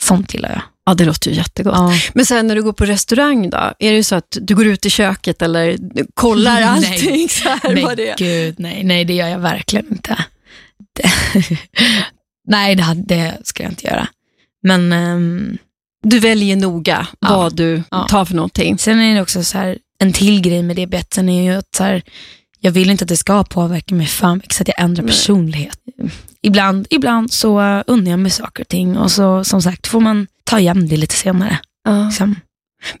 Sånt 0.00 0.34
gillar 0.34 0.50
jag. 0.50 0.62
Ja, 0.88 0.94
det 0.94 1.04
låter 1.04 1.30
ju 1.30 1.36
jättegott. 1.36 1.74
Ja. 1.76 1.92
Men 2.14 2.26
sen 2.26 2.46
när 2.46 2.54
du 2.54 2.62
går 2.62 2.72
på 2.72 2.84
restaurang 2.84 3.50
då, 3.50 3.72
är 3.78 3.92
det 3.92 4.04
så 4.04 4.14
att 4.14 4.36
du 4.40 4.54
går 4.54 4.66
ut 4.66 4.86
i 4.86 4.90
köket 4.90 5.42
eller 5.42 5.76
kollar 6.14 6.54
Nej. 6.60 6.64
allting 6.64 7.28
så 7.28 7.48
här 7.48 7.82
vad 7.82 7.96
det 7.96 8.08
är? 8.08 8.16
gud, 8.16 8.54
nej, 8.58 8.84
nej 8.84 9.04
det 9.04 9.12
gör 9.14 9.28
jag 9.28 9.38
verkligen 9.38 9.86
inte. 9.90 10.24
Det, 10.96 11.10
nej, 12.48 12.74
det, 12.76 12.94
det 12.96 13.38
ska 13.44 13.62
jag 13.62 13.72
inte 13.72 13.86
göra. 13.86 14.08
Men 14.62 14.92
ehm, 14.92 15.58
Du 16.04 16.18
väljer 16.18 16.56
noga 16.56 17.06
Ja. 17.20 17.36
vad 17.36 17.56
du 17.56 17.82
Ja. 17.90 18.06
tar 18.10 18.24
för 18.24 18.34
någonting. 18.34 18.78
Sen 18.78 19.00
är 19.00 19.14
det 19.14 19.22
också 19.22 19.44
så 19.44 19.58
här, 19.58 19.78
en 19.98 20.12
till 20.12 20.40
grej 20.40 20.62
med 20.62 20.76
diabetesen 20.76 21.28
är 21.28 21.42
ju 21.52 21.58
att 21.58 21.74
så 21.76 21.84
här, 21.84 22.02
jag 22.60 22.72
vill 22.72 22.90
inte 22.90 23.04
att 23.04 23.08
det 23.08 23.16
ska 23.16 23.44
påverka 23.44 23.94
mig 23.94 24.06
för 24.06 24.34
mycket 24.34 24.52
så 24.52 24.62
att 24.62 24.68
jag 24.68 24.80
ändrar 24.80 25.04
Nej. 25.04 25.12
personlighet. 25.12 25.78
Ibland, 26.42 26.86
ibland 26.90 27.32
så 27.32 27.82
unnar 27.86 28.10
jag 28.10 28.18
mig 28.20 28.30
saker 28.30 28.62
och 28.62 28.68
ting 28.68 28.96
och 28.96 29.10
så 29.10 29.44
som 29.44 29.62
sagt 29.62 29.86
får 29.86 30.00
man 30.00 30.26
ta 30.44 30.58
igen 30.60 30.88
det 30.88 30.96
lite 30.96 31.14
senare. 31.14 31.58
Ja. 31.84 32.04
Liksom. 32.06 32.34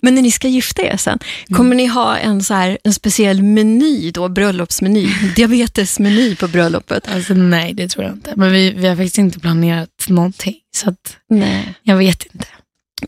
Men 0.00 0.14
när 0.14 0.22
ni 0.22 0.30
ska 0.30 0.48
gifta 0.48 0.82
er 0.82 0.96
sen, 0.96 1.18
kommer 1.50 1.74
ni 1.76 1.86
ha 1.86 2.16
en, 2.16 2.42
så 2.44 2.54
här, 2.54 2.78
en 2.84 2.94
speciell 2.94 3.42
meny 3.42 4.10
då, 4.10 4.28
bröllopsmeny, 4.28 5.08
diabetesmeny 5.36 6.36
på 6.36 6.48
bröllopet? 6.48 7.08
Alltså, 7.08 7.34
nej, 7.34 7.74
det 7.74 7.88
tror 7.88 8.04
jag 8.04 8.12
inte. 8.14 8.32
Men 8.36 8.52
vi, 8.52 8.70
vi 8.70 8.86
har 8.86 8.96
faktiskt 8.96 9.18
inte 9.18 9.40
planerat 9.40 9.88
någonting 10.08 10.54
så 10.76 10.90
att 10.90 11.16
Nej. 11.30 11.74
jag 11.82 11.96
vet 11.96 12.26
inte. 12.34 12.46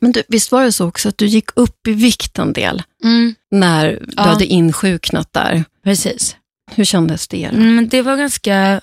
Men 0.00 0.12
du, 0.12 0.22
visst 0.28 0.52
var 0.52 0.64
det 0.64 0.72
så 0.72 0.88
också 0.88 1.08
att 1.08 1.18
du 1.18 1.26
gick 1.26 1.48
upp 1.54 1.86
i 1.88 1.92
vikt 1.92 2.38
en 2.38 2.52
del 2.52 2.82
när 3.50 3.86
du 3.88 4.12
Ja. 4.16 4.22
hade 4.22 4.46
insjuknat 4.46 5.32
där? 5.32 5.64
Precis. 5.84 6.36
Hur 6.74 6.84
kändes 6.84 7.28
det? 7.28 7.44
Mm, 7.44 7.74
Men 7.76 7.88
det 7.88 8.02
var 8.02 8.16
ganska, 8.16 8.80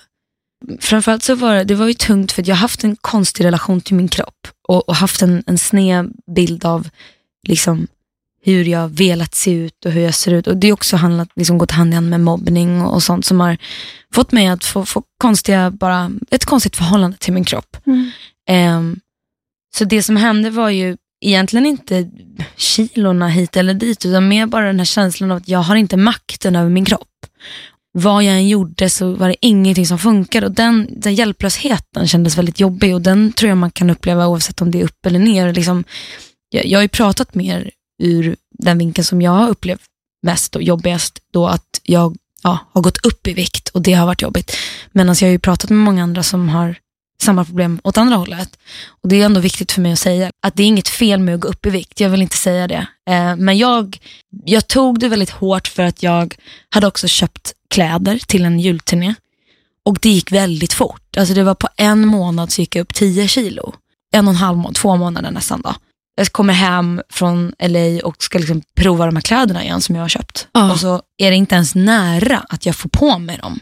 framförallt 0.80 1.22
så 1.22 1.34
var 1.34 1.54
det, 1.54 1.64
det 1.64 1.74
var 1.74 1.86
ju 1.86 1.94
tungt 1.94 2.32
för 2.32 2.42
att 2.42 2.48
jag 2.48 2.54
har 2.54 2.60
haft 2.60 2.84
en 2.84 2.96
konstig 2.96 3.44
relation 3.44 3.80
till 3.80 3.94
min 3.94 4.08
kropp 4.08 4.48
och, 4.68 4.88
och 4.88 4.96
haft 4.96 5.22
en, 5.22 5.42
en 5.46 5.58
sned 5.58 6.12
bild 6.36 6.64
av 6.64 6.88
liksom 7.48 7.86
hur 8.42 8.64
jag 8.64 8.88
velat 8.88 9.34
se 9.34 9.50
ut 9.50 9.84
och 9.84 9.92
hur 9.92 10.00
jag 10.00 10.14
ser 10.14 10.32
ut. 10.32 10.46
Och 10.46 10.56
det 10.56 10.68
är 10.68 10.72
också 10.72 10.96
handlat, 10.96 11.28
liksom 11.36 11.58
gått 11.58 11.70
hand 11.70 11.92
i 11.92 11.94
hand 11.94 12.10
med 12.10 12.20
mobbning 12.20 12.82
och, 12.82 12.94
och 12.94 13.02
sånt 13.02 13.24
som 13.26 13.40
har 13.40 13.56
fått 14.14 14.32
mig 14.32 14.46
att 14.46 14.64
få, 14.64 14.84
få 14.84 15.02
konstiga, 15.18 15.70
bara, 15.70 16.10
ett 16.30 16.44
konstigt 16.44 16.76
förhållande 16.76 17.16
till 17.16 17.32
min 17.32 17.44
kropp. 17.44 17.76
Mm. 17.86 18.10
Ehm, 18.48 19.00
så 19.76 19.84
det 19.84 20.02
som 20.02 20.16
hände 20.16 20.50
var 20.50 20.70
ju 20.70 20.96
egentligen 21.20 21.66
inte 21.66 22.10
kilorna 22.56 23.28
hit 23.28 23.56
eller 23.56 23.74
dit, 23.74 24.06
utan 24.06 24.28
mer 24.28 24.46
bara 24.46 24.66
den 24.66 24.78
här 24.78 24.84
känslan 24.84 25.30
av 25.30 25.36
att 25.36 25.48
jag 25.48 25.58
har 25.58 25.76
inte 25.76 25.96
makten 25.96 26.56
över 26.56 26.70
min 26.70 26.84
kropp. 26.84 27.08
Vad 28.00 28.24
jag 28.24 28.34
än 28.34 28.48
gjorde 28.48 28.90
så 28.90 29.14
var 29.14 29.28
det 29.28 29.46
ingenting 29.46 29.86
som 29.86 29.98
funkade 29.98 30.46
och 30.46 30.52
den, 30.52 30.88
den 30.90 31.14
hjälplösheten 31.14 32.08
kändes 32.08 32.38
väldigt 32.38 32.60
jobbig 32.60 32.94
och 32.94 33.02
den 33.02 33.32
tror 33.32 33.48
jag 33.48 33.58
man 33.58 33.70
kan 33.70 33.90
uppleva 33.90 34.26
oavsett 34.26 34.62
om 34.62 34.70
det 34.70 34.80
är 34.80 34.84
upp 34.84 35.06
eller 35.06 35.18
ner. 35.18 35.52
Liksom, 35.52 35.84
jag, 36.50 36.66
jag 36.66 36.78
har 36.78 36.82
ju 36.82 36.88
pratat 36.88 37.34
mer 37.34 37.70
ur 38.02 38.36
den 38.58 38.78
vinkeln 38.78 39.04
som 39.04 39.22
jag 39.22 39.30
har 39.30 39.48
upplevt 39.48 39.80
mest 40.22 40.56
och 40.56 40.62
jobbigast 40.62 41.18
då 41.32 41.46
att 41.46 41.80
jag 41.82 42.16
ja, 42.42 42.58
har 42.72 42.82
gått 42.82 43.06
upp 43.06 43.26
i 43.26 43.32
vikt 43.32 43.68
och 43.68 43.82
det 43.82 43.92
har 43.92 44.06
varit 44.06 44.22
jobbigt. 44.22 44.56
Men 44.92 45.08
alltså, 45.08 45.24
jag 45.24 45.28
har 45.28 45.32
ju 45.32 45.38
pratat 45.38 45.70
med 45.70 45.78
många 45.78 46.02
andra 46.02 46.22
som 46.22 46.48
har 46.48 46.76
samma 47.22 47.44
problem 47.44 47.80
åt 47.84 47.98
andra 47.98 48.16
hållet. 48.16 48.58
Och 49.02 49.08
Det 49.08 49.20
är 49.20 49.24
ändå 49.24 49.40
viktigt 49.40 49.72
för 49.72 49.80
mig 49.80 49.92
att 49.92 49.98
säga 49.98 50.30
att 50.42 50.56
det 50.56 50.62
är 50.62 50.66
inget 50.66 50.88
fel 50.88 51.20
med 51.20 51.34
att 51.34 51.40
gå 51.40 51.48
upp 51.48 51.66
i 51.66 51.70
vikt. 51.70 52.00
Jag 52.00 52.10
vill 52.10 52.22
inte 52.22 52.36
säga 52.36 52.68
det. 52.68 52.86
Eh, 53.10 53.36
men 53.36 53.58
jag, 53.58 53.98
jag 54.44 54.68
tog 54.68 54.98
det 54.98 55.08
väldigt 55.08 55.30
hårt 55.30 55.68
för 55.68 55.82
att 55.82 56.02
jag 56.02 56.34
hade 56.70 56.86
också 56.86 57.08
köpt 57.08 57.52
kläder 57.70 58.18
till 58.26 58.44
en 58.44 58.60
julturné. 58.60 59.14
Och 59.84 59.98
det 60.02 60.08
gick 60.10 60.32
väldigt 60.32 60.72
fort. 60.72 61.16
Alltså 61.16 61.34
det 61.34 61.42
var 61.42 61.54
på 61.54 61.68
en 61.76 62.06
månad 62.06 62.52
så 62.52 62.60
gick 62.60 62.76
jag 62.76 62.82
upp 62.82 62.94
10 62.94 63.28
kilo. 63.28 63.74
En 64.14 64.28
och 64.28 64.32
en 64.34 64.36
halv 64.38 64.58
månad, 64.58 64.74
två 64.74 64.96
månader 64.96 65.30
nästan 65.30 65.60
då. 65.62 65.74
Jag 66.16 66.32
kommer 66.32 66.54
hem 66.54 67.02
från 67.10 67.52
LA 67.62 68.00
och 68.04 68.22
ska 68.22 68.38
liksom 68.38 68.62
prova 68.76 69.06
de 69.06 69.16
här 69.16 69.22
kläderna 69.22 69.64
igen 69.64 69.80
som 69.80 69.94
jag 69.94 70.02
har 70.02 70.08
köpt. 70.08 70.48
Ja. 70.52 70.72
Och 70.72 70.80
så 70.80 71.02
är 71.18 71.30
det 71.30 71.36
inte 71.36 71.54
ens 71.54 71.74
nära 71.74 72.38
att 72.48 72.66
jag 72.66 72.76
får 72.76 72.88
på 72.88 73.18
mig 73.18 73.38
dem. 73.38 73.60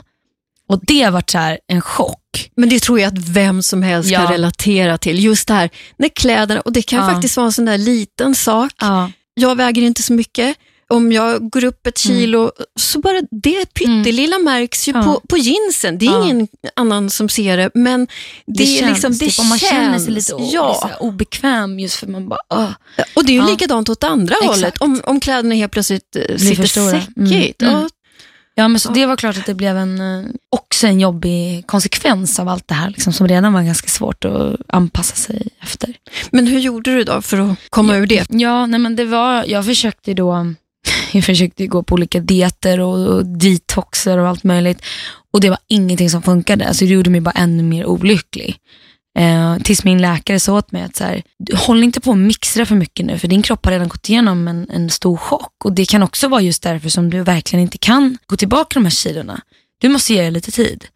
Och 0.69 0.81
det 0.83 1.03
har 1.03 1.11
varit 1.11 1.31
så 1.31 1.57
en 1.69 1.81
chock. 1.81 2.51
Men 2.57 2.69
det 2.69 2.83
tror 2.83 3.01
jag 3.01 3.09
att 3.09 3.19
vem 3.19 3.63
som 3.63 3.83
helst 3.83 4.11
kan 4.11 4.25
Ja. 4.25 4.31
relatera 4.33 4.99
till. 4.99 5.25
Just 5.25 5.49
det 5.49 5.55
här, 5.55 5.71
när 5.97 6.09
kläderna, 6.09 6.61
och 6.61 6.73
det 6.73 6.83
kan 6.83 6.99
Ja. 7.07 7.13
faktiskt 7.15 7.37
vara 7.37 7.47
en 7.47 7.53
sån 7.53 7.65
där 7.65 7.79
liten 7.79 8.35
sak. 8.35 8.73
Ja. 8.79 9.11
Jag 9.35 9.57
väger 9.57 9.83
inte 9.83 10.03
så 10.03 10.13
mycket, 10.13 10.57
om 10.91 11.13
jag 11.13 11.51
går 11.51 11.65
upp 11.65 11.87
ett 11.87 12.05
Mm. 12.05 12.19
kilo, 12.21 12.51
så 12.81 12.99
bara 13.01 13.21
det 13.31 13.67
pyttelilla 13.75 14.39
märks 14.39 14.89
ju 14.89 14.93
Ja. 14.93 15.03
på, 15.03 15.21
på 15.29 15.37
jeansen. 15.37 15.99
Det 15.99 16.07
är 16.07 16.11
Ja. 16.11 16.25
ingen 16.25 16.49
annan 16.77 17.11
som 17.11 17.29
ser 17.29 17.57
det, 17.57 17.71
men 17.75 18.07
det, 18.47 18.63
är 18.63 18.81
känns 18.81 18.93
liksom, 18.93 19.13
det 19.13 19.19
typ, 19.31 19.49
man 19.49 19.59
känner 19.59 19.99
sig 19.99 20.13
lite 20.13 20.33
ja. 20.39 20.91
obekväm 21.01 21.79
just 21.81 21.95
för 21.97 22.07
man 22.07 22.29
bara, 22.29 22.39
åh. 22.55 22.71
Och 23.17 23.25
det 23.25 23.33
är 23.33 23.35
ju 23.35 23.41
Ja. 23.41 23.47
likadant 23.51 23.89
åt 23.89 24.05
andra 24.05 24.35
Exakt. 24.35 24.55
hållet. 24.55 24.75
Om, 24.81 25.01
om 25.05 25.21
kläderna 25.21 25.55
helt 25.55 25.73
plötsligt 25.73 26.17
eh, 26.17 26.37
sitter 26.37 26.67
stora. 26.67 26.91
säckigt. 26.91 27.17
Mm. 27.63 27.75
Mm. 27.75 27.83
Ja, 27.83 27.89
Ja, 28.59 28.69
men 28.69 28.81
så 28.81 28.89
Ja. 28.89 28.93
det 28.95 29.07
var 29.07 29.17
klart 29.17 29.37
att 29.39 29.47
det 29.47 29.55
blev 29.55 29.77
en, 29.77 30.01
eh, 30.01 30.25
också 30.51 30.87
en 30.87 31.01
jobbig 31.01 31.67
konsekvens 31.67 32.39
av 32.39 32.49
allt 32.49 32.69
det 32.69 32.75
här, 32.75 32.91
liksom, 32.91 33.13
som 33.13 33.29
redan 33.29 33.53
var 33.53 33.63
ganska 33.63 33.89
svårt 33.89 34.25
att 34.25 34.57
anpassa 34.69 35.17
sig 35.17 35.49
efter. 35.63 35.95
Men 36.31 36.47
hur 36.47 36.59
gjorde 36.61 36.95
du 36.95 37.05
då 37.05 37.23
för 37.23 37.39
att 37.51 37.59
komma 37.71 37.97
ur 37.97 38.07
det? 38.07 38.27
Ja, 38.31 38.67
nej, 38.67 38.81
men 38.81 38.97
det 38.97 39.05
var, 39.05 39.45
jag 39.49 39.65
försökte 39.67 40.15
då, 40.15 40.55
jag 41.13 41.25
försökte 41.25 41.67
gå 41.67 41.83
på 41.83 41.95
olika 41.95 42.21
dieter 42.21 42.81
och, 42.81 43.07
och 43.07 43.27
detoxer 43.27 44.19
och 44.19 44.29
allt 44.29 44.45
möjligt. 44.45 44.83
Och 45.33 45.41
det 45.41 45.51
var 45.51 45.59
ingenting 45.69 46.11
som 46.11 46.23
funkade, 46.23 46.69
alltså 46.69 46.85
det 46.85 46.91
gjorde 46.91 47.11
mig 47.11 47.21
bara 47.21 47.31
ännu 47.31 47.63
mer 47.63 47.87
olycklig. 47.87 48.57
Eh, 49.19 49.57
tills 49.59 49.85
min 49.85 50.03
läkare 50.03 50.41
sa 50.41 50.59
åt 50.59 50.73
mig 50.73 50.83
att 50.83 50.97
så 50.97 51.05
här, 51.05 51.23
håll 51.55 51.85
inte 51.85 52.01
på 52.01 52.11
att 52.11 52.19
mixtra 52.19 52.67
för 52.67 52.75
mycket 52.75 53.07
nu, 53.07 53.19
för 53.19 53.29
din 53.29 53.43
kropp 53.43 53.65
har 53.65 53.73
redan 53.73 53.89
gått 53.89 54.09
igenom 54.09 54.49
en, 54.49 54.71
en 54.71 54.91
stor 54.91 55.17
chock. 55.17 55.65
Och 55.65 55.73
det 55.73 55.85
kan 55.85 56.03
också 56.03 56.29
vara 56.29 56.41
just 56.41 56.63
därför 56.63 56.89
som 56.89 57.11
du 57.11 57.23
verkligen 57.23 57.63
inte 57.63 57.79
kan 57.79 58.19
gå 58.27 58.37
tillbaka 58.37 58.75
de 58.75 58.85
här 58.85 58.91
kilorna. 58.91 59.41
Du 59.79 59.89
måste 59.89 60.15
ge 60.15 60.23
det 60.23 60.31
lite 60.31 60.51
tid. 60.51 60.87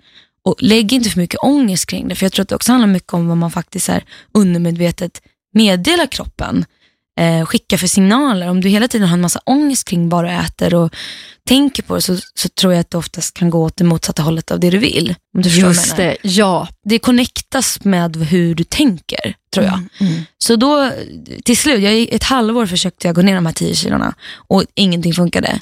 Och 0.44 0.54
lägg 0.58 0.92
inte 0.92 1.10
för 1.10 1.20
mycket 1.20 1.40
ångest 1.42 1.86
kring 1.86 2.08
det, 2.08 2.14
för 2.14 2.24
jag 2.24 2.32
tror 2.32 2.42
att 2.42 2.48
det 2.48 2.54
också 2.54 2.72
handlar 2.72 2.88
mycket 2.88 3.14
om 3.14 3.28
vad 3.28 3.36
man 3.36 3.50
faktiskt 3.50 3.88
är 3.88 4.04
undermedvetet 4.32 5.22
meddelar 5.52 6.06
kroppen. 6.06 6.64
Eh, 7.20 7.46
skicka 7.46 7.78
för 7.78 7.86
signaler. 7.86 8.48
Om 8.48 8.60
du 8.60 8.68
hela 8.68 8.88
tiden 8.88 9.08
har 9.08 9.14
en 9.14 9.20
massa 9.20 9.40
ångest 9.44 9.88
kring 9.88 10.08
vad 10.08 10.24
du 10.24 10.30
äter 10.30 10.74
och 10.74 10.94
tänker 11.48 11.82
på 11.82 11.94
det 11.94 12.02
så, 12.02 12.16
så 12.34 12.48
tror 12.48 12.72
jag 12.72 12.80
att 12.80 12.90
det 12.90 12.98
oftast 12.98 13.34
kan 13.34 13.50
gå 13.50 13.64
åt 13.64 13.76
det 13.76 13.84
motsatta 13.84 14.22
hållet 14.22 14.50
av 14.50 14.60
det 14.60 14.70
du 14.70 14.78
vill. 14.78 15.14
Om 15.36 15.42
du 15.42 15.48
Just 15.48 15.96
det, 15.96 16.16
ja. 16.22 16.68
Det 16.84 16.98
connectas 16.98 17.84
med 17.84 18.16
hur 18.16 18.54
du 18.54 18.64
tänker, 18.64 19.34
tror 19.54 19.66
jag. 19.66 19.82
Mm. 19.98 20.22
Så 20.38 20.56
då, 20.56 20.90
till 21.44 21.56
slut, 21.56 21.82
jag, 21.82 22.14
ett 22.14 22.24
halvår 22.24 22.66
försökte 22.66 23.08
jag 23.08 23.14
gå 23.14 23.22
ner 23.22 23.34
de 23.34 23.46
här 23.46 23.52
10 23.52 23.74
kilorna 23.74 24.14
och 24.48 24.64
ingenting 24.74 25.14
funkade. 25.14 25.60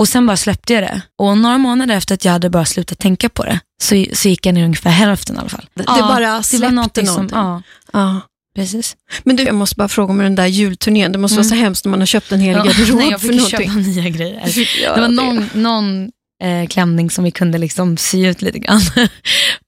Och 0.00 0.08
sen 0.08 0.26
bara 0.26 0.36
släppte 0.36 0.72
jag 0.72 0.82
det. 0.82 1.02
Och 1.18 1.38
några 1.38 1.58
månader 1.58 1.96
efter 1.96 2.14
att 2.14 2.24
jag 2.24 2.32
hade 2.32 2.50
bara 2.50 2.64
slutat 2.64 2.98
tänka 2.98 3.28
på 3.28 3.44
det, 3.44 3.60
så, 3.82 4.04
så 4.12 4.28
gick 4.28 4.46
jag 4.46 4.54
ner 4.54 4.64
ungefär 4.64 4.90
hälften 4.90 5.36
i 5.36 5.38
alla 5.38 5.48
fall. 5.48 5.68
Det 5.74 5.84
bara 5.84 6.36
det 6.36 6.42
släppte 6.42 6.66
var 6.66 6.72
någonting 6.72 7.06
som, 7.06 7.14
någonting. 7.14 7.38
ja, 7.38 7.62
Ja. 7.92 8.20
Precis. 8.56 8.96
Men 9.24 9.36
du, 9.36 9.42
jag 9.42 9.54
måste 9.54 9.76
bara 9.76 9.88
fråga 9.88 10.10
om 10.12 10.18
den 10.18 10.34
där 10.34 10.46
julturnén. 10.46 11.12
Det 11.12 11.18
måste 11.18 11.36
vara 11.36 11.44
så 11.48 11.54
hemskt 11.54 11.84
när 11.84 11.90
man 11.90 12.00
har 12.00 12.06
köpt 12.06 12.32
en 12.32 12.40
hel 12.40 12.56
garderob 12.66 12.78
Mm. 12.88 12.96
nej, 12.98 13.10
jag 13.10 13.20
för 13.20 13.28
någonting. 13.28 13.58
köpa 13.58 13.72
nya 13.78 14.08
grejer. 14.08 14.42
Ja, 14.82 14.94
Det 14.94 15.00
var 15.00 15.08
någon, 15.08 15.50
någon 15.54 16.10
eh, 16.42 16.66
klänning 16.68 17.10
som 17.10 17.24
vi 17.24 17.30
kunde 17.30 17.58
liksom 17.58 17.96
sy 17.96 18.26
ut 18.26 18.42
lite 18.42 18.58
grann. 18.58 18.80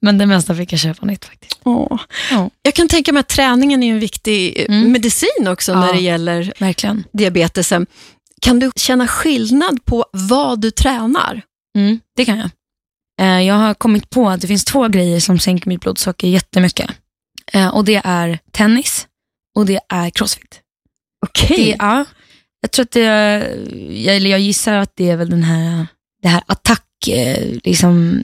Men 0.03 0.19
det 0.19 0.27
mesta 0.27 0.55
fick 0.55 0.73
jag 0.73 0.81
köpa 0.81 1.07
nytt 1.07 1.25
faktiskt. 1.25 1.61
Åh. 1.65 2.01
Ja. 2.31 2.51
Jag 2.63 2.75
kan 2.75 2.89
tänka 2.89 3.13
mig 3.13 3.21
att 3.21 3.29
träningen 3.29 3.83
är 3.83 3.93
en 3.93 4.01
viktig 4.01 4.59
eh, 4.59 4.65
Mm. 4.77 4.93
medicin 4.93 5.49
också 5.49 5.73
Ja. 5.73 5.81
när 5.81 5.93
det 5.93 6.01
gäller 6.01 6.53
Verkligen. 6.59 7.05
diabetesen. 7.13 7.87
Kan 8.43 8.59
du 8.59 8.71
känna 8.77 9.07
skillnad 9.09 9.85
på 9.85 10.05
vad 10.13 10.61
du 10.61 10.71
tränar? 10.71 11.43
Mm, 11.79 12.01
det 12.17 12.25
kan 12.25 12.39
jag. 12.39 12.51
Eh, 13.21 13.43
jag 13.43 13.55
har 13.55 13.75
kommit 13.75 14.11
på 14.11 14.29
att 14.29 14.41
det 14.41 14.47
finns 14.47 14.65
två 14.65 14.89
grejer 14.89 15.21
som 15.21 15.39
sänker 15.39 15.69
mitt 15.69 15.81
blodsocker 15.81 16.29
jättemycket. 16.29 16.91
Eh, 17.53 17.69
och 17.69 17.85
det 17.85 18.01
är 18.05 18.39
tennis 18.51 19.07
och 19.57 19.67
det 19.67 19.81
är 19.89 20.11
crossfit. 20.11 20.61
Okej. 21.27 21.57
Det, 21.57 21.77
ja, 21.79 22.05
jag 22.61 22.71
tror 22.71 22.83
att 22.83 22.91
det, 22.91 23.01
jag, 23.91 24.17
eller 24.17 24.31
jag 24.31 24.41
gissar 24.41 24.75
att 24.75 24.97
det 24.97 25.11
är 25.11 25.17
väl 25.17 25.31
den 25.31 25.43
här, 25.43 25.87
det 26.23 26.29
här 26.29 26.43
attack, 26.47 27.09
eh, 27.09 27.57
liksom, 27.65 28.23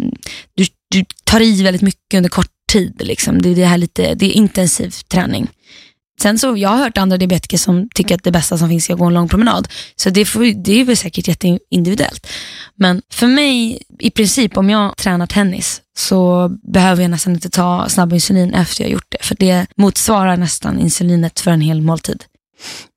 du, 0.54 0.66
du 0.90 1.04
tar 1.24 1.40
i 1.40 1.62
väldigt 1.62 1.82
mycket 1.82 2.16
under 2.16 2.30
kort 2.30 2.50
tid. 2.72 3.02
Liksom. 3.04 3.42
Det, 3.42 3.48
är 3.48 3.54
det, 3.54 3.64
här 3.64 3.78
lite, 3.78 4.14
det 4.14 4.26
är 4.26 4.30
intensiv 4.30 4.90
träning. 5.08 5.48
Sen 6.20 6.38
så, 6.38 6.56
jag 6.56 6.68
har 6.68 6.76
hört 6.76 6.98
andra 6.98 7.16
diabetiker 7.16 7.58
som 7.58 7.88
tycker 7.94 8.14
att 8.14 8.24
det 8.24 8.30
bästa 8.30 8.58
som 8.58 8.68
finns 8.68 8.90
är 8.90 8.94
att 8.94 8.98
gå 8.98 9.04
en 9.04 9.14
lång 9.14 9.28
promenad. 9.28 9.68
Så 9.96 10.10
det, 10.10 10.24
får, 10.24 10.64
det 10.64 10.80
är 10.80 10.84
väl 10.84 10.96
säkert 10.96 11.28
jätteindividuellt. 11.28 12.26
Men 12.74 13.02
för 13.10 13.26
mig, 13.26 13.82
i 13.98 14.10
princip 14.10 14.56
om 14.56 14.70
jag 14.70 14.96
tränar 14.96 15.26
tennis 15.26 15.80
så 15.96 16.48
behöver 16.72 17.02
jag 17.02 17.10
nästan 17.10 17.32
inte 17.32 17.50
ta 17.50 17.88
snabbinsulin 17.88 18.54
efter 18.54 18.84
jag 18.84 18.90
gjort 18.90 19.06
det. 19.08 19.18
För 19.20 19.34
det 19.34 19.66
motsvarar 19.76 20.36
nästan 20.36 20.78
insulinet 20.78 21.40
för 21.40 21.50
en 21.50 21.60
hel 21.60 21.80
måltid. 21.80 22.24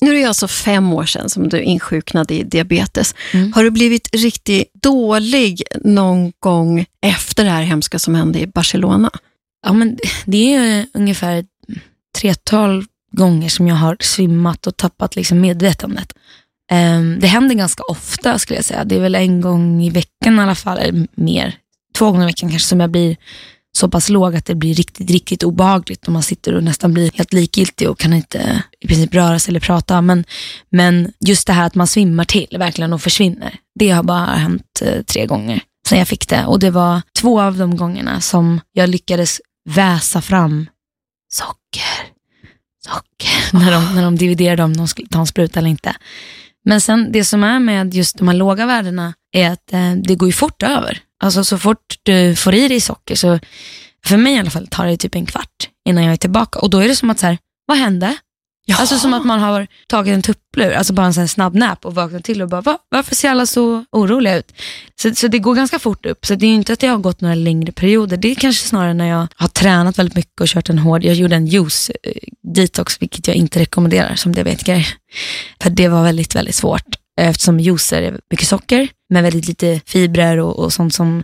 Nu 0.01 0.09
är 0.09 0.15
det 0.15 0.23
alltså 0.23 0.47
fem 0.47 0.93
år 0.93 1.05
sedan 1.05 1.29
som 1.29 1.49
du 1.49 1.61
insjuknade 1.61 2.33
i 2.33 2.43
diabetes. 2.43 3.15
Mm. 3.33 3.53
Har 3.53 3.63
du 3.63 3.71
blivit 3.71 4.09
riktigt 4.15 4.73
dålig 4.73 5.63
någon 5.83 6.31
gång 6.39 6.85
efter 7.01 7.43
det 7.43 7.49
här 7.49 7.61
hemska 7.61 7.99
som 7.99 8.15
hände 8.15 8.39
i 8.39 8.47
Barcelona? 8.47 9.11
Ja, 9.65 9.73
men 9.73 9.97
det 10.25 10.53
är 10.53 10.85
ungefär 10.93 11.45
tretal 12.17 12.85
gånger 13.17 13.49
som 13.49 13.67
jag 13.67 13.75
har 13.75 13.97
svimmat 13.99 14.67
och 14.67 14.77
tappat 14.77 15.15
liksom 15.15 15.41
medvetandet. 15.41 16.13
Um, 16.71 17.19
det 17.19 17.27
händer 17.27 17.55
ganska 17.55 17.83
ofta 17.83 18.39
skulle 18.39 18.57
jag 18.57 18.65
säga. 18.65 18.83
Det 18.83 18.95
är 18.95 18.99
väl 18.99 19.15
en 19.15 19.41
gång 19.41 19.83
i 19.83 19.89
veckan 19.89 20.39
i 20.39 20.41
alla 20.41 20.55
fall, 20.55 20.77
eller 20.77 21.07
mer. 21.15 21.55
Två 21.97 22.11
gånger 22.11 22.23
i 22.23 22.25
veckan 22.25 22.49
kanske 22.49 22.67
som 22.67 22.79
jag 22.79 22.91
blir 22.91 23.17
så 23.77 23.89
pass 23.89 24.09
låg 24.09 24.35
att 24.35 24.45
det 24.45 24.55
blir 24.55 24.73
riktigt, 24.73 25.11
riktigt 25.11 25.43
obehagligt 25.43 26.07
och 26.07 26.13
man 26.13 26.23
sitter 26.23 26.53
och 26.53 26.63
nästan 26.63 26.93
blir 26.93 27.11
helt 27.13 27.33
likgiltig 27.33 27.89
och 27.89 27.99
kan 27.99 28.13
inte 28.13 28.63
i 28.79 28.87
princip 28.87 29.13
röra 29.13 29.39
sig 29.39 29.51
eller 29.51 29.59
prata. 29.59 30.01
Men, 30.01 30.25
men 30.69 31.11
just 31.19 31.47
det 31.47 31.53
här 31.53 31.65
att 31.65 31.75
man 31.75 31.87
svimmar 31.87 32.25
till 32.25 32.55
verkligen 32.59 32.93
och 32.93 33.01
försvinner, 33.01 33.59
det 33.79 33.89
har 33.89 34.03
bara 34.03 34.25
hänt 34.25 34.81
eh, 34.81 35.01
tre 35.03 35.25
gånger 35.25 35.61
sen 35.87 35.99
jag 35.99 36.07
fick 36.07 36.29
det. 36.29 36.45
Och 36.45 36.59
det 36.59 36.71
var 36.71 37.01
två 37.19 37.41
av 37.41 37.57
de 37.57 37.77
gångerna 37.77 38.21
som 38.21 38.61
jag 38.71 38.89
lyckades 38.89 39.41
väsa 39.69 40.21
fram 40.21 40.67
socker, 41.29 42.16
socker, 42.87 43.53
när 43.59 43.71
de, 43.71 43.95
när 43.95 44.03
de 44.03 44.15
dividerade 44.15 44.63
om 44.63 44.77
de 44.77 44.87
skulle 44.87 45.07
ta 45.07 45.19
en 45.19 45.27
spruta 45.27 45.59
eller 45.59 45.69
inte. 45.69 45.95
Men 46.65 46.81
sen 46.81 47.11
det 47.11 47.23
som 47.23 47.43
är 47.43 47.59
med 47.59 47.93
just 47.93 48.17
de 48.17 48.27
här 48.27 48.35
låga 48.35 48.65
värdena 48.65 49.13
är 49.31 49.49
att 49.49 49.73
eh, 49.73 49.93
det 49.93 50.15
går 50.15 50.29
ju 50.29 50.33
fort 50.33 50.63
över. 50.63 50.99
Alltså 51.23 51.43
så 51.43 51.57
fort 51.57 51.95
du 52.03 52.35
får 52.35 52.53
i 52.55 52.67
dig 52.67 52.81
socker 52.81 53.15
så, 53.15 53.39
för 54.05 54.17
mig 54.17 54.33
i 54.33 54.39
alla 54.39 54.49
fall, 54.49 54.67
tar 54.67 54.85
det 54.85 54.97
typ 54.97 55.15
en 55.15 55.25
kvart 55.25 55.69
innan 55.89 56.03
jag 56.03 56.13
är 56.13 56.17
tillbaka. 56.17 56.59
Och 56.59 56.69
då 56.69 56.79
är 56.79 56.87
det 56.87 56.95
som 56.95 57.09
att 57.09 57.19
så 57.19 57.25
här, 57.25 57.37
vad 57.65 57.77
hände? 57.77 58.17
Alltså 58.75 58.99
som 58.99 59.13
att 59.13 59.25
man 59.25 59.39
har 59.39 59.67
tagit 59.87 60.13
en 60.13 60.21
tupplur, 60.21 60.71
alltså 60.71 60.93
bara 60.93 61.05
en 61.05 61.13
sån 61.13 61.27
snabb 61.27 61.55
nap 61.55 61.85
och 61.85 61.95
vaknat 61.95 62.23
till 62.23 62.41
och 62.41 62.49
bara, 62.49 62.61
Va? 62.61 62.77
varför 62.89 63.15
ser 63.15 63.29
alla 63.29 63.45
så 63.45 63.85
oroliga 63.91 64.37
ut? 64.37 64.53
Så, 65.01 65.15
så 65.15 65.27
det 65.27 65.39
går 65.39 65.55
ganska 65.55 65.79
fort 65.79 66.05
upp. 66.05 66.25
Så 66.25 66.35
det 66.35 66.45
är 66.45 66.47
ju 66.47 66.55
inte 66.55 66.73
att 66.73 66.83
jag 66.83 66.91
har 66.91 66.97
gått 66.97 67.21
några 67.21 67.35
längre 67.35 67.71
perioder. 67.71 68.17
Det 68.17 68.31
är 68.31 68.35
kanske 68.35 68.67
snarare 68.67 68.93
när 68.93 69.07
jag 69.07 69.27
har 69.35 69.47
tränat 69.47 69.99
väldigt 69.99 70.15
mycket 70.15 70.41
och 70.41 70.47
kört 70.47 70.69
en 70.69 70.79
hård, 70.79 71.03
jag 71.03 71.15
gjorde 71.15 71.35
en 71.35 71.47
juice 71.47 71.91
eh, 72.03 72.11
detox, 72.55 73.01
vilket 73.01 73.27
jag 73.27 73.35
inte 73.35 73.59
rekommenderar 73.59 74.15
som 74.15 74.33
diabetiker. 74.33 74.87
För 75.61 75.69
det 75.69 75.87
var 75.87 76.03
väldigt, 76.03 76.35
väldigt 76.35 76.55
svårt 76.55 76.95
eftersom 77.21 77.59
juicer 77.59 78.01
är 78.01 78.19
mycket 78.31 78.47
socker 78.47 78.87
med 79.09 79.23
väldigt 79.23 79.47
lite 79.47 79.81
fibrer 79.85 80.37
och, 80.37 80.59
och 80.59 80.73
sånt 80.73 80.93
som 80.93 81.23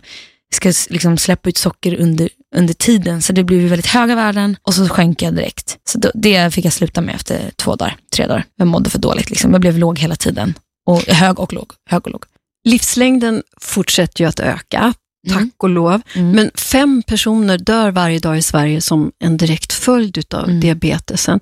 ska 0.54 0.72
liksom 0.90 1.18
släppa 1.18 1.48
ut 1.48 1.56
socker 1.56 2.00
under, 2.00 2.28
under 2.56 2.74
tiden. 2.74 3.22
Så 3.22 3.32
det 3.32 3.44
blev 3.44 3.60
väldigt 3.68 3.86
höga 3.86 4.14
värden 4.14 4.56
och 4.62 4.74
så 4.74 4.88
sjönk 4.88 5.22
jag 5.22 5.34
direkt. 5.34 5.78
Så 5.88 5.98
då, 5.98 6.10
det 6.14 6.54
fick 6.54 6.64
jag 6.64 6.72
sluta 6.72 7.00
med 7.00 7.14
efter 7.14 7.50
två 7.56 7.76
dagar, 7.76 7.96
tre 8.16 8.26
dagar. 8.26 8.44
Jag 8.56 8.66
mådde 8.68 8.90
för 8.90 8.98
dåligt. 8.98 9.30
Liksom. 9.30 9.52
Jag 9.52 9.60
blev 9.60 9.78
låg 9.78 9.98
hela 9.98 10.16
tiden. 10.16 10.54
Och 10.86 11.02
hög 11.02 11.40
och 11.40 11.52
låg, 11.52 11.72
hög 11.90 12.06
och 12.06 12.12
låg. 12.12 12.24
Livslängden 12.64 13.42
fortsätter 13.60 14.24
ju 14.24 14.28
att 14.28 14.40
öka, 14.40 14.94
tack 15.28 15.36
Mm. 15.36 15.50
och 15.56 15.68
lov. 15.68 16.00
Mm. 16.14 16.30
Men 16.30 16.50
fem 16.54 17.02
personer 17.06 17.58
dör 17.58 17.90
varje 17.90 18.18
dag 18.18 18.38
i 18.38 18.42
Sverige 18.42 18.80
som 18.80 19.12
en 19.18 19.36
direkt 19.36 19.72
följd 19.72 20.34
av 20.34 20.44
Mm. 20.48 20.60
diabetesen. 20.60 21.40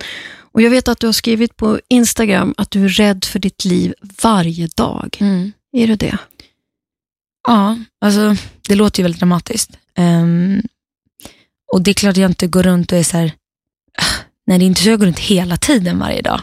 Och 0.55 0.63
jag 0.63 0.71
vet 0.71 0.89
att 0.89 1.01
du 1.01 1.07
har 1.07 1.13
skrivit 1.13 1.57
på 1.57 1.81
Instagram 1.89 2.55
att 2.59 2.71
du 2.71 2.85
är 2.85 2.89
rädd 2.89 3.25
för 3.25 3.39
ditt 3.39 3.65
liv 3.65 3.95
varje 4.23 4.67
dag. 4.67 5.17
Mm. 5.21 5.53
Är 5.73 5.87
du 5.87 5.97
det? 5.97 6.19
Ja, 7.49 7.79
alltså 8.05 8.37
det 8.69 8.75
låter 8.75 9.01
ju 9.01 9.03
väldigt 9.03 9.21
dramatiskt. 9.21 9.71
Ehm, 9.97 10.63
och 11.73 11.83
det 11.83 11.91
är 11.91 11.95
klart 11.95 12.17
jag 12.17 12.31
inte 12.31 12.47
går 12.47 12.63
runt 12.63 12.93
och 12.93 12.99
är 12.99 13.03
så 13.03 13.17
här, 13.17 13.33
ah, 13.99 14.25
nej 14.47 14.59
det 14.59 14.65
är 14.65 14.67
inte 14.67 14.83
så 14.83 14.89
jag 14.89 14.99
går 14.99 15.07
runt 15.07 15.19
hela 15.19 15.57
tiden 15.57 15.99
varje 15.99 16.23
dag. 16.23 16.41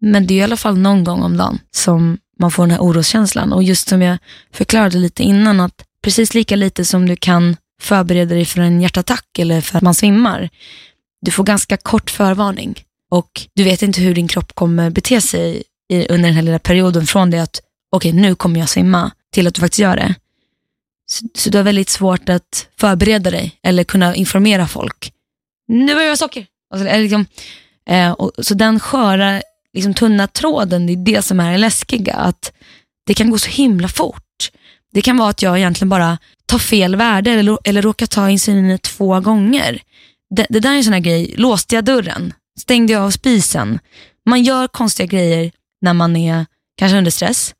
Men 0.00 0.26
det 0.26 0.34
är 0.34 0.38
i 0.38 0.42
alla 0.42 0.56
fall 0.56 0.78
någon 0.78 1.04
gång 1.04 1.22
om 1.22 1.36
dagen 1.36 1.58
som 1.70 2.18
man 2.40 2.50
får 2.50 2.62
den 2.62 2.70
här 2.70 2.80
oroskänslan. 2.80 3.52
Och 3.52 3.62
just 3.62 3.88
som 3.88 4.02
jag 4.02 4.18
förklarade 4.52 4.98
lite 4.98 5.22
innan, 5.22 5.60
att 5.60 5.84
precis 6.02 6.34
lika 6.34 6.56
lite 6.56 6.84
som 6.84 7.08
du 7.08 7.16
kan 7.16 7.56
förbereda 7.80 8.34
dig 8.34 8.44
för 8.44 8.60
en 8.60 8.80
hjärtattack 8.80 9.38
eller 9.38 9.60
för 9.60 9.76
att 9.76 9.82
man 9.82 9.94
svimmar, 9.94 10.50
du 11.20 11.30
får 11.30 11.44
ganska 11.44 11.76
kort 11.76 12.10
förvarning. 12.10 12.82
Och 13.10 13.46
du 13.54 13.64
vet 13.64 13.82
inte 13.82 14.00
hur 14.00 14.14
din 14.14 14.28
kropp 14.28 14.54
kommer 14.54 14.90
bete 14.90 15.20
sig 15.20 15.62
i, 15.92 16.08
under 16.08 16.28
den 16.28 16.34
här 16.34 16.42
lilla 16.42 16.58
perioden 16.58 17.06
från 17.06 17.30
det 17.30 17.42
att 17.42 17.60
okej 17.92 18.12
nu 18.12 18.34
kommer 18.34 18.60
jag 18.60 18.68
svimma 18.68 19.10
till 19.32 19.46
att 19.46 19.54
du 19.54 19.60
faktiskt 19.60 19.78
gör 19.78 19.96
det. 19.96 20.14
Så, 21.10 21.26
så 21.34 21.50
du 21.50 21.58
har 21.58 21.62
väldigt 21.62 21.88
svårt 21.88 22.28
att 22.28 22.68
förbereda 22.80 23.30
dig 23.30 23.58
eller 23.62 23.84
kunna 23.84 24.14
informera 24.14 24.68
folk. 24.68 25.12
Nu 25.68 25.94
börjar 25.94 26.08
jag 26.08 26.18
socker. 26.18 26.46
Alltså, 26.74 26.88
eller 26.88 27.02
liksom, 27.02 27.26
eh, 27.88 28.10
och, 28.10 28.32
så 28.38 28.54
den 28.54 28.80
sköra, 28.80 29.42
liksom, 29.72 29.94
tunna 29.94 30.26
tråden, 30.26 30.86
det 30.86 30.92
är 30.92 30.96
det 30.96 31.22
som 31.22 31.40
är 31.40 31.52
det 31.52 31.58
läskiga. 31.58 32.14
Att 32.14 32.52
det 33.06 33.14
kan 33.14 33.30
gå 33.30 33.38
så 33.38 33.50
himla 33.50 33.88
fort. 33.88 34.50
Det 34.92 35.02
kan 35.02 35.16
vara 35.16 35.30
att 35.30 35.42
jag 35.42 35.58
egentligen 35.58 35.88
bara 35.88 36.18
tar 36.46 36.58
fel 36.58 36.96
värde 36.96 37.30
eller, 37.30 37.58
eller 37.64 37.82
råkar 37.82 38.06
ta 38.06 38.30
insulinet 38.30 38.82
två 38.82 39.20
gånger. 39.20 39.82
Det, 40.36 40.46
det 40.50 40.60
där 40.60 40.72
är 40.72 40.76
en 40.76 40.84
sån 40.84 40.92
här 40.92 41.00
grej, 41.00 41.34
låste 41.36 41.74
jag 41.74 41.84
dörren? 41.84 42.32
Stängde 42.60 42.92
jag 42.92 43.02
av 43.02 43.10
spisen? 43.10 43.78
Man 44.26 44.42
gör 44.42 44.68
konstiga 44.68 45.06
grejer 45.06 45.52
när 45.80 45.94
man 45.94 46.16
är 46.16 46.46
kanske 46.76 46.98
under 46.98 47.10
stress. 47.10 47.54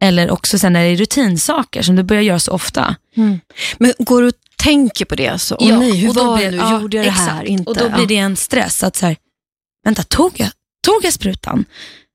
Eller 0.00 0.30
också 0.30 0.58
sen 0.58 0.72
när 0.72 0.84
det 0.84 0.88
är 0.88 0.96
rutinsaker 0.96 1.82
som 1.82 1.96
du 1.96 2.02
börjar 2.02 2.22
göra 2.22 2.38
så 2.38 2.52
ofta. 2.52 2.96
Mm. 3.16 3.40
Men 3.78 3.92
går 3.98 4.22
du 4.22 4.28
och 4.28 4.34
tänker 4.56 5.04
på 5.04 5.14
det? 5.14 5.28
Alltså? 5.28 5.56
ja, 5.60 5.78
nej, 5.78 5.96
hur 5.96 6.08
och 6.08 6.14
då 6.14 6.24
var 6.24 6.38
det 6.38 6.50
nu? 6.50 6.56
ja, 6.56 6.80
Gjorde 6.80 6.96
jag 6.96 7.06
det 7.06 7.10
här? 7.10 7.28
exakt. 7.28 7.48
Inte? 7.48 7.70
Och 7.70 7.76
då 7.76 7.88
blir 7.90 8.06
det 8.06 8.16
en 8.16 8.36
stress 8.36 8.82
att 8.82 8.96
så 8.96 9.06
här, 9.06 9.16
vänta, 9.84 10.02
tog 10.02 10.32
jag, 10.36 10.50
tog 10.82 11.04
jag 11.04 11.12
sprutan? 11.12 11.64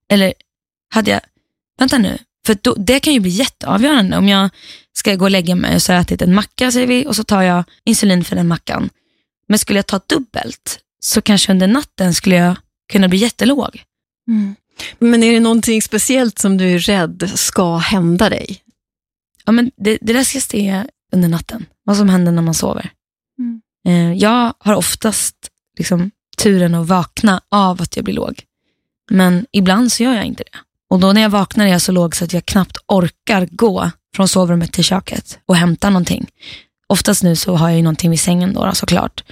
Eller 0.10 0.34
hade 0.94 1.12
jag, 1.12 1.22
vänta 1.80 1.98
nu, 1.98 2.18
för 2.46 2.58
då, 2.62 2.76
det 2.78 3.00
kan 3.00 3.14
ju 3.14 3.20
bli 3.20 3.32
jätteavgörande 3.32 4.18
om 4.18 4.28
jag 4.28 4.50
ska 4.94 5.16
gå 5.16 5.26
och 5.26 5.32
lägga 5.32 5.56
mig 5.56 5.76
och 5.76 5.82
så 5.82 5.92
har 5.92 5.96
jag 5.96 6.02
ätit 6.02 6.22
en 6.22 6.36
macka 6.36 6.72
säger 6.72 6.88
vi 6.88 7.08
och 7.08 7.16
så 7.16 7.24
tar 7.24 7.42
jag 7.42 7.64
insulin 7.86 8.24
för 8.24 8.36
den 8.36 8.48
mackan. 8.48 8.90
Men 9.48 9.60
skulle 9.60 9.80
jag 9.80 9.88
ta 9.88 10.00
dubbelt 10.08 10.80
så 11.00 11.22
kanske 11.22 11.52
under 11.52 11.68
natten 11.68 12.14
skulle 12.14 12.36
jag 12.36 12.56
kunna 12.92 13.08
bli 13.08 13.20
jättelåg. 13.20 13.84
Mm. 14.28 14.56
Men 15.00 15.24
är 15.24 15.34
det 15.34 15.40
någonting 15.40 15.82
speciellt 15.82 16.40
som 16.40 16.58
du 16.58 16.72
är 16.72 16.80
rädd 16.80 17.32
ska 17.36 17.78
hända 17.78 18.30
dig? 18.30 18.58
Ja, 19.46 19.52
men 19.52 19.72
det, 19.78 19.98
det 20.02 20.14
jag 20.14 20.44
se 20.44 20.84
under 21.14 21.30
natten, 21.30 21.66
vad 21.84 21.98
som 21.98 22.10
händer 22.10 22.32
när 22.32 22.42
man 22.42 22.54
sover. 22.54 22.92
Mm. 23.40 23.62
Eh, 23.88 24.18
jag 24.18 24.54
har 24.60 24.76
oftast 24.76 25.36
liksom, 25.78 26.12
turen 26.38 26.76
att 26.76 26.88
vakna 26.88 27.42
av 27.50 27.82
att 27.82 27.96
jag 27.96 28.06
blir 28.06 28.16
låg. 28.16 28.44
Men 29.12 29.46
ibland 29.52 29.92
så 29.92 30.04
gör 30.04 30.14
jag 30.14 30.26
inte 30.26 30.44
det. 30.44 30.58
Och 30.90 31.00
då 31.00 31.14
när 31.14 31.22
jag 31.22 31.30
vaknar 31.30 31.66
är 31.66 31.70
jag 31.70 31.82
så 31.82 31.92
låg 31.92 32.16
så 32.16 32.24
att 32.24 32.34
jag 32.34 32.46
knappt 32.46 32.78
orkar 32.88 33.48
gå 33.52 33.92
från 34.16 34.28
sovrummet 34.28 34.74
till 34.74 34.84
köket 34.84 35.40
och 35.46 35.56
hämta 35.56 35.90
någonting. 35.90 36.28
Oftast 36.88 37.24
nu 37.24 37.36
så 37.36 37.56
har 37.56 37.70
jag 37.70 37.78
ju 37.78 37.84
någonting 37.84 38.10
vid 38.10 38.20
sängen 38.20 38.54
då, 38.54 38.66
då 38.66 38.76
såklart. 38.76 39.24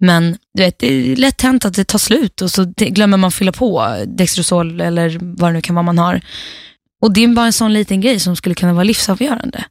Men 0.00 0.36
du 0.54 0.62
vet, 0.62 0.78
det 0.78 0.86
är 1.12 1.16
lätt 1.16 1.42
hänt 1.42 1.64
att 1.64 1.74
det 1.74 1.84
tar 1.84 1.98
slut 1.98 2.42
och 2.42 2.50
så 2.50 2.64
glömmer 2.76 3.16
man 3.16 3.32
fylla 3.32 3.52
på 3.52 3.96
Dextrosol 4.06 4.80
eller 4.80 5.18
vad 5.20 5.48
det 5.50 5.52
nu 5.52 5.60
kan 5.60 5.74
vara 5.74 5.82
man 5.82 5.98
har. 5.98 6.20
Och 7.02 7.12
det 7.12 7.24
är 7.24 7.28
bara 7.28 7.46
en 7.46 7.52
sån 7.52 7.72
liten 7.72 8.00
grej 8.00 8.20
som 8.20 8.36
skulle 8.36 8.54
kunna 8.54 8.72
vara 8.72 8.84
livsavgörande. 8.84 9.64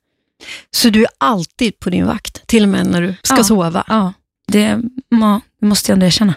Så 0.72 0.90
du 0.90 1.02
är 1.04 1.10
alltid 1.18 1.80
på 1.80 1.90
din 1.90 2.06
vakt, 2.06 2.48
till 2.48 2.64
och 2.64 2.70
med 2.70 2.86
när 2.88 3.02
du 3.02 3.16
ska 3.24 3.38
Ja. 3.38 3.44
sova? 3.44 3.84
Ja, 3.88 4.14
det, 4.48 4.82
ja, 5.10 5.42
det 5.62 5.66
måste 5.68 5.92
jag 5.92 5.96
ändå 5.96 6.06
erkänna. 6.06 6.34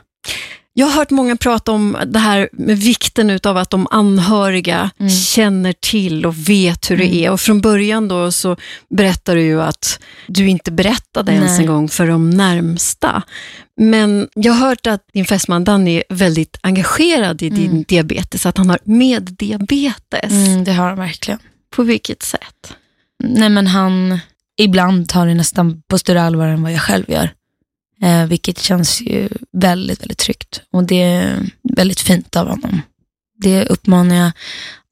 Jag 0.75 0.87
har 0.87 0.93
hört 0.93 1.11
många 1.11 1.37
prata 1.37 1.73
om 1.73 1.97
det 2.07 2.19
här 2.19 2.49
med 2.53 2.79
vikten 2.79 3.31
utav 3.31 3.57
att 3.57 3.71
de 3.71 3.87
anhöriga 3.91 4.91
Mm. 5.01 5.11
känner 5.11 5.73
till 5.81 6.27
och 6.27 6.49
vet 6.49 6.91
hur 6.91 6.97
det 6.97 7.05
Mm. 7.05 7.17
är. 7.25 7.31
Och 7.31 7.41
från 7.41 7.61
början 7.61 8.09
då 8.09 8.33
så 8.33 8.57
berättar 8.97 9.35
du 9.37 9.43
ju 9.43 9.63
att 9.63 10.01
du 10.27 10.49
inte 10.49 10.73
berättade 10.73 11.33
ens 11.33 11.51
Nej. 11.51 11.61
en 11.61 11.67
gång 11.67 11.89
för 11.89 12.07
de 12.07 12.31
närmsta. 12.31 13.23
Men 13.81 14.29
jag 14.35 14.53
har 14.53 14.69
hört 14.69 14.87
att 14.87 15.01
din 15.13 15.25
fästman 15.25 15.65
Danny 15.65 15.97
är 15.97 16.15
väldigt 16.15 16.57
engagerad 16.63 17.43
i 17.43 17.51
din 17.51 17.71
Mm. 17.71 17.85
diabetes, 17.89 18.47
att 18.47 18.59
han 18.59 18.71
har 18.71 18.79
meddiabetes. 18.85 20.33
Mm, 20.33 20.65
det 20.65 20.73
har 20.73 20.89
han 20.89 20.99
verkligen. 20.99 21.39
På 21.77 21.83
vilket 21.83 22.23
sätt? 22.23 22.75
Nej 23.25 23.49
men 23.49 23.67
han, 23.67 24.19
ibland 24.59 25.09
tar 25.09 25.27
det 25.27 25.35
nästan 25.35 25.83
på 25.89 25.99
större 25.99 26.23
allvar 26.23 26.47
än 26.47 26.63
vad 26.63 26.73
jag 26.73 26.81
själv 26.83 27.11
gör. 27.11 27.31
Eh, 28.03 28.27
vilket 28.27 28.59
känns 28.59 29.01
ju 29.01 29.29
väldigt, 29.53 30.03
väldigt 30.03 30.19
tryggt. 30.19 30.63
Och 30.73 30.85
det 30.85 31.03
är 31.03 31.51
väldigt 31.77 32.01
fint 32.01 32.37
av 32.37 32.49
honom. 32.49 32.83
Det 33.39 33.67
uppmanar 33.67 34.17
jag 34.17 34.33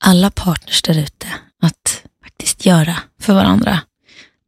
alla 0.04 0.30
partners 0.30 0.82
där 0.82 0.98
ute 0.98 1.26
att 1.62 2.02
faktiskt 2.24 2.66
göra 2.66 2.96
för 3.20 3.34
varandra. 3.34 3.80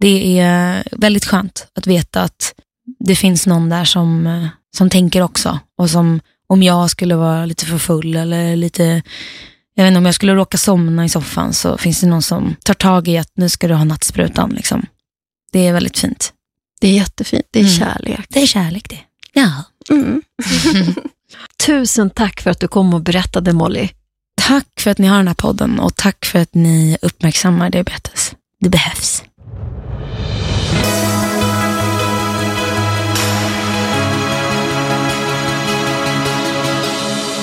Det 0.01 0.39
är 0.39 0.85
väldigt 0.93 1.25
skönt 1.25 1.67
att 1.75 1.87
veta 1.87 2.23
att 2.23 2.55
det 2.99 3.17
finns 3.17 3.47
någon 3.47 3.69
där 3.69 3.85
som, 3.85 4.27
eh, 4.27 4.47
som 4.77 4.91
tänker 4.91 5.23
också. 5.23 5.59
Och 5.79 5.91
som 5.91 6.21
om 6.47 6.63
jag 6.63 6.91
skulle 6.91 7.15
vara 7.15 7.47
lite 7.47 7.67
för 7.67 7.79
full 7.79 8.17
eller 8.17 8.57
lite 8.57 9.03
jag 9.75 9.85
vet 9.85 9.91
inte, 9.91 9.99
om 9.99 10.07
jag 10.07 10.15
skulle 10.15 10.35
råka 10.35 10.59
somna 10.59 11.05
i 11.05 11.09
soffan 11.09 11.53
så 11.53 11.79
finns 11.79 12.01
det 12.01 12.07
någon 12.07 12.23
som 12.23 12.57
tar 12.65 12.75
tag 12.75 13.09
i 13.09 13.19
att 13.19 13.31
nu 13.35 13.49
ska 13.49 13.69
du 13.69 13.75
ha 13.75 13.85
nattsprutan. 13.85 14.51
Liksom. 14.51 14.87
Det 15.53 15.67
är 15.67 15.73
väldigt 15.73 15.99
fint. 15.99 16.33
Det 16.83 16.89
är 16.89 16.93
jättefint, 16.95 17.47
det 17.51 17.59
är 17.61 17.65
Mm. 17.65 17.75
kärlek. 17.79 18.21
Det 18.29 18.43
är 18.43 18.47
kärlek 18.47 18.89
det. 18.89 18.99
Ja. 19.33 19.53
Mm. 19.91 20.23
Tusen 21.67 22.11
tack 22.11 22.41
för 22.41 22.51
att 22.51 22.61
du 22.61 22.69
kom 22.69 22.95
och 22.95 23.01
berättade 23.01 23.53
Molly. 23.53 23.89
Tack 24.41 24.67
för 24.81 24.91
att 24.91 24.99
ni 24.99 25.07
har 25.07 25.17
den 25.17 25.27
här 25.29 25.35
podden 25.35 25.81
och 25.81 25.97
tack 25.97 26.25
för 26.25 26.39
att 26.39 26.55
ni 26.55 26.99
uppmärksammar 27.03 27.71
diabetes. 27.71 28.33
Det 28.61 28.69
behövs. 28.69 29.23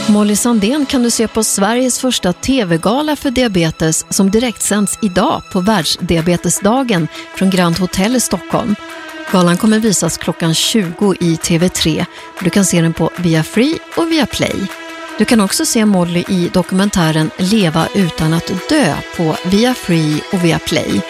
Molly 0.10 0.36
Sandén 0.36 0.86
kan 0.86 1.04
du 1.04 1.10
se 1.12 1.28
på 1.28 1.44
Sveriges 1.44 2.00
första 2.00 2.34
TV-gala 2.34 3.16
för 3.16 3.32
diabetes 3.32 4.06
som 4.10 4.32
direktsänds 4.32 5.00
idag 5.02 5.42
på 5.52 5.60
världsdiabetesdagen 5.62 7.08
från 7.36 7.50
Grand 7.50 7.78
Hotel 7.80 8.16
i 8.16 8.20
Stockholm. 8.20 8.76
Galan 9.32 9.58
kommer 9.58 9.80
visas 9.80 10.18
klockan 10.18 10.54
20 10.54 11.14
i 11.20 11.36
TV3. 11.36 12.06
Du 12.40 12.50
kan 12.50 12.66
se 12.66 12.82
den 12.82 12.94
på 12.94 13.10
Via 13.16 13.44
Free 13.44 13.80
och 13.98 14.12
Via 14.12 14.26
Play. 14.26 14.56
Du 15.18 15.26
kan 15.26 15.42
också 15.42 15.66
se 15.66 15.86
Molly 15.86 16.24
i 16.28 16.50
dokumentären 16.54 17.32
Leva 17.38 17.88
utan 17.96 18.34
att 18.34 18.52
dö 18.70 18.96
på 19.18 19.36
Via 19.46 19.74
Free 19.74 20.22
och 20.34 20.46
Via 20.46 20.60
Play. 20.60 21.02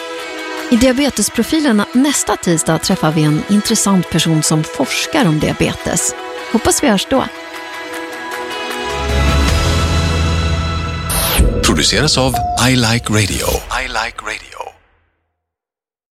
I 0.70 0.76
Diabetesprofilerna 0.76 1.86
nästa 1.92 2.36
tisdag 2.36 2.78
träffar 2.78 3.12
vi 3.12 3.22
en 3.22 3.42
intressant 3.48 4.10
person 4.10 4.42
som 4.42 4.64
forskar 4.64 5.28
om 5.28 5.40
diabetes. 5.40 6.14
Hoppas 6.52 6.82
vi 6.82 6.88
hörs 6.88 7.06
då. 7.10 7.24
produceras 11.80 12.18
av 12.18 12.34
I 12.68 12.76
Like 12.76 13.12
Radio. 13.12 13.46
I 13.84 13.88
like 13.88 14.20
radio. 14.22 14.59